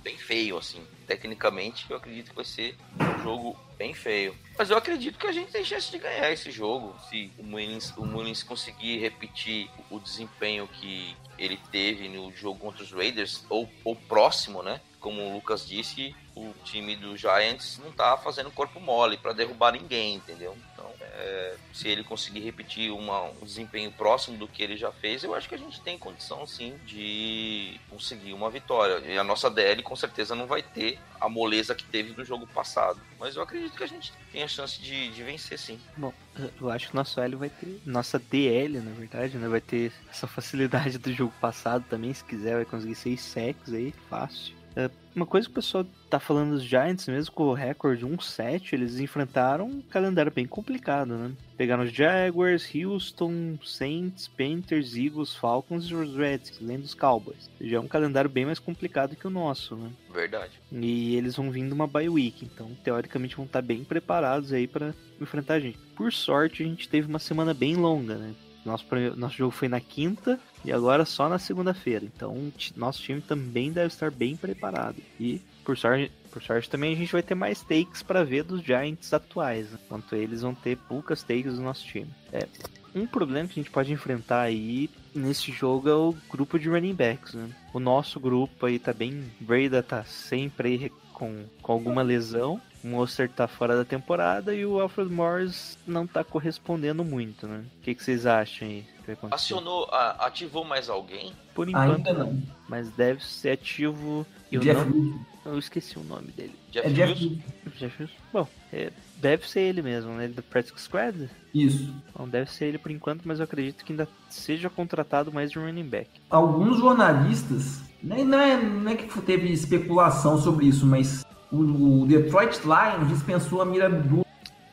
bem 0.00 0.16
feio, 0.16 0.56
assim. 0.56 0.86
Tecnicamente, 1.08 1.86
eu 1.88 1.96
acredito 1.96 2.28
que 2.28 2.36
vai 2.36 2.44
ser 2.44 2.76
um 3.00 3.22
jogo 3.22 3.58
bem 3.78 3.94
feio. 3.94 4.36
Mas 4.58 4.68
eu 4.68 4.76
acredito 4.76 5.18
que 5.18 5.26
a 5.26 5.32
gente 5.32 5.50
tem 5.50 5.64
chance 5.64 5.90
de 5.90 5.98
ganhar 5.98 6.30
esse 6.30 6.50
jogo. 6.50 6.94
Se 7.08 7.32
o 7.38 7.42
Mullins, 7.42 7.96
o 7.96 8.04
Mullins 8.04 8.42
conseguir 8.42 8.98
repetir 8.98 9.70
o 9.90 9.98
desempenho 9.98 10.68
que 10.68 11.16
ele 11.38 11.58
teve 11.72 12.10
no 12.10 12.30
jogo 12.32 12.60
contra 12.60 12.82
os 12.82 12.92
Raiders, 12.92 13.42
ou, 13.48 13.66
ou 13.84 13.96
próximo, 13.96 14.62
né? 14.62 14.82
Como 15.00 15.22
o 15.22 15.32
Lucas 15.34 15.66
disse, 15.66 16.14
o 16.34 16.52
time 16.64 16.96
do 16.96 17.16
Giants 17.16 17.78
não 17.84 17.92
tá 17.92 18.16
fazendo 18.16 18.50
corpo 18.50 18.80
mole 18.80 19.16
para 19.16 19.32
derrubar 19.32 19.72
ninguém, 19.72 20.16
entendeu? 20.16 20.56
Então, 20.72 20.90
é, 21.00 21.56
se 21.72 21.86
ele 21.88 22.02
conseguir 22.02 22.40
repetir 22.40 22.90
uma- 22.92 23.22
um 23.24 23.44
desempenho 23.44 23.92
próximo 23.92 24.36
do 24.36 24.48
que 24.48 24.62
ele 24.62 24.76
já 24.76 24.90
fez, 24.90 25.22
eu 25.22 25.34
acho 25.34 25.48
que 25.48 25.54
a 25.54 25.58
gente 25.58 25.80
tem 25.80 25.96
condição 25.98 26.46
sim 26.46 26.76
de 26.86 27.80
conseguir 27.88 28.32
uma 28.32 28.50
vitória. 28.50 28.98
E 29.06 29.16
a 29.18 29.24
nossa 29.24 29.48
DL 29.50 29.82
com 29.82 29.94
certeza 29.96 30.34
não 30.34 30.46
vai 30.46 30.62
ter 30.62 30.98
a 31.20 31.28
moleza 31.28 31.74
que 31.74 31.84
teve 31.84 32.12
no 32.16 32.24
jogo 32.24 32.46
passado. 32.46 33.00
Mas 33.18 33.36
eu 33.36 33.42
acredito 33.42 33.76
que 33.76 33.84
a 33.84 33.88
gente 33.88 34.12
tem 34.32 34.42
a 34.42 34.48
chance 34.48 34.80
de, 34.80 35.10
de 35.10 35.22
vencer 35.22 35.58
sim. 35.58 35.78
Bom, 35.96 36.12
eu 36.60 36.70
acho 36.70 36.88
que 36.88 36.94
nosso 36.96 37.20
L 37.20 37.36
vai 37.36 37.50
ter. 37.50 37.80
Nossa 37.84 38.18
DL, 38.18 38.80
na 38.80 38.92
verdade, 38.92 39.36
né? 39.38 39.48
Vai 39.48 39.60
ter 39.60 39.92
essa 40.10 40.26
facilidade 40.26 40.98
do 40.98 41.12
jogo 41.12 41.32
passado 41.40 41.84
também. 41.88 42.12
Se 42.14 42.24
quiser, 42.24 42.56
vai 42.56 42.64
conseguir 42.64 42.94
6 42.96 43.20
sacks 43.20 43.72
aí, 43.72 43.92
fácil. 44.08 44.57
É, 44.78 44.88
uma 45.12 45.26
coisa 45.26 45.48
que 45.48 45.50
o 45.50 45.54
pessoal 45.56 45.84
tá 46.08 46.20
falando 46.20 46.52
dos 46.52 46.62
Giants, 46.62 47.08
mesmo 47.08 47.34
com 47.34 47.48
o 47.48 47.52
recorde 47.52 48.06
1-7, 48.06 48.74
eles 48.74 49.00
enfrentaram 49.00 49.66
um 49.66 49.82
calendário 49.82 50.30
bem 50.30 50.46
complicado, 50.46 51.16
né? 51.16 51.32
Pegaram 51.56 51.82
os 51.82 51.92
Jaguars, 51.92 52.70
Houston, 52.72 53.58
Saints, 53.64 54.28
Panthers, 54.28 54.94
Eagles, 54.94 55.34
Falcons 55.34 55.86
e 55.86 55.94
os 55.96 56.16
Redskins, 56.16 56.62
além 56.62 56.78
dos 56.78 56.94
Cowboys. 56.94 57.50
Já 57.60 57.78
é 57.78 57.80
um 57.80 57.88
calendário 57.88 58.30
bem 58.30 58.46
mais 58.46 58.60
complicado 58.60 59.16
que 59.16 59.26
o 59.26 59.30
nosso, 59.30 59.74
né? 59.74 59.90
Verdade. 60.14 60.52
E 60.70 61.16
eles 61.16 61.34
vão 61.34 61.50
vindo 61.50 61.72
uma 61.72 61.88
bye 61.88 62.08
week, 62.08 62.44
então 62.44 62.70
teoricamente 62.84 63.34
vão 63.34 63.46
estar 63.46 63.62
bem 63.62 63.82
preparados 63.82 64.52
aí 64.52 64.68
para 64.68 64.94
enfrentar 65.20 65.54
a 65.54 65.60
gente. 65.60 65.78
Por 65.96 66.12
sorte, 66.12 66.62
a 66.62 66.66
gente 66.66 66.88
teve 66.88 67.08
uma 67.08 67.18
semana 67.18 67.52
bem 67.52 67.74
longa, 67.74 68.14
né? 68.14 68.32
Nosso, 68.64 68.84
nosso 69.16 69.36
jogo 69.36 69.50
foi 69.50 69.68
na 69.68 69.80
quinta 69.80 70.38
e 70.64 70.72
agora 70.72 71.04
só 71.04 71.28
na 71.28 71.38
segunda-feira. 71.38 72.04
Então, 72.04 72.52
nosso 72.76 73.02
time 73.02 73.20
também 73.20 73.72
deve 73.72 73.88
estar 73.88 74.10
bem 74.10 74.36
preparado. 74.36 74.96
E, 75.18 75.40
por 75.64 75.76
sorte, 75.76 76.12
por 76.30 76.42
sorte 76.42 76.68
também 76.68 76.92
a 76.92 76.96
gente 76.96 77.12
vai 77.12 77.22
ter 77.22 77.34
mais 77.34 77.62
takes 77.62 78.02
para 78.02 78.24
ver 78.24 78.44
dos 78.44 78.62
Giants 78.62 79.12
atuais, 79.12 79.70
né? 79.70 79.78
enquanto 79.84 80.14
eles 80.14 80.42
vão 80.42 80.54
ter 80.54 80.76
poucas 80.76 81.22
takes 81.22 81.56
do 81.56 81.62
nosso 81.62 81.86
time. 81.86 82.10
É, 82.32 82.46
um 82.94 83.06
problema 83.06 83.48
que 83.48 83.58
a 83.58 83.62
gente 83.62 83.72
pode 83.72 83.92
enfrentar 83.92 84.42
aí 84.42 84.90
nesse 85.14 85.52
jogo 85.52 85.88
é 85.88 85.94
o 85.94 86.14
grupo 86.30 86.58
de 86.58 86.68
running 86.68 86.94
backs, 86.94 87.34
né? 87.34 87.50
O 87.72 87.80
nosso 87.80 88.18
grupo 88.18 88.66
aí 88.66 88.78
tá 88.78 88.92
bem. 88.92 89.24
Breda 89.40 89.82
tá 89.82 90.04
sempre 90.04 90.68
aí 90.68 90.92
com, 91.12 91.44
com 91.60 91.72
alguma 91.72 92.02
lesão. 92.02 92.60
O 92.82 92.86
Monster 92.88 93.28
tá 93.28 93.48
fora 93.48 93.76
da 93.76 93.84
temporada 93.84 94.54
e 94.54 94.64
o 94.64 94.80
Alfred 94.80 95.10
Morris 95.12 95.76
não 95.86 96.06
tá 96.06 96.22
correspondendo 96.22 97.04
muito, 97.04 97.46
né? 97.46 97.64
O 97.78 97.82
que, 97.82 97.94
que 97.94 98.02
vocês 98.04 98.24
acham 98.26 98.68
aí? 98.68 98.84
Acionou, 99.30 99.86
a- 99.90 100.26
ativou 100.26 100.64
mais 100.64 100.88
alguém? 100.90 101.32
Por 101.54 101.66
enquanto, 101.68 102.06
Ainda 102.08 102.12
não. 102.12 102.42
mas 102.68 102.90
deve 102.90 103.24
ser 103.24 103.50
ativo. 103.52 104.26
Eu 104.52 104.60
Jeff 104.60 104.84
não. 104.88 105.18
Eu 105.46 105.58
esqueci 105.58 105.98
o 105.98 106.04
nome 106.04 106.28
dele. 106.28 106.54
Jeff 106.70 106.86
É 106.86 106.90
Jeff 106.90 107.12
Wilson? 107.24 107.40
Jeff 107.78 108.02
Wilson? 108.02 108.14
Bom, 108.30 108.46
é, 108.70 108.92
deve 109.16 109.48
ser 109.48 109.60
ele 109.60 109.80
mesmo, 109.80 110.12
né? 110.12 110.24
Ele 110.24 110.34
do 110.34 110.42
Practice 110.42 110.78
Squad? 110.78 111.28
Isso. 111.54 111.90
Não 112.18 112.28
deve 112.28 112.50
ser 112.52 112.66
ele 112.66 112.76
por 112.78 112.90
enquanto, 112.90 113.22
mas 113.24 113.38
eu 113.38 113.44
acredito 113.44 113.82
que 113.82 113.92
ainda 113.94 114.06
seja 114.28 114.68
contratado 114.68 115.32
mais 115.32 115.50
de 115.50 115.58
um 115.58 115.64
running 115.64 115.88
back. 115.88 116.10
alguns 116.28 116.76
jornalistas, 116.78 117.80
nem- 118.02 118.26
não 118.26 118.38
é, 118.38 118.62
não 118.62 118.90
é 118.90 118.94
que 118.94 119.20
teve 119.22 119.50
especulação 119.50 120.36
sobre 120.38 120.66
isso, 120.66 120.84
mas 120.84 121.24
o, 121.52 122.06
Detroit 122.06 122.60
Lions 122.64 123.08
dispensou 123.08 123.62
a 123.62 123.64
mira 123.64 123.88
do 123.88 124.24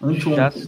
anteontem. 0.02 0.64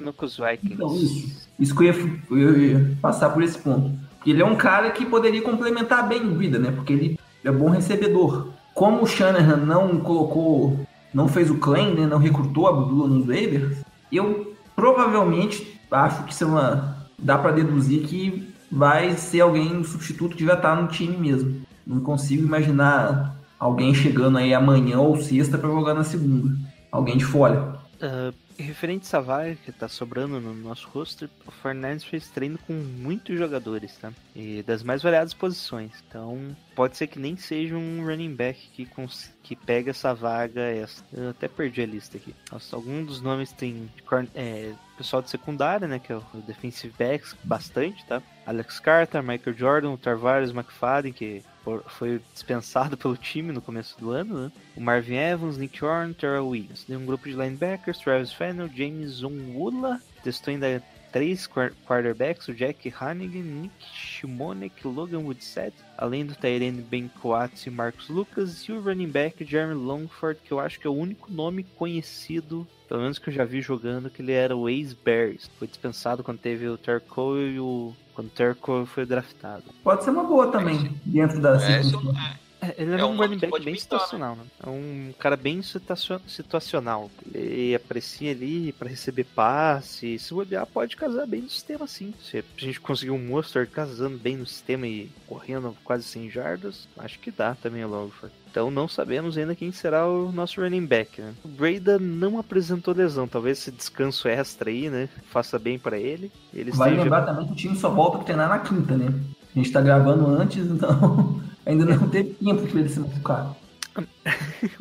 Então, 0.74 0.95
isso. 0.95 1.47
Isso 1.60 1.76
que 1.76 1.86
eu 1.86 1.93
ia, 1.93 2.22
eu 2.32 2.62
ia 2.62 2.97
passar 3.01 3.30
por 3.30 3.43
esse 3.43 3.58
ponto. 3.58 3.91
Porque 4.18 4.32
ele 4.32 4.41
é 4.41 4.45
um 4.45 4.55
cara 4.55 4.91
que 4.91 5.05
poderia 5.05 5.41
complementar 5.41 6.08
bem 6.08 6.22
o 6.22 6.36
Brida, 6.36 6.60
né? 6.60 6.72
Porque 6.72 6.93
ele 6.93 7.20
é 7.43 7.51
bom 7.51 7.70
recebedor. 7.70 8.49
Como 8.74 9.01
o 9.01 9.08
Shanahan 9.08 9.58
não 9.58 9.99
colocou, 9.99 10.80
não 11.14 11.28
fez 11.28 11.49
o 11.49 11.58
claim, 11.58 11.95
né? 11.95 12.05
Não 12.05 12.20
recrutou 12.20 12.68
a 12.68 12.70
Abdullah 12.70 13.08
nos 13.08 13.26
waivers, 13.26 13.78
eu 14.12 14.55
provavelmente 14.76 15.80
acho 15.89 16.24
que 16.26 16.34
isso 16.34 16.43
é 16.43 16.47
uma, 16.47 16.97
dá 17.18 17.38
para 17.38 17.51
deduzir 17.51 18.01
que 18.03 18.53
vai 18.72 19.16
ser 19.16 19.41
alguém 19.41 19.84
substituto 19.84 20.36
que 20.36 20.45
já 20.45 20.55
tá 20.55 20.76
no 20.76 20.88
time 20.88 21.18
mesmo. 21.18 21.62
Não 21.86 22.01
consigo 22.01 22.45
imaginar 22.45 23.36
alguém 23.60 23.93
chegando 23.93 24.38
aí 24.38 24.53
amanhã 24.53 24.99
ou 24.99 25.22
sexta 25.22 25.58
pra 25.58 25.70
jogar 25.70 25.93
na 25.93 26.03
segunda. 26.03 26.55
Alguém 26.91 27.18
de 27.18 27.26
fora. 27.26 27.80
Ah, 28.01 28.32
referente 28.58 29.05
a 29.05 29.10
Savai, 29.10 29.58
que 29.64 29.72
tá 29.72 29.88
sobrando 29.88 30.39
no 30.39 30.53
nosso 30.53 30.88
roster, 30.89 31.30
o 31.45 31.51
Fernandes 31.51 32.05
fez 32.05 32.30
treino 32.30 32.58
com 32.66 32.74
muitos 32.74 33.38
jogadores, 33.38 33.95
tá? 33.97 34.12
E 34.36 34.64
das 34.64 34.84
mais 34.84 35.01
variadas 35.01 35.34
posições. 35.34 35.91
Então, 36.08 36.55
pode 36.78 36.95
ser 36.95 37.07
que 37.07 37.17
nem 37.17 37.36
seja 37.36 37.75
um 37.75 38.05
running 38.05 38.36
back 38.36 38.69
que, 38.71 38.86
cons- 38.86 39.32
que 39.41 39.55
pega 39.55 39.89
essa 39.89 40.13
vaga. 40.13 40.61
Essa. 40.61 41.03
Eu 41.11 41.32
até 41.32 41.47
perdi 41.47 41.82
a 41.82 41.88
lista 41.88 42.17
aqui. 42.17 42.36
Nossa, 42.51 42.75
alguns 42.75 43.07
dos 43.07 43.21
nomes 43.21 43.51
tem 43.51 43.91
é, 44.36 44.73
pessoal 44.95 45.23
de 45.23 45.32
secundária, 45.32 45.88
né? 45.88 45.97
Que 45.97 46.13
é 46.13 46.15
o 46.15 46.23
defensive 46.45 46.93
backs, 46.95 47.36
bastante, 47.43 48.05
tá? 48.05 48.21
Alex 48.45 48.80
Carter, 48.80 49.23
Michael 49.23 49.57
Jordan, 49.57 49.97
Tarvares 49.97 50.51
McFadden, 50.51 51.11
que 51.11 51.43
foi 51.88 52.21
dispensado 52.32 52.95
pelo 52.95 53.17
time 53.17 53.51
no 53.51 53.61
começo 53.61 53.99
do 53.99 54.11
ano, 54.11 54.43
né? 54.43 54.51
O 54.75 54.80
Marvin 54.80 55.15
Evans, 55.15 55.57
Nick 55.57 55.84
Horn, 55.84 56.13
Terrell 56.13 56.47
Williams. 56.47 56.84
Tem 56.84 56.95
um 56.95 57.07
grupo 57.07 57.28
de 57.28 57.36
linebackers, 57.36 57.97
Travis 57.97 58.32
Fennel, 58.32 58.69
James 58.71 59.23
Onwula, 59.23 59.99
testou 60.23 60.51
ainda 60.51 60.84
três 61.18 61.47
quar- 61.47 61.74
quarterbacks, 61.88 62.47
o 62.47 62.53
Jack 62.53 62.93
Hannigan, 63.01 63.41
Nick 63.41 63.74
Shimonek, 63.91 64.88
Logan 64.88 65.20
Woodsett, 65.20 65.74
além 65.97 66.26
do 66.26 66.36
Tyrene 66.36 66.82
Ben 66.82 67.07
Coates 67.22 67.65
e 67.65 67.72
Marcos 67.72 68.07
Lucas, 68.07 68.61
e 68.61 68.72
o 68.72 68.80
running 68.80 69.09
back 69.09 69.43
Jeremy 69.43 69.74
Longford, 69.74 70.39
que 70.43 70.51
eu 70.51 70.59
acho 70.59 70.80
que 70.80 70.86
é 70.86 70.89
o 70.89 70.93
único 70.93 71.32
nome 71.32 71.63
conhecido, 71.63 72.68
pelo 72.88 73.01
menos 73.01 73.18
que 73.18 73.30
eu 73.30 73.34
já 73.34 73.43
vi 73.43 73.61
jogando, 73.61 74.11
que 74.11 74.22
ele 74.22 74.32
era 74.32 74.55
o 74.55 74.70
ex-Bears. 74.70 75.49
Foi 75.57 75.68
dispensado 75.68 76.24
quando 76.24 76.38
teve 76.38 76.68
o 76.68 76.78
Terco 76.78 77.36
e 77.38 77.59
o... 77.59 77.93
quando 78.13 78.28
o 78.28 78.32
Terco 78.32 78.86
foi 78.86 79.05
draftado. 79.05 79.63
Pode 79.84 80.03
ser 80.03 80.11
uma 80.11 80.24
boa 80.24 80.51
também, 80.51 80.95
dentro 81.03 81.41
da 81.41 81.53
É, 81.53 81.80
esse 81.80 81.89
circunstância. 81.89 82.39
É, 82.43 82.47
Ele 82.78 82.95
é, 82.95 82.99
É 82.99 83.05
um 83.05 83.11
um 83.11 83.18
running 83.18 83.38
back 83.38 83.51
bem 83.51 83.59
pintar, 83.59 83.72
né? 83.74 83.78
situacional, 83.80 84.36
né? 84.36 84.43
É 84.65 84.70
um 84.70 85.13
cara 85.20 85.36
bem 85.38 85.61
situacio- 85.61 86.22
situacional. 86.28 87.09
Ele 87.34 87.76
aprecia 87.76 88.32
ali 88.32 88.72
pra 88.74 88.89
receber 88.89 89.24
passe. 89.24 90.18
Se 90.20 90.34
bobear, 90.34 90.65
pode 90.65 90.95
casar 90.95 91.26
bem 91.28 91.41
no 91.41 91.49
sistema, 91.49 91.88
sim. 91.88 92.13
Se 92.24 92.38
a 92.39 92.43
gente 92.57 92.80
conseguir 92.80 93.11
um 93.11 93.20
monster 93.20 93.68
casando 93.70 94.18
bem 94.18 94.38
no 94.38 94.45
sistema 94.45 94.88
e 94.88 95.09
correndo 95.28 95.76
quase 95.84 96.03
100 96.03 96.30
jardas, 96.30 96.88
acho 96.97 97.20
que 97.20 97.32
dá 97.32 97.55
também 97.55 97.84
o 97.84 97.88
Longford. 97.88 98.34
Então 98.49 98.72
não 98.72 98.88
sabemos 98.88 99.38
ainda 99.38 99.53
quem 99.53 99.72
será 99.72 100.07
o 100.07 100.32
nosso 100.32 100.59
running 100.61 100.86
back, 100.86 101.22
né? 101.22 101.34
O 101.43 101.47
Breda 101.47 101.99
não 101.99 102.39
apresentou 102.39 102.93
lesão. 102.93 103.28
Talvez 103.28 103.59
esse 103.59 103.72
descanso 103.72 104.28
extra 104.28 104.70
aí, 104.70 104.89
né? 104.89 105.09
Faça 105.30 105.59
bem 105.59 105.78
pra 105.78 105.97
ele. 105.99 106.32
Ele 106.53 106.72
Vale 106.72 106.91
esteja... 106.91 107.03
lembrar 107.03 107.22
também 107.26 107.45
que 107.45 107.51
o 107.51 107.55
time 107.55 107.76
só 107.76 107.89
volta 107.89 108.18
a 108.18 108.24
treinar 108.24 108.49
na 108.49 108.59
quinta, 108.59 108.97
né? 108.97 109.13
A 109.55 109.59
gente 109.59 109.72
tá 109.72 109.82
gravando 109.82 110.28
antes, 110.28 110.65
então 110.65 111.41
ainda 111.68 111.86
não 111.86 112.09
teve 112.09 112.34
tempo 112.36 112.65
pra 112.68 112.80
ele 112.80 112.89
se 112.89 112.99
machucar. 112.99 113.55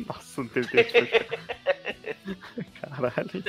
Nossa, 0.07 0.41
não 0.41 0.47
teve 0.49 0.67
tempo 0.67 0.91
de 2.25 2.35
Caralho. 2.81 3.43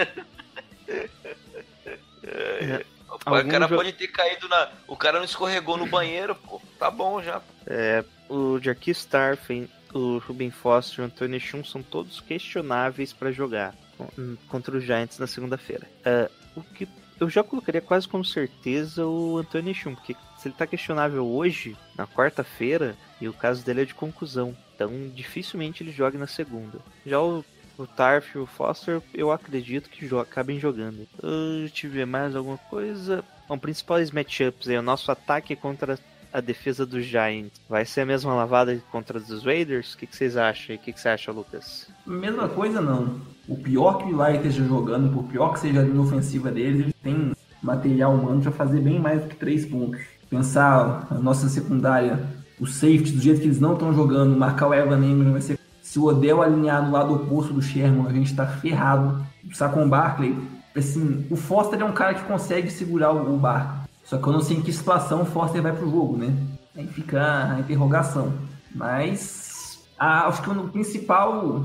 É, 2.22 2.84
O 3.08 3.18
cara 3.48 3.66
jo- 3.66 3.76
pode 3.76 3.92
ter 3.92 4.08
caído 4.08 4.48
na. 4.48 4.70
O 4.86 4.96
cara 4.96 5.18
não 5.18 5.24
escorregou 5.24 5.76
no 5.76 5.86
banheiro, 5.86 6.34
pô. 6.34 6.60
Tá 6.78 6.90
bom 6.90 7.22
já. 7.22 7.40
É, 7.66 8.04
o 8.28 8.58
Jarquis 8.60 8.98
Starfen, 8.98 9.68
o 9.92 10.18
Ruben 10.18 10.50
Foster 10.50 10.98
e 10.98 11.02
o 11.02 11.04
Anthony 11.06 11.40
Chum 11.40 11.64
são 11.64 11.82
todos 11.82 12.20
questionáveis 12.20 13.12
para 13.12 13.30
jogar 13.32 13.74
con- 13.96 14.36
contra 14.48 14.76
os 14.76 14.84
Giants 14.84 15.18
na 15.18 15.26
segunda-feira. 15.26 15.86
É, 16.04 16.30
o 16.56 16.62
que 16.62 16.88
eu 17.20 17.28
já 17.28 17.42
colocaria 17.42 17.80
quase 17.80 18.06
com 18.06 18.22
certeza 18.22 19.04
o 19.06 19.38
Anthony 19.38 19.74
Chum, 19.74 19.94
porque 19.94 20.14
se 20.38 20.48
ele 20.48 20.54
tá 20.54 20.66
questionável 20.66 21.26
hoje, 21.26 21.76
na 21.96 22.06
quarta-feira, 22.06 22.96
e 23.20 23.28
o 23.28 23.32
caso 23.32 23.64
dele 23.64 23.82
é 23.82 23.84
de 23.84 23.94
conclusão, 23.94 24.56
então 24.74 24.90
dificilmente 25.14 25.82
ele 25.82 25.92
joga 25.92 26.18
na 26.18 26.26
segunda. 26.26 26.78
Já 27.04 27.20
o 27.20 27.44
o 27.78 27.86
Tarf 27.86 28.34
e 28.34 28.38
o 28.38 28.46
Foster, 28.46 29.00
eu 29.14 29.30
acredito 29.30 29.88
que 29.88 30.06
jo 30.06 30.18
acabem 30.18 30.58
jogando. 30.58 31.06
Uh, 31.22 31.60
deixa 31.60 31.86
eu 31.86 31.90
ver 31.92 32.06
mais 32.06 32.34
alguma 32.34 32.58
coisa. 32.58 33.24
Bom, 33.48 33.56
principais 33.56 34.10
matchups 34.10 34.68
aí, 34.68 34.76
o 34.76 34.82
nosso 34.82 35.12
ataque 35.12 35.54
contra 35.54 35.96
a 36.32 36.40
defesa 36.40 36.84
dos 36.84 37.04
Giants. 37.06 37.52
Vai 37.68 37.86
ser 37.86 38.02
a 38.02 38.06
mesma 38.06 38.34
lavada 38.34 38.78
contra 38.90 39.18
os 39.18 39.44
Raiders? 39.44 39.94
O 39.94 39.98
que, 39.98 40.06
que 40.06 40.16
vocês 40.16 40.36
acham? 40.36 40.76
O 40.76 40.78
que, 40.78 40.92
que 40.92 41.00
você 41.00 41.08
acha, 41.08 41.32
Lucas? 41.32 41.88
Mesma 42.04 42.48
coisa 42.48 42.80
não. 42.80 43.20
O 43.46 43.56
pior 43.56 43.98
que 43.98 44.12
o 44.12 44.26
Eli 44.26 44.36
esteja 44.36 44.64
jogando, 44.64 45.12
por 45.12 45.24
pior 45.24 45.52
que 45.52 45.60
seja 45.60 45.80
a 45.80 45.84
linha 45.84 46.00
ofensiva 46.00 46.50
deles, 46.50 46.80
eles 46.80 46.94
têm 47.02 47.32
material 47.62 48.12
humano 48.12 48.42
para 48.42 48.52
fazer 48.52 48.80
bem 48.80 48.98
mais 48.98 49.22
do 49.22 49.28
que 49.28 49.36
três 49.36 49.64
pontos. 49.64 50.00
Pensar 50.28 51.06
a 51.10 51.14
nossa 51.14 51.48
secundária, 51.48 52.26
o 52.60 52.66
safety, 52.66 53.12
do 53.12 53.20
jeito 53.20 53.40
que 53.40 53.46
eles 53.46 53.60
não 53.60 53.74
estão 53.74 53.92
jogando, 53.92 54.36
marcar 54.36 54.68
o 54.68 54.74
Evan 54.74 55.04
Ingram 55.04 55.32
vai 55.32 55.40
ser. 55.40 55.58
Se 55.82 55.98
o 55.98 56.04
Odell 56.04 56.42
alinhar 56.42 56.84
no 56.84 56.92
lado 56.92 57.14
oposto 57.14 57.52
do 57.52 57.62
Sherman, 57.62 58.06
a 58.06 58.12
gente 58.12 58.34
tá 58.34 58.46
ferrado. 58.46 59.24
O 59.50 59.54
Saquon 59.54 59.88
Barkley, 59.88 60.36
assim, 60.76 61.26
o 61.30 61.36
Foster 61.36 61.80
é 61.80 61.84
um 61.84 61.92
cara 61.92 62.14
que 62.14 62.24
consegue 62.24 62.70
segurar 62.70 63.12
o, 63.12 63.34
o 63.34 63.38
Barkley. 63.38 63.88
Só 64.04 64.18
que 64.18 64.26
eu 64.26 64.32
não 64.32 64.40
sei 64.40 64.58
em 64.58 64.62
que 64.62 64.72
situação 64.72 65.22
o 65.22 65.26
Foster 65.26 65.62
vai 65.62 65.72
pro 65.72 65.90
jogo, 65.90 66.16
né? 66.16 66.34
Aí 66.76 66.86
fica 66.86 67.54
a 67.54 67.60
interrogação. 67.60 68.32
Mas 68.74 69.48
ah, 69.98 70.28
acho 70.28 70.42
que 70.42 70.50
o 70.50 70.68
principal, 70.68 71.64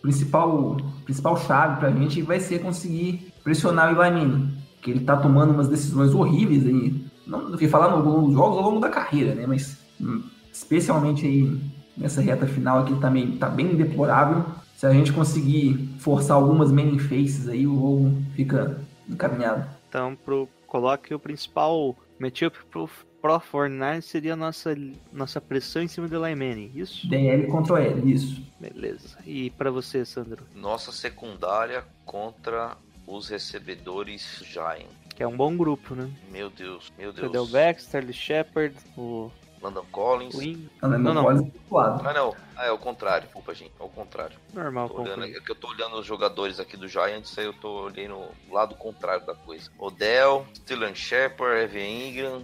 principal, 0.00 0.76
principal 1.04 1.36
chave 1.36 1.80
pra 1.80 1.90
gente 1.90 2.22
vai 2.22 2.38
ser 2.38 2.60
conseguir 2.60 3.32
pressionar 3.42 3.88
o 3.88 3.90
Eli 3.90 4.14
Manning, 4.14 4.54
que 4.80 4.90
ele 4.92 5.00
tá 5.00 5.16
tomando 5.16 5.52
umas 5.52 5.68
decisões 5.68 6.14
horríveis 6.14 6.64
aí. 6.64 7.04
Não 7.26 7.56
que 7.56 7.66
falar 7.68 7.96
no 7.96 8.02
dos 8.02 8.34
jogos 8.34 8.58
ao 8.58 8.64
longo 8.64 8.80
da 8.80 8.88
carreira, 8.88 9.34
né? 9.34 9.46
Mas 9.46 9.78
hum, 10.00 10.22
especialmente 10.52 11.26
aí 11.26 11.60
nessa 11.96 12.20
reta 12.20 12.46
final 12.46 12.80
aqui 12.80 12.94
também 13.00 13.36
tá 13.36 13.48
bem 13.48 13.74
deplorável. 13.74 14.44
Se 14.76 14.86
a 14.86 14.92
gente 14.92 15.12
conseguir 15.12 15.94
forçar 15.98 16.36
algumas 16.36 16.70
main 16.72 16.98
faces 16.98 17.48
aí, 17.48 17.66
o 17.66 17.74
jogo 17.74 18.22
fica 18.34 18.80
encaminhado. 19.08 19.68
Então, 19.88 20.16
pro, 20.24 20.48
coloque 20.66 21.14
o 21.14 21.18
principal 21.18 21.96
matchup 22.18 22.56
pro 22.70 22.88
Pro 23.22 23.40
49 23.40 24.02
seria 24.02 24.32
a 24.32 24.36
nossa, 24.36 24.74
nossa 25.12 25.40
pressão 25.40 25.80
em 25.80 25.86
cima 25.86 26.08
do 26.08 26.18
Manning, 26.18 26.72
isso? 26.74 27.08
DL 27.08 27.46
contra 27.46 27.80
L, 27.80 28.12
isso. 28.12 28.42
Beleza. 28.58 29.16
E 29.24 29.48
pra 29.50 29.70
você, 29.70 30.04
Sandro? 30.04 30.44
Nossa 30.56 30.90
secundária 30.90 31.84
contra 32.04 32.76
os 33.06 33.28
recebedores 33.28 34.42
Giant. 34.44 34.88
Que 35.14 35.22
é 35.22 35.26
um 35.26 35.36
bom 35.36 35.56
grupo, 35.56 35.94
né? 35.94 36.10
Meu 36.32 36.50
Deus, 36.50 36.92
meu 36.98 37.12
Deus. 37.12 37.50
Baxter, 37.52 38.04
Lee 38.04 38.12
Shepard, 38.12 38.74
o 38.96 39.30
Landon 39.62 39.84
Collins. 39.92 40.34
Wing. 40.34 40.68
Não, 40.82 40.88
não, 40.90 40.98
Não, 40.98 41.14
não. 41.14 41.22
Collins 41.24 41.42
é. 41.46 42.08
Ah, 42.08 42.12
não. 42.12 42.34
Ah, 42.56 42.66
é 42.66 42.70
o 42.72 42.78
contrário. 42.78 43.24
Desculpa, 43.24 43.54
gente. 43.54 43.72
É 43.78 43.82
o 43.82 43.88
contrário. 43.88 44.36
Normal, 44.52 44.88
Tô 44.90 45.02
olhando, 45.02 45.24
é 45.24 45.28
que 45.40 45.50
eu 45.50 45.54
tô 45.54 45.68
olhando 45.68 45.96
os 45.96 46.06
jogadores 46.06 46.58
aqui 46.60 46.76
do 46.76 46.88
Giants, 46.88 47.36
aí 47.38 47.46
eu 47.46 47.52
tô 47.54 47.84
olhando 47.84 48.16
o 48.16 48.52
lado 48.54 48.74
contrário 48.74 49.24
da 49.24 49.34
coisa. 49.34 49.70
Odell, 49.78 50.46
Stylan 50.54 50.94
Shepard, 50.94 51.62
Evan 51.62 51.78
Ingram. 51.80 52.42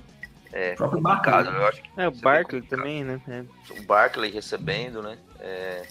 É, 0.52 0.72
O 0.72 0.76
próprio 0.76 1.02
complicado. 1.02 1.44
Barkley. 1.44 1.60
Eu 1.60 1.66
acho 1.68 1.82
que 1.82 1.90
É, 2.00 2.04
o 2.04 2.08
é 2.08 2.12
complicado. 2.44 2.68
também, 2.68 3.04
né? 3.04 3.20
É. 3.28 3.44
o 3.78 3.82
Barkley 3.84 4.30
recebendo, 4.30 5.02
né? 5.02 5.18
É, 5.40 5.86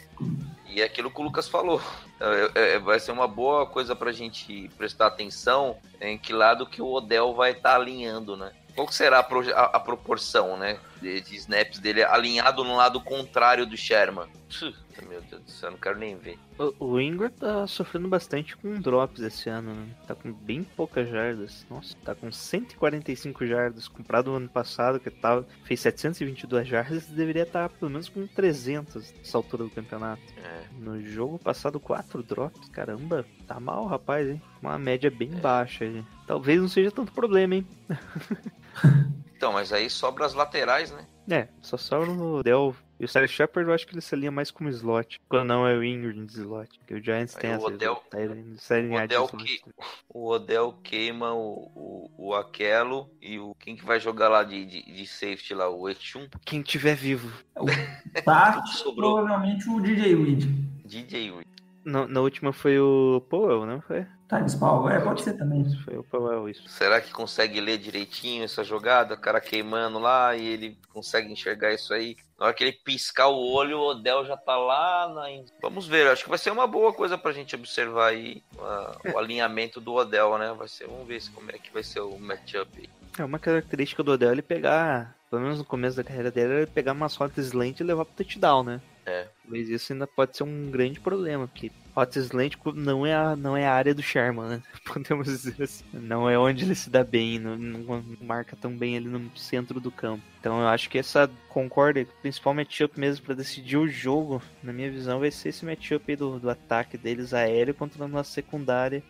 e 0.67 0.81
é 0.81 0.85
aquilo 0.85 1.11
que 1.11 1.19
o 1.21 1.23
Lucas 1.23 1.47
falou. 1.47 1.81
É, 2.19 2.73
é, 2.73 2.79
vai 2.79 2.99
ser 2.99 3.11
uma 3.11 3.27
boa 3.27 3.67
coisa 3.67 3.95
pra 3.95 4.11
gente 4.11 4.67
prestar 4.75 5.05
atenção 5.05 5.77
em 6.01 6.17
que 6.17 6.33
lado 6.33 6.65
que 6.65 6.81
o 6.81 6.91
Odell 6.91 7.31
vai 7.35 7.51
estar 7.51 7.75
alinhando, 7.75 8.35
né? 8.35 8.51
Qual 8.73 8.87
que 8.87 8.95
será 8.95 9.19
a, 9.19 9.23
proje- 9.23 9.53
a- 9.53 9.69
a 9.73 9.79
proporção, 9.79 10.57
né? 10.57 10.79
De, 11.01 11.21
de 11.21 11.35
snaps 11.35 11.79
dele 11.79 12.03
alinhado 12.03 12.63
no 12.63 12.75
lado 12.75 12.99
contrário 13.01 13.65
do 13.65 13.77
Sherman? 13.77 14.27
Puta, 14.47 15.05
meu 15.07 15.21
Deus 15.21 15.43
do 15.43 15.51
céu, 15.51 15.71
não 15.71 15.77
quero 15.77 15.99
nem 15.99 16.15
ver. 16.15 16.39
O, 16.57 16.93
o 16.93 17.01
Ingram 17.01 17.29
tá 17.29 17.67
sofrendo 17.67 18.07
bastante 18.07 18.55
com 18.55 18.79
drops 18.79 19.21
esse 19.21 19.49
ano, 19.49 19.73
né? 19.73 19.87
Tá 20.07 20.15
com 20.15 20.31
bem 20.31 20.63
poucas 20.63 21.09
jardas. 21.09 21.65
Nossa, 21.69 21.95
tá 22.03 22.15
com 22.15 22.31
145 22.31 23.45
jardas. 23.45 23.87
Comprado 23.87 24.31
no 24.31 24.37
ano 24.37 24.49
passado, 24.49 24.99
que 24.99 25.09
tava, 25.09 25.45
fez 25.65 25.81
722 25.81 26.67
jardas, 26.67 27.05
deveria 27.07 27.43
estar 27.43 27.69
pelo 27.69 27.91
menos 27.91 28.09
com 28.09 28.25
300 28.25 29.13
nessa 29.13 29.37
altura 29.37 29.65
do 29.65 29.69
campeonato. 29.69 30.21
É. 30.43 30.63
No 30.79 31.01
jogo 31.01 31.37
passado, 31.37 31.79
4 31.79 32.23
drops. 32.23 32.69
Caramba, 32.69 33.25
tá 33.45 33.59
mal, 33.59 33.85
rapaz, 33.85 34.27
hein? 34.27 34.41
Uma 34.61 34.77
média 34.77 35.11
bem 35.11 35.29
baixa 35.29 35.83
aí. 35.83 36.03
Talvez 36.25 36.59
não 36.59 36.69
seja 36.69 36.91
tanto 36.91 37.11
problema, 37.11 37.55
hein? 37.55 37.67
Então, 39.37 39.53
mas 39.53 39.71
aí 39.71 39.87
sobra 39.87 40.25
as 40.25 40.33
laterais, 40.33 40.91
né? 40.91 41.05
É, 41.29 41.47
só 41.61 41.77
sobra 41.77 42.09
o 42.09 42.41
Dell. 42.41 42.75
E 42.99 43.05
o 43.05 43.07
Sally 43.07 43.27
Shepard 43.27 43.69
eu 43.69 43.75
acho 43.75 43.85
que 43.85 43.93
ele 43.93 44.01
se 44.01 44.15
alinha 44.15 44.31
mais 44.31 44.49
como 44.49 44.67
slot. 44.69 45.21
Quando 45.29 45.45
não 45.49 45.67
é 45.67 45.75
o 45.75 45.83
Ingram 45.83 46.25
de 46.25 46.33
slot. 46.33 46.79
Porque 46.79 46.95
o 46.95 47.03
Giants 47.03 47.35
Aí 47.35 47.41
tem 47.41 47.51
o 47.51 47.53
essa 47.53 47.65
Odell- 47.67 48.03
tá 48.09 48.19
ele 48.19 48.57
se 48.57 48.73
alinhar 48.73 49.07
de 49.07 49.15
Odell 49.15 49.27
que- 49.37 49.61
O 50.09 50.27
Odell 50.31 50.73
queima 50.83 51.31
o, 51.35 51.69
o, 51.75 52.11
o 52.29 52.33
Aquelo 52.33 53.07
e 53.21 53.37
o. 53.37 53.53
Quem 53.59 53.75
que 53.75 53.85
vai 53.85 53.99
jogar 53.99 54.29
lá 54.29 54.43
de, 54.43 54.65
de, 54.65 54.81
de 54.91 55.05
safety 55.05 55.53
lá? 55.53 55.69
O 55.69 55.87
Echum? 55.87 56.27
Quem 56.43 56.63
tiver 56.63 56.95
vivo. 56.95 57.31
Tá, 58.25 58.65
Sobrou. 58.65 59.17
provavelmente 59.17 59.69
o 59.69 59.79
DJ 59.79 60.15
Reed. 60.15 60.43
DJ 60.85 61.31
Reed. 61.31 61.47
Na, 61.87 62.05
na 62.05 62.19
última 62.21 62.51
foi 62.51 62.77
o 62.79 63.21
Powell, 63.29 63.65
não 63.65 63.79
foi? 63.81 64.05
Thales 64.27 64.55
Paulo, 64.55 64.89
é, 64.89 64.99
pode 64.99 65.21
ser 65.21 65.37
também. 65.37 65.63
Foi 65.85 65.97
o 65.97 66.03
Powell, 66.03 66.49
isso. 66.49 66.67
Será 66.67 66.99
que 66.99 67.13
consegue 67.13 67.61
ler 67.61 67.77
direitinho 67.77 68.43
essa 68.43 68.61
jogada? 68.61 69.13
O 69.13 69.17
cara 69.17 69.39
queimando 69.39 69.97
lá 69.99 70.35
e 70.35 70.45
ele 70.45 70.77
consegue 70.91 71.31
enxergar 71.31 71.73
isso 71.73 71.93
aí. 71.93 72.17
Na 72.37 72.47
hora 72.47 72.53
que 72.53 72.61
ele 72.61 72.73
piscar 72.73 73.27
o 73.29 73.53
olho, 73.53 73.77
o 73.79 73.85
Odell 73.91 74.25
já 74.25 74.35
tá 74.35 74.57
lá. 74.57 75.07
Na... 75.07 75.27
Vamos 75.61 75.87
ver, 75.87 76.07
acho 76.07 76.25
que 76.25 76.29
vai 76.29 76.37
ser 76.37 76.51
uma 76.51 76.67
boa 76.67 76.91
coisa 76.91 77.17
pra 77.17 77.31
gente 77.31 77.55
observar 77.55 78.07
aí 78.09 78.43
ah, 78.59 78.97
o 79.13 79.17
alinhamento 79.17 79.79
do 79.79 79.93
Odell, 79.93 80.37
né? 80.37 80.53
Vai 80.57 80.67
ser, 80.67 80.87
vamos 80.87 81.07
ver 81.07 81.21
se- 81.21 81.31
como 81.31 81.49
é 81.49 81.57
que 81.57 81.71
vai 81.71 81.83
ser 81.83 82.01
o 82.01 82.19
matchup 82.19 82.69
aí. 82.77 82.89
É 83.17 83.23
uma 83.23 83.39
característica 83.39 84.03
do 84.03 84.11
Odell 84.11 84.31
ele 84.31 84.41
pegar, 84.41 85.15
pelo 85.29 85.41
menos 85.41 85.59
no 85.59 85.65
começo 85.65 85.97
da 85.97 86.03
carreira 86.03 86.31
dele, 86.31 86.53
ele 86.53 86.65
pegar 86.67 86.93
umas 86.93 87.15
rotas 87.15 87.47
slant 87.47 87.79
e 87.79 87.83
levar 87.83 88.05
pro 88.05 88.15
touchdown, 88.15 88.63
né? 88.63 88.81
É. 89.05 89.27
Mas 89.45 89.69
isso 89.69 89.93
ainda 89.93 90.05
pode 90.05 90.35
ser 90.35 90.43
um 90.43 90.69
grande 90.69 90.99
problema, 90.99 91.47
porque 91.47 91.71
rota 91.97 92.19
slant 92.19 92.53
não 92.75 93.05
é 93.05 93.15
a, 93.15 93.35
não 93.35 93.57
é 93.57 93.65
a 93.65 93.73
área 93.73 93.95
do 93.95 94.03
Sherman, 94.03 94.47
né? 94.47 94.61
Podemos 94.85 95.25
dizer 95.25 95.63
assim. 95.63 95.83
Não 95.91 96.29
é 96.29 96.37
onde 96.37 96.63
ele 96.63 96.75
se 96.75 96.91
dá 96.91 97.03
bem, 97.03 97.39
não, 97.39 97.57
não 97.57 98.03
marca 98.21 98.55
tão 98.55 98.71
bem 98.77 98.95
ali 98.95 99.07
no 99.07 99.31
centro 99.35 99.79
do 99.79 99.89
campo. 99.89 100.23
Então 100.39 100.61
eu 100.61 100.67
acho 100.67 100.89
que 100.89 100.99
essa 100.99 101.29
concorda, 101.49 102.01
o 102.01 102.21
principal 102.21 102.53
matchup 102.53 102.99
mesmo 102.99 103.25
pra 103.25 103.33
decidir 103.33 103.77
o 103.77 103.87
jogo, 103.87 104.41
na 104.61 104.71
minha 104.71 104.91
visão, 104.91 105.19
vai 105.19 105.31
ser 105.31 105.49
esse 105.49 105.65
matchup 105.65 106.03
aí 106.07 106.15
do, 106.15 106.39
do 106.39 106.49
ataque 106.49 106.97
deles 106.97 107.33
aéreo 107.33 107.73
contra 107.73 108.05
a 108.05 108.07
nossa 108.07 108.31
secundária 108.31 109.01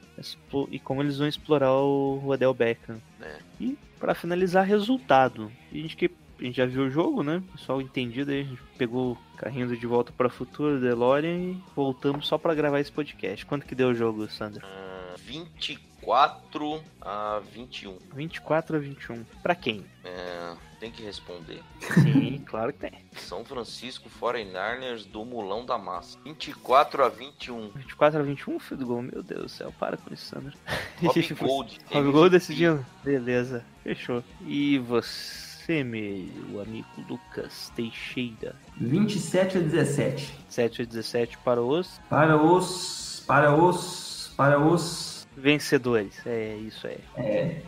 e 0.72 0.80
como 0.80 1.02
eles 1.02 1.18
vão 1.18 1.28
explorar 1.28 1.74
o, 1.74 2.22
o 2.24 2.30
Odell 2.30 2.54
Beckham. 2.54 3.02
É. 3.22 3.36
E 3.60 3.78
pra 4.00 4.16
finalizar, 4.16 4.66
resultado. 4.66 5.52
A 5.72 5.76
gente 5.76 5.98
que 5.98 6.10
a 6.40 6.44
gente 6.44 6.58
já 6.58 6.66
viu 6.66 6.84
o 6.84 6.90
jogo, 6.90 7.24
né? 7.24 7.42
Pessoal 7.54 7.82
entendido 7.82 8.32
aí, 8.32 8.42
a 8.42 8.44
gente 8.44 8.62
pegou 8.78 9.14
o 9.14 9.38
carrinho 9.38 9.76
de 9.76 9.88
volta 9.88 10.12
para 10.12 10.30
futuro, 10.30 10.80
DeLorean 10.80 11.38
e 11.38 11.64
voltamos 11.76 12.28
só 12.28 12.38
pra 12.38 12.56
gravar 12.56 12.80
esse 12.80 12.92
podcast. 12.92 13.46
Quanto 13.46 13.66
que 13.66 13.76
deu 13.76 13.90
o 13.90 13.96
jogo, 13.96 14.28
Sandra? 14.30 14.62
Ah, 14.64 15.16
24 15.18 16.82
a 17.02 17.42
21. 17.54 17.98
24 18.14 18.78
a 18.78 18.80
21. 18.80 19.24
Pra 19.42 19.56
quem? 19.56 19.84
É, 20.04 20.56
tem 20.80 20.92
que 20.92 21.04
responder. 21.04 21.62
Sim, 21.80 22.44
claro 22.48 22.72
que 22.72 22.80
tem. 22.80 22.92
São 23.18 23.44
Francisco 23.44 24.10
49ers 24.22 25.06
do 25.06 25.26
Mulão 25.26 25.66
da 25.66 25.78
Massa. 25.78 26.18
24 26.24 27.04
a 27.04 27.10
21. 27.10 27.70
24 27.72 28.20
a 28.20 28.24
21, 28.24 28.60
filho 28.60 28.80
do 28.80 28.86
gol. 28.86 29.02
Meu 29.02 29.24
Deus 29.24 29.42
do 29.42 29.50
céu, 29.50 29.74
para 29.78 29.98
com 29.98 30.14
isso, 30.14 30.26
Sandra. 30.26 30.54
Rob 31.02 31.36
Gold. 31.36 31.80
Rob 31.92 32.12
Gol 32.12 32.30
decidindo? 32.30 32.86
Beleza, 33.04 33.66
fechou. 33.84 34.24
E 34.46 34.78
você, 34.80 35.47
meu 35.84 36.62
amigo 36.62 36.88
Lucas 37.10 37.72
Teixeira? 37.76 38.56
27 38.78 39.58
a 39.58 39.62
17. 39.62 40.34
7 40.50 40.82
a 40.82 40.86
17 40.86 41.38
para 41.40 41.62
os 41.62 42.00
Para 42.10 42.42
os. 42.42 43.24
Para 43.28 43.54
os. 43.54 44.34
Para 44.38 44.60
os. 44.60 45.28
vencedores. 45.36 46.26
É 46.26 46.56
isso 46.58 46.88
aí. 46.88 47.00
É, 47.18 47.62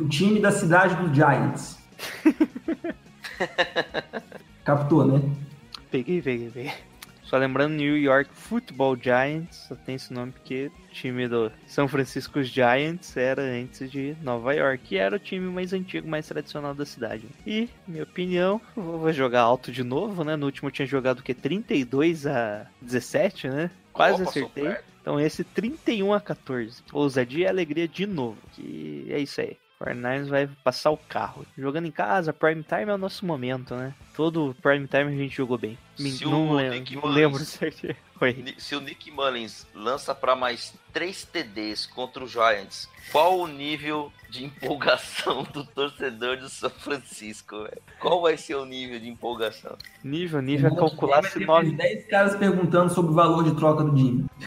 o 0.00 0.08
time 0.08 0.40
da 0.40 0.50
cidade 0.50 0.96
do 0.96 1.14
Giants. 1.14 1.78
Captou, 4.64 5.06
né? 5.06 5.20
Peguei, 5.90 6.22
peguei, 6.22 6.50
peguei. 6.50 6.72
Só 7.32 7.38
lembrando, 7.38 7.72
New 7.72 7.96
York 7.96 8.28
Football 8.34 8.94
Giants, 8.94 9.56
só 9.66 9.74
tem 9.74 9.94
esse 9.94 10.12
nome 10.12 10.32
porque 10.32 10.70
o 10.90 10.92
time 10.92 11.26
do 11.26 11.50
São 11.66 11.88
Francisco 11.88 12.42
Giants 12.42 13.16
era 13.16 13.40
antes 13.40 13.90
de 13.90 14.14
Nova 14.20 14.52
York, 14.52 14.84
que 14.84 14.98
era 14.98 15.16
o 15.16 15.18
time 15.18 15.50
mais 15.50 15.72
antigo, 15.72 16.06
mais 16.06 16.28
tradicional 16.28 16.74
da 16.74 16.84
cidade. 16.84 17.26
E, 17.46 17.70
minha 17.88 18.02
opinião, 18.02 18.60
vou 18.76 19.10
jogar 19.14 19.40
alto 19.40 19.72
de 19.72 19.82
novo, 19.82 20.22
né? 20.22 20.36
No 20.36 20.44
último 20.44 20.68
eu 20.68 20.72
tinha 20.72 20.84
jogado 20.84 21.20
o 21.20 21.22
quê? 21.22 21.32
32 21.32 22.26
a 22.26 22.66
17, 22.82 23.48
né? 23.48 23.70
Quase 23.94 24.22
passou 24.22 24.42
acertei. 24.42 24.76
Então 25.00 25.18
esse 25.18 25.42
31 25.42 26.12
a 26.12 26.20
14. 26.20 26.82
Ousadia 26.92 27.46
e 27.46 27.48
alegria 27.48 27.88
de 27.88 28.04
novo. 28.04 28.36
Que 28.52 29.06
é 29.08 29.18
isso 29.18 29.40
aí. 29.40 29.56
O 29.82 29.84
49ers 29.84 30.28
vai 30.28 30.46
passar 30.62 30.90
o 30.92 30.96
carro. 30.96 31.44
Jogando 31.58 31.86
em 31.86 31.90
casa, 31.90 32.32
prime 32.32 32.62
time 32.62 32.90
é 32.90 32.94
o 32.94 32.98
nosso 32.98 33.26
momento, 33.26 33.74
né? 33.74 33.92
Todo 34.14 34.54
prime 34.62 34.86
time 34.86 35.12
a 35.12 35.16
gente 35.16 35.34
jogou 35.36 35.58
bem. 35.58 35.76
Se 35.96 36.24
o 36.24 36.30
não 36.30 36.52
lembro, 36.52 36.78
Nick 36.78 36.94
não 36.94 37.02
Mullins- 37.02 37.58
lembro 37.60 37.92
Se 38.58 38.76
o 38.76 38.80
Nick 38.80 39.10
Mullins 39.10 39.66
lança 39.74 40.14
para 40.14 40.36
mais 40.36 40.72
3 40.92 41.24
TDs 41.24 41.86
contra 41.86 42.22
o 42.22 42.28
Giants, 42.28 42.88
qual 43.10 43.40
o 43.40 43.48
nível 43.48 44.12
de 44.30 44.44
empolgação 44.44 45.42
do 45.52 45.64
torcedor 45.64 46.36
do 46.36 46.48
São 46.48 46.70
Francisco? 46.70 47.64
velho? 47.64 47.82
Qual 47.98 48.22
vai 48.22 48.36
ser 48.36 48.54
o 48.54 48.64
nível 48.64 49.00
de 49.00 49.08
empolgação? 49.08 49.76
Nível, 50.04 50.40
nível 50.40 50.70
é 50.70 50.76
calcular 50.76 51.24
se 51.24 51.44
9. 51.44 51.72
10 51.72 52.06
caras 52.06 52.36
perguntando 52.36 52.94
sobre 52.94 53.10
o 53.10 53.14
valor 53.14 53.42
de 53.42 53.56
troca 53.56 53.82
do 53.82 53.96
Jimmy. 53.98 54.24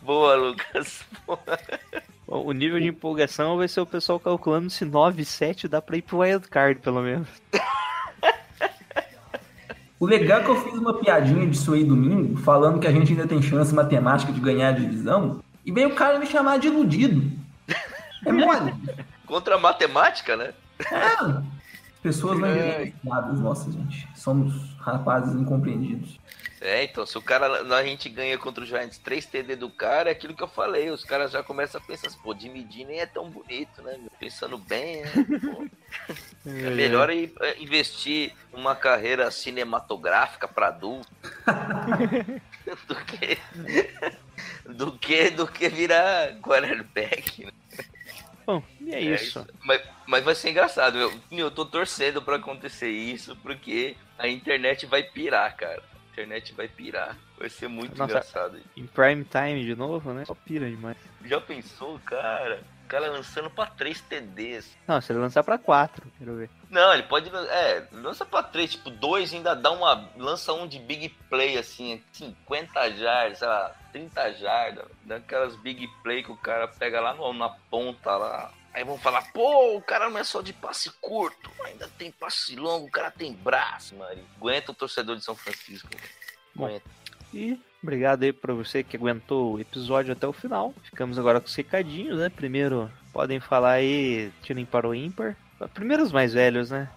Boa, 0.00 0.36
Lucas. 0.36 1.04
O 2.26 2.52
nível 2.52 2.80
de 2.80 2.88
empolgação 2.88 3.56
vai 3.56 3.68
ser 3.68 3.80
o 3.80 3.86
pessoal 3.86 4.18
calculando 4.18 4.70
se 4.70 4.84
9 4.84 5.22
e 5.22 5.24
7 5.24 5.68
dá 5.68 5.82
pra 5.82 5.96
ir 5.96 6.02
pro 6.02 6.18
wildcard, 6.18 6.80
pelo 6.80 7.02
menos. 7.02 7.28
O 10.00 10.06
legal 10.06 10.40
é 10.40 10.44
que 10.44 10.50
eu 10.50 10.60
fiz 10.60 10.74
uma 10.74 10.92
piadinha 10.98 11.46
disso 11.46 11.72
aí 11.72 11.82
domingo, 11.82 12.36
falando 12.36 12.78
que 12.78 12.86
a 12.86 12.92
gente 12.92 13.12
ainda 13.12 13.26
tem 13.26 13.40
chance 13.40 13.74
matemática 13.74 14.32
de 14.32 14.40
ganhar 14.40 14.68
a 14.68 14.72
divisão, 14.72 15.40
e 15.64 15.72
veio 15.72 15.88
o 15.88 15.94
cara 15.94 16.18
me 16.18 16.26
chamar 16.26 16.58
de 16.58 16.66
iludido. 16.66 17.32
É 18.26 18.30
mole. 18.30 18.74
Contra 19.24 19.54
a 19.54 19.58
matemática, 19.58 20.36
né? 20.36 20.52
É. 20.78 21.42
Pessoas 22.04 22.38
não 22.38 22.46
É. 22.48 22.68
entendem 22.68 22.92
piadas 23.02 23.40
nossas, 23.40 23.72
gente. 23.74 24.06
Somos 24.14 24.76
rapazes 24.78 25.34
incompreendidos. 25.34 26.20
É, 26.60 26.84
então, 26.84 27.04
se 27.06 27.16
o 27.18 27.22
cara, 27.22 27.62
a 27.76 27.82
gente 27.84 28.08
ganha 28.10 28.36
contra 28.38 28.62
o 28.62 28.66
Giants 28.66 28.98
3 28.98 29.24
TD 29.26 29.56
do 29.56 29.68
cara, 29.70 30.08
é 30.10 30.12
aquilo 30.12 30.34
que 30.34 30.42
eu 30.42 30.48
falei, 30.48 30.90
os 30.90 31.02
caras 31.04 31.30
já 31.32 31.42
começam 31.42 31.80
a 31.80 31.84
pensar 31.84 32.08
assim, 32.08 32.18
pô, 32.22 32.34
Jimmy 32.38 32.66
G 32.70 32.84
nem 32.84 33.00
é 33.00 33.06
tão 33.06 33.28
bonito, 33.30 33.82
né? 33.82 33.96
meu? 33.98 34.10
Pensando 34.20 34.58
bem, 34.58 35.02
né? 35.02 35.10
É 36.46 36.70
melhor 36.70 37.08
ir, 37.10 37.32
é, 37.40 37.58
investir 37.62 38.34
uma 38.52 38.76
carreira 38.76 39.30
cinematográfica 39.30 40.46
para 40.46 40.68
adulto 40.68 41.08
do 42.86 42.94
que 42.96 43.38
do 44.68 44.92
que 44.98 45.30
do 45.30 45.46
que 45.46 45.68
virar 45.70 46.34
quarterback. 46.42 47.46
né? 47.46 47.52
Bom, 48.46 48.62
e 48.80 48.94
é, 48.94 49.00
isso. 49.00 49.46
Mas, 49.62 49.82
mas 50.06 50.24
vai 50.24 50.34
ser 50.34 50.50
engraçado. 50.50 50.98
Eu, 50.98 51.12
eu 51.30 51.50
tô 51.50 51.64
torcendo 51.64 52.20
pra 52.20 52.36
acontecer 52.36 52.90
isso, 52.90 53.36
porque 53.36 53.96
a 54.18 54.28
internet 54.28 54.86
vai 54.86 55.02
pirar, 55.02 55.56
cara. 55.56 55.82
A 55.82 56.12
internet 56.12 56.52
vai 56.54 56.68
pirar. 56.68 57.16
Vai 57.38 57.48
ser 57.48 57.68
muito 57.68 57.96
Nossa. 57.96 58.12
engraçado. 58.12 58.58
Em 58.76 58.86
prime 58.86 59.24
time 59.24 59.64
de 59.64 59.74
novo, 59.74 60.12
né? 60.12 60.24
Só 60.24 60.34
pira 60.34 60.68
demais. 60.68 60.96
Já 61.24 61.40
pensou, 61.40 61.98
cara? 62.00 62.62
O 62.84 62.86
cara 62.86 63.10
lançando 63.10 63.48
pra 63.50 63.66
3 63.66 64.00
TDs. 64.02 64.76
Não, 64.86 65.00
se 65.00 65.10
ele 65.10 65.18
lançar 65.18 65.42
pra 65.42 65.58
4, 65.58 66.06
quero 66.18 66.36
ver. 66.36 66.50
Não, 66.70 66.92
ele 66.92 67.02
pode. 67.04 67.28
É, 67.34 67.88
lança 67.92 68.24
pra 68.26 68.42
3, 68.42 68.72
tipo, 68.72 68.90
2 68.90 69.32
ainda 69.32 69.54
dá 69.56 69.70
uma. 69.70 70.10
Lança 70.16 70.52
um 70.52 70.66
de 70.68 70.78
big 70.78 71.08
play, 71.30 71.56
assim, 71.58 72.02
50 72.12 72.90
jardas, 72.92 73.38
sei 73.38 73.48
lá, 73.48 73.74
30 73.92 74.32
jardas. 74.34 74.86
Daquelas 75.02 75.56
big 75.56 75.88
play 76.02 76.22
que 76.22 76.30
o 76.30 76.36
cara 76.36 76.68
pega 76.68 77.00
lá 77.00 77.14
no- 77.14 77.32
na 77.32 77.48
ponta 77.48 78.16
lá. 78.16 78.52
Aí 78.72 78.84
vão 78.84 78.98
falar, 78.98 79.22
pô, 79.32 79.76
o 79.76 79.82
cara 79.82 80.10
não 80.10 80.18
é 80.18 80.24
só 80.24 80.42
de 80.42 80.52
passe 80.52 80.90
curto, 81.00 81.48
ainda 81.64 81.88
tem 81.96 82.10
passe 82.10 82.56
longo, 82.56 82.86
o 82.86 82.90
cara 82.90 83.10
tem 83.10 83.32
braço, 83.32 83.94
mano. 83.94 84.20
Aguenta 84.36 84.72
o 84.72 84.74
torcedor 84.74 85.16
de 85.16 85.24
São 85.24 85.36
Francisco. 85.36 85.88
Bom. 86.54 86.66
Aguenta. 86.66 86.90
E 87.34 87.58
obrigado 87.82 88.22
aí 88.22 88.32
pra 88.32 88.54
você 88.54 88.82
que 88.82 88.96
aguentou 88.96 89.54
o 89.54 89.60
episódio 89.60 90.12
até 90.12 90.26
o 90.26 90.32
final. 90.32 90.72
Ficamos 90.84 91.18
agora 91.18 91.40
com 91.40 91.46
os 91.46 91.54
recadinhos, 91.54 92.18
né? 92.18 92.28
Primeiro, 92.30 92.90
podem 93.12 93.40
falar 93.40 93.72
aí, 93.72 94.30
tirem 94.42 94.64
para 94.64 94.88
o 94.88 94.94
ímpar. 94.94 95.36
Primeiro 95.72 96.02
os 96.02 96.12
mais 96.12 96.34
velhos, 96.34 96.70
né? 96.70 96.88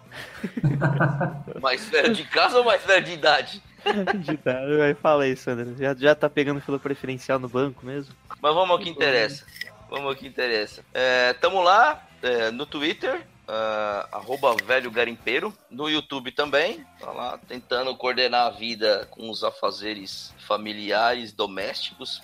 Mais 1.61 1.85
velho 1.89 2.13
de 2.13 2.23
casa 2.25 2.57
ou 2.57 2.65
mais 2.65 2.83
velho 2.85 3.05
de 3.05 3.13
idade? 3.13 3.63
De 4.19 4.35
dar- 4.37 4.67
Vai, 4.77 4.93
Fala 4.93 5.23
aí, 5.23 5.35
Sandra. 5.37 5.73
Já, 5.77 5.93
já 5.95 6.15
tá 6.15 6.29
pegando 6.29 6.59
fila 6.59 6.77
preferencial 6.79 7.39
no 7.39 7.47
banco 7.47 7.85
mesmo? 7.85 8.13
Mas 8.41 8.53
vamos 8.53 8.71
ao 8.71 8.79
que 8.79 8.89
interessa. 8.89 9.45
Vamos 9.89 10.07
ao 10.07 10.15
que 10.15 10.27
interessa. 10.27 10.83
É, 10.93 11.33
tamo 11.33 11.61
lá 11.61 12.05
é, 12.21 12.51
no 12.51 12.65
Twitter, 12.65 13.21
ah, 13.47 14.07
arroba 14.11 14.55
velho 14.63 14.91
garimpeiro. 14.91 15.53
No 15.69 15.89
YouTube 15.89 16.31
também. 16.31 16.85
Tá 16.99 17.11
lá 17.11 17.37
tentando 17.47 17.95
coordenar 17.95 18.47
a 18.47 18.51
vida 18.51 19.07
com 19.11 19.29
os 19.29 19.43
afazeres 19.43 20.33
familiares, 20.47 21.33
domésticos, 21.33 22.21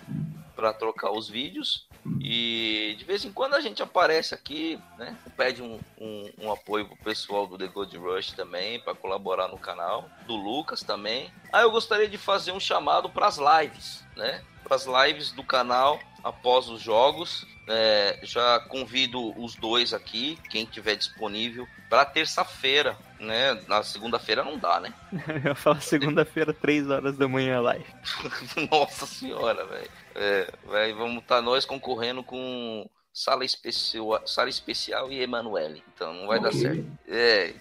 para 0.55 0.73
trocar 0.73 1.11
os 1.11 1.29
vídeos. 1.29 1.87
E 2.19 2.95
de 2.97 3.05
vez 3.05 3.23
em 3.23 3.31
quando 3.31 3.55
a 3.55 3.61
gente 3.61 3.81
aparece 3.81 4.33
aqui, 4.33 4.79
né? 4.97 5.17
Pede 5.37 5.61
um, 5.61 5.79
um, 5.99 6.29
um 6.41 6.51
apoio 6.51 6.87
pro 6.87 6.97
pessoal 6.97 7.47
do 7.47 7.57
The 7.57 7.67
Gold 7.67 7.97
Rush 7.97 8.31
também, 8.31 8.79
para 8.79 8.95
colaborar 8.95 9.47
no 9.47 9.57
canal. 9.57 10.09
Do 10.27 10.35
Lucas 10.35 10.81
também. 10.81 11.31
Ah, 11.51 11.61
eu 11.61 11.71
gostaria 11.71 12.07
de 12.07 12.17
fazer 12.17 12.51
um 12.51 12.59
chamado 12.59 13.09
para 13.09 13.27
as 13.27 13.37
lives, 13.37 14.03
né? 14.15 14.43
Para 14.63 14.75
as 14.75 14.85
lives 14.85 15.31
do 15.31 15.43
canal 15.43 15.99
após 16.23 16.69
os 16.69 16.81
jogos. 16.81 17.45
É, 17.67 18.19
já 18.23 18.59
convido 18.59 19.39
os 19.41 19.55
dois 19.55 19.93
aqui, 19.93 20.37
quem 20.49 20.65
tiver 20.65 20.95
disponível, 20.95 21.65
para 21.89 22.03
terça-feira, 22.03 22.97
né? 23.23 23.59
Na 23.67 23.81
segunda-feira 23.83 24.43
não 24.43 24.57
dá, 24.57 24.79
né? 24.79 24.93
Eu 25.27 25.49
ia 25.49 25.55
falar 25.55 25.81
segunda-feira, 25.81 26.53
3 26.53 26.89
horas 26.89 27.17
da 27.17 27.27
manhã 27.27 27.59
live. 27.61 27.85
Nossa 28.71 29.05
senhora, 29.05 29.65
velho. 29.65 29.89
É, 30.15 30.93
vamos 30.93 31.23
estar 31.23 31.41
nós 31.41 31.65
concorrendo 31.65 32.23
com 32.23 32.87
Sala 33.13 33.45
Especial, 33.45 34.21
Sala 34.25 34.49
Especial 34.49 35.11
e 35.11 35.21
Emanuele. 35.21 35.83
Então 35.93 36.13
não 36.13 36.27
vai 36.27 36.39
dar 36.39 36.49
Ok. 36.49 36.59
certo. 36.61 36.85
É. 37.07 37.53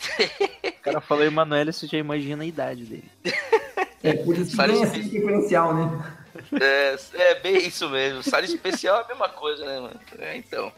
O 0.69 0.83
cara 0.83 1.01
falou 1.01 1.25
Emanuele, 1.25 1.73
você 1.73 1.87
já 1.87 1.99
imagina 1.99 2.43
a 2.43 2.47
idade 2.47 2.85
dele. 2.85 3.11
É 4.03 4.15
por 4.15 4.37
isso 4.37 4.57
que 4.57 4.63
esse 4.63 5.03
diferencial, 5.03 5.75
né? 5.75 6.17
É, 6.61 6.97
é 7.15 7.35
bem 7.41 7.57
isso 7.59 7.89
mesmo. 7.89 8.23
Sala 8.23 8.45
especial 8.45 9.01
é 9.01 9.05
a 9.05 9.09
mesma 9.09 9.29
coisa, 9.29 9.65
né, 9.65 9.81
mano? 9.81 10.01
É, 10.19 10.37
então. 10.37 10.73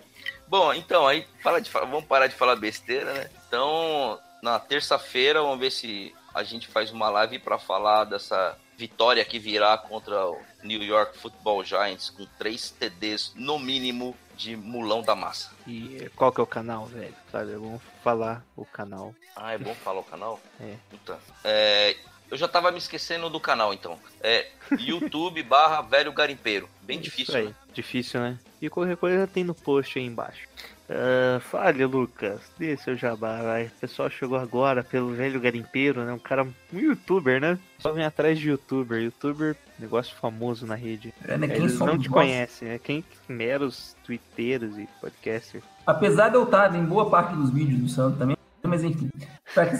Bom, 0.47 0.73
então, 0.75 1.07
aí 1.07 1.27
para 1.43 1.59
de 1.59 1.71
vamos 1.71 2.05
parar 2.05 2.27
de 2.27 2.35
falar 2.35 2.57
besteira, 2.57 3.13
né? 3.15 3.31
Então, 3.47 4.19
na 4.45 4.61
terça-feira, 4.61 5.41
vamos 5.41 5.59
ver 5.59 5.73
se 5.73 6.15
a 6.35 6.43
gente 6.43 6.69
faz 6.69 6.91
uma 6.91 7.09
live 7.09 7.39
para 7.39 7.59
falar 7.59 8.05
dessa 8.05 8.59
vitória 8.77 9.25
que 9.25 9.39
virá 9.39 9.79
contra 9.79 10.29
o 10.29 10.39
New 10.63 10.83
York 10.83 11.17
Football 11.17 11.65
Giants 11.65 12.11
com 12.11 12.27
três 12.39 12.71
TDs 12.71 13.33
no 13.35 13.59
mínimo 13.59 14.15
de 14.37 14.55
mulão 14.55 15.01
da 15.01 15.15
massa. 15.15 15.51
E 15.67 16.11
qual 16.15 16.31
que 16.31 16.41
é 16.41 16.43
o 16.43 16.47
canal, 16.47 16.85
velho? 16.85 17.15
Sabe, 17.33 17.53
vamos 17.53 17.81
falar 18.03 18.45
o 18.55 18.67
canal. 18.67 19.15
Ah, 19.35 19.55
é 19.55 19.59
bom 19.59 19.75
falar 19.77 20.01
o 20.01 20.05
canal? 20.05 20.39
É. 20.61 20.77
Então, 20.93 21.17
é, 21.43 21.97
eu 22.31 22.37
já 22.37 22.49
tava 22.49 22.71
me 22.71 22.79
esquecendo 22.79 23.29
do 23.31 23.41
canal, 23.41 23.73
então. 23.73 23.99
É 24.21 24.49
YouTube 24.79 25.43
barra 25.45 25.83
velho 25.83 26.13
garimpeiro. 26.13 26.69
Bem 26.83 26.97
Isso 27.01 27.05
difícil, 27.05 27.37
aí. 27.37 27.45
né? 27.47 27.55
Difícil, 27.73 28.21
né? 28.21 28.39
E 28.61 28.69
qualquer 28.69 28.97
coisa 28.97 29.27
tem 29.27 29.45
no 29.45 29.55
post 29.55 29.99
aí 29.99 30.05
embaixo. 30.05 30.49
Ah, 30.89 31.41
fale, 31.41 31.85
Lucas. 31.85 32.41
Dê 32.59 32.77
seu 32.77 32.97
jabá, 32.97 33.43
vai. 33.43 33.67
O 33.67 33.81
pessoal 33.81 34.11
chegou 34.11 34.39
agora 34.39 34.83
pelo 34.85 35.15
velho 35.15 35.41
garimpeiro, 35.41 36.05
né? 36.05 36.13
Um 36.13 36.19
cara, 36.19 36.45
um 36.45 36.79
youtuber, 36.79 37.41
né? 37.41 37.59
Só 37.79 37.93
vem 37.93 38.05
atrás 38.05 38.39
de 38.39 38.51
youtuber. 38.51 39.03
Youtuber, 39.03 39.57
negócio 39.79 40.15
famoso 40.17 40.67
na 40.67 40.75
rede. 40.75 41.15
É, 41.27 41.37
né? 41.37 41.47
Quem 41.47 41.57
Eles 41.57 41.79
não 41.79 41.99
te 41.99 42.09
conhecem, 42.09 42.69
né? 42.69 42.79
Quem 42.79 43.05
meros 43.29 43.97
twitteiros 44.05 44.79
e 44.79 44.89
podcasters. 45.01 45.65
Apesar 45.87 46.29
de 46.29 46.37
eu 46.37 46.45
estar 46.45 46.75
em 46.75 46.85
boa 46.85 47.09
parte 47.09 47.35
dos 47.35 47.51
vídeos 47.51 47.81
do 47.81 47.89
Santo 47.89 48.19
também, 48.19 48.37
mas 48.69 48.83
enfim, 48.83 49.11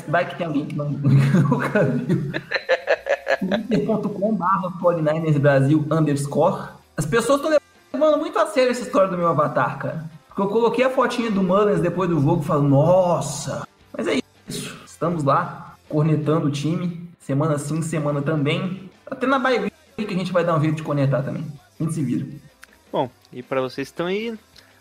vai 0.09 0.29
que, 0.29 0.37
tem 0.37 0.47
alguém 0.47 0.67
que 0.67 0.77
não, 0.77 0.91
nunca 1.51 1.85
viu. 1.85 2.33
twitter.com 3.69 4.35
barra 4.35 4.71
49ers 4.81 5.39
Brasil 5.39 5.87
underscore. 5.91 6.69
As 6.97 7.07
pessoas 7.07 7.41
estão 7.41 7.59
levando 7.93 8.19
muito 8.19 8.39
a 8.39 8.47
sério 8.47 8.71
essa 8.71 8.83
história 8.83 9.09
do 9.09 9.17
meu 9.17 9.29
avatar, 9.29 9.79
cara. 9.79 10.05
Porque 10.29 10.43
eu 10.43 10.49
coloquei 10.49 10.85
a 10.85 10.91
fotinha 10.91 11.31
do 11.31 11.43
Mullins 11.43 11.81
depois 11.81 12.11
do 12.11 12.21
jogo 12.21 12.43
e 12.43 12.47
falo, 12.47 12.63
nossa! 12.63 13.67
Mas 13.97 14.07
é 14.09 14.21
isso. 14.49 14.77
Estamos 14.85 15.23
lá, 15.23 15.77
cornetando 15.89 16.49
o 16.49 16.51
time, 16.51 17.09
semana 17.21 17.57
sim, 17.59 17.81
semana 17.83 18.21
também. 18.21 18.91
Até 19.07 19.27
na 19.27 19.39
week 19.39 19.73
que 19.97 20.15
a 20.15 20.17
gente 20.17 20.33
vai 20.33 20.45
dar 20.45 20.57
um 20.57 20.61
jeito 20.61 20.77
de 20.77 20.83
conectar 20.83 21.23
também. 21.23 21.47
A 21.79 21.83
gente 21.83 21.95
se 21.95 22.03
vira. 22.03 22.27
Bom, 22.93 23.09
e 23.33 23.43
para 23.43 23.61
vocês 23.61 23.89
que 23.89 23.93
estão 23.93 24.07
aí, 24.07 24.37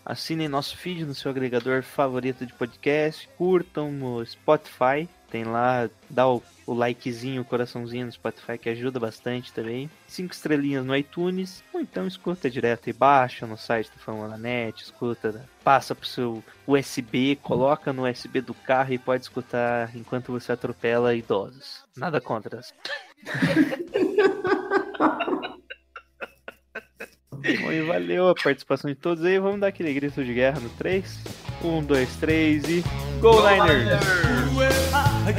assinem 0.05 0.47
nosso 0.47 0.77
feed 0.77 1.05
no 1.05 1.13
seu 1.13 1.31
agregador 1.31 1.83
favorito 1.83 2.45
de 2.45 2.53
podcast, 2.53 3.27
curtam 3.37 3.91
no 3.91 4.25
Spotify, 4.25 5.07
tem 5.33 5.43
lá, 5.43 5.89
dá 6.09 6.27
o, 6.27 6.43
o 6.67 6.73
likezinho, 6.75 7.41
o 7.41 7.45
coraçãozinho 7.45 8.05
no 8.05 8.11
Spotify 8.11 8.55
que 8.55 8.69
ajuda 8.69 8.99
bastante 8.99 9.51
também. 9.51 9.89
Cinco 10.07 10.31
estrelinhas 10.31 10.85
no 10.85 10.95
iTunes, 10.95 11.63
ou 11.73 11.81
então 11.81 12.05
escuta 12.05 12.49
direto 12.49 12.87
e 12.87 12.93
baixa 12.93 13.47
no 13.47 13.57
site 13.57 13.91
do 13.91 13.97
Fama 13.97 14.37
Net, 14.37 14.83
escuta, 14.83 15.43
passa 15.63 15.95
pro 15.95 16.07
seu 16.07 16.43
USB, 16.67 17.35
coloca 17.41 17.91
no 17.91 18.07
USB 18.07 18.41
do 18.41 18.53
carro 18.53 18.93
e 18.93 18.99
pode 18.99 19.23
escutar 19.23 19.95
enquanto 19.95 20.31
você 20.31 20.51
atropela 20.51 21.15
idosos. 21.15 21.83
Nada 21.97 22.21
contra. 22.21 22.61
Bom, 27.61 27.71
e 27.71 27.81
valeu 27.81 28.29
a 28.29 28.35
participação 28.35 28.89
de 28.89 28.95
todos 28.95 29.23
aí. 29.25 29.37
Vamos 29.37 29.59
dar 29.59 29.67
aquele 29.67 29.93
grito 29.93 30.23
de 30.23 30.33
guerra 30.33 30.59
no 30.59 30.69
3. 30.69 31.19
1, 31.63 31.83
2, 31.83 32.09
3 32.15 32.63
e. 32.69 32.83
Go, 33.19 33.41
Niners! 33.41 33.89
Well, 34.55 34.71
I 35.27 35.33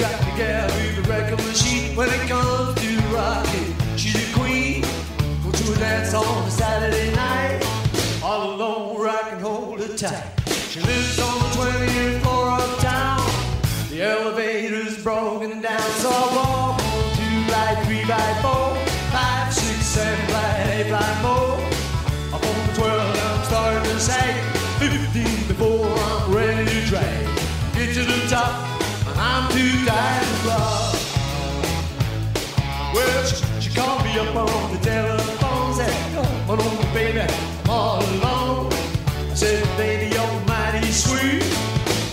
up 34.16 34.36
on 34.36 34.72
the 34.72 34.78
telephone, 34.78 35.74
said, 35.74 36.14
Come 36.46 36.60
on, 36.60 36.94
baby, 36.94 37.20
I'm 37.20 37.70
all 37.70 38.00
alone. 38.00 38.72
I 38.72 39.34
said, 39.34 39.64
baby, 39.76 40.14
you're 40.14 40.40
mighty 40.46 40.92
sweet, 40.92 41.42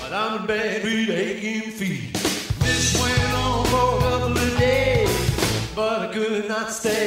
but 0.01 0.11
I'm 0.11 0.41
in 0.41 0.47
bed 0.47 0.83
with 0.83 1.09
aching 1.09 1.71
feet. 1.71 2.13
This 2.59 2.99
went 2.99 3.33
on 3.33 3.65
for 3.65 3.97
a 3.97 4.01
couple 4.01 4.37
of 4.37 4.57
days, 4.57 5.73
but 5.75 6.09
I 6.09 6.13
could 6.13 6.47
not 6.47 6.71
stay 6.71 7.00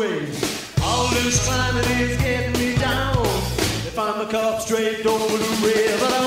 much. 0.00 0.80
All 0.82 1.08
this 1.08 1.46
climbing 1.46 1.84
is 2.00 2.16
getting 2.16 2.52
me 2.58 2.76
down. 2.76 3.18
If 3.86 3.98
I'm 3.98 4.26
a 4.26 4.30
cop 4.30 4.62
straight 4.62 5.04
over 5.04 5.36
the 5.36 5.50
rail, 5.66 6.19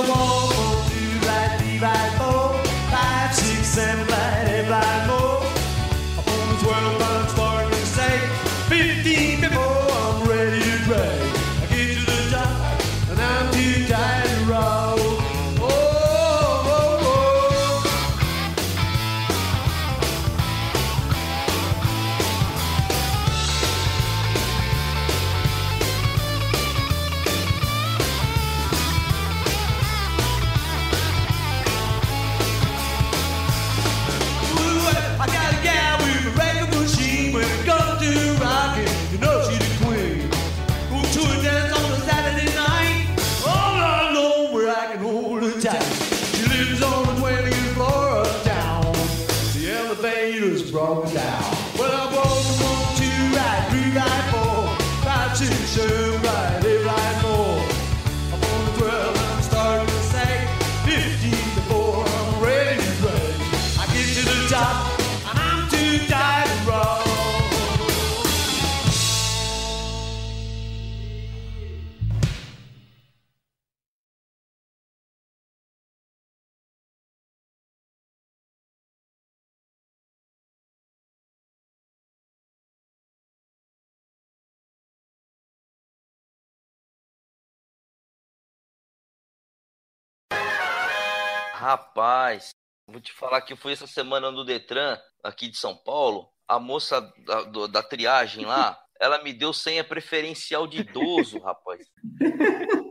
Rapaz, 91.63 92.49
vou 92.85 92.99
te 92.99 93.13
falar 93.13 93.39
que 93.41 93.53
eu 93.53 93.57
fui 93.57 93.71
essa 93.71 93.87
semana 93.87 94.29
no 94.29 94.43
Detran, 94.43 94.99
aqui 95.23 95.47
de 95.47 95.57
São 95.57 95.77
Paulo. 95.77 96.29
A 96.45 96.59
moça 96.59 96.99
da, 97.25 97.43
do- 97.43 97.69
da 97.69 97.81
triagem 97.81 98.45
lá, 98.45 98.77
ela 98.99 99.23
me 99.23 99.31
deu 99.31 99.53
senha 99.53 99.81
preferencial 99.81 100.67
de 100.67 100.81
idoso, 100.81 101.39
rapaz. 101.39 101.87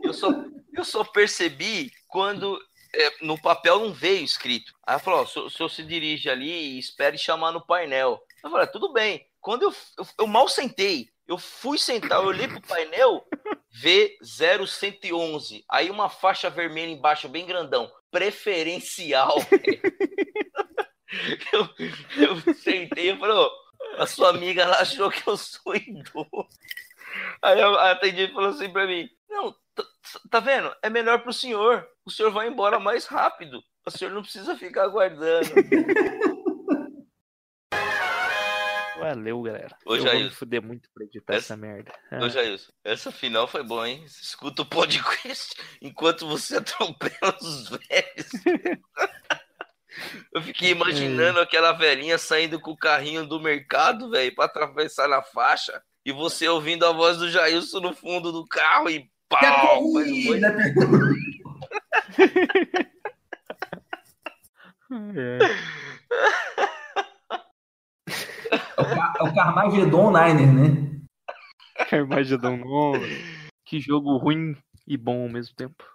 Eu 0.03 0.11
só, 0.11 0.27
eu 0.75 0.83
só 0.83 1.03
percebi 1.03 1.91
quando 2.07 2.59
é, 2.95 3.11
no 3.23 3.39
papel 3.39 3.79
não 3.79 3.93
veio 3.93 4.23
escrito. 4.25 4.73
Aí 4.87 4.93
ela 4.95 4.99
falou: 4.99 5.19
ó, 5.19 5.23
o 5.45 5.49
senhor- 5.51 5.69
se 5.69 5.83
dirige 5.83 6.27
ali 6.27 6.49
e 6.51 6.79
espere 6.79 7.15
chamar 7.15 7.51
no 7.51 7.63
painel. 7.63 8.19
Eu 8.43 8.49
falei: 8.49 8.65
"Ah, 8.65 8.71
tudo 8.71 8.91
bem. 8.91 9.23
Quando 9.39 9.63
eu, 9.63 9.75
eu, 9.99 10.07
eu 10.21 10.25
mal 10.27 10.47
sentei, 10.47 11.09
eu 11.27 11.37
fui 11.37 11.77
sentar, 11.77 12.19
eu 12.21 12.25
olhei 12.27 12.47
pro 12.47 12.59
painel, 12.61 13.23
V0111. 13.83 15.63
Aí 15.69 15.91
uma 15.91 16.09
faixa 16.09 16.49
vermelha 16.49 16.89
embaixo, 16.91 17.29
bem 17.29 17.45
grandão. 17.45 17.91
Preferencial. 18.13 19.37
eu, 21.51 21.69
eu 22.17 22.53
sentei 22.53 23.11
e 23.11 23.17
falei, 23.17 23.35
"Ô, 23.35 23.49
a 23.97 24.05
sua 24.05 24.29
amiga 24.29 24.69
achou 24.79 25.09
que 25.09 25.27
eu 25.27 25.35
sou 25.35 25.75
idoso. 25.75 26.47
Aí 27.41 27.59
a 27.59 27.91
atendente 27.91 28.33
falou 28.33 28.49
assim 28.49 28.71
pra 28.71 28.85
mim: 28.85 29.09
Não, 29.29 29.55
tá 30.29 30.39
vendo? 30.39 30.73
É 30.81 30.89
melhor 30.89 31.23
pro 31.23 31.33
senhor. 31.33 31.87
O 32.05 32.11
senhor 32.11 32.31
vai 32.31 32.47
embora 32.47 32.79
mais 32.79 33.05
rápido. 33.05 33.63
O 33.85 33.91
senhor 33.91 34.11
não 34.11 34.21
precisa 34.21 34.55
ficar 34.55 34.83
aguardando. 34.83 35.49
Valeu, 39.03 39.41
galera. 39.41 39.75
Ô, 39.85 39.95
eu 39.95 40.03
vou 40.03 40.11
Jair. 40.11 40.23
me 40.25 40.29
fuder 40.29 40.61
muito 40.61 40.89
pra 40.93 41.03
editar 41.05 41.33
Essa- 41.33 41.53
essa 41.53 41.57
merda. 41.57 41.91
Ô, 42.21 42.29
Jailson, 42.29 42.71
essa 42.83 43.11
final 43.11 43.47
foi 43.47 43.63
boa, 43.63 43.89
hein? 43.89 44.03
Escuta 44.05 44.61
o 44.61 44.65
podcast 44.65 45.55
enquanto 45.81 46.27
você 46.27 46.57
atropela 46.57 47.35
os 47.41 47.69
velhos. 47.69 48.29
Eu 50.33 50.41
fiquei 50.41 50.71
imaginando 50.71 51.39
aquela 51.39 51.71
velhinha 51.73 52.17
saindo 52.17 52.59
com 52.59 52.71
o 52.71 52.77
carrinho 52.77 53.25
do 53.27 53.39
mercado, 53.39 54.09
velho, 54.09 54.33
pra 54.33 54.45
atravessar 54.45 55.07
na 55.07 55.21
faixa. 55.21 55.81
E 56.05 56.11
você 56.11 56.47
ouvindo 56.47 56.85
a 56.85 56.91
voz 56.91 57.17
do 57.17 57.29
Jailson 57.29 57.79
no 57.79 57.93
fundo 57.93 58.31
do 58.31 58.45
carro 58.47 58.89
e 58.89 59.07
pau! 59.29 59.39
É 59.73 59.79
corrida, 59.79 60.53
É. 65.15 65.39
É 68.53 68.81
o, 68.81 69.27
é 69.27 69.29
o 69.29 69.33
Carmageddon 69.33 70.11
Niner, 70.11 70.53
né? 70.53 71.01
Carmageddon. 71.89 72.61
Que 73.65 73.79
jogo 73.79 74.17
ruim 74.17 74.55
e 74.87 74.97
bom 74.97 75.23
ao 75.23 75.29
mesmo 75.29 75.55
tempo. 75.55 75.92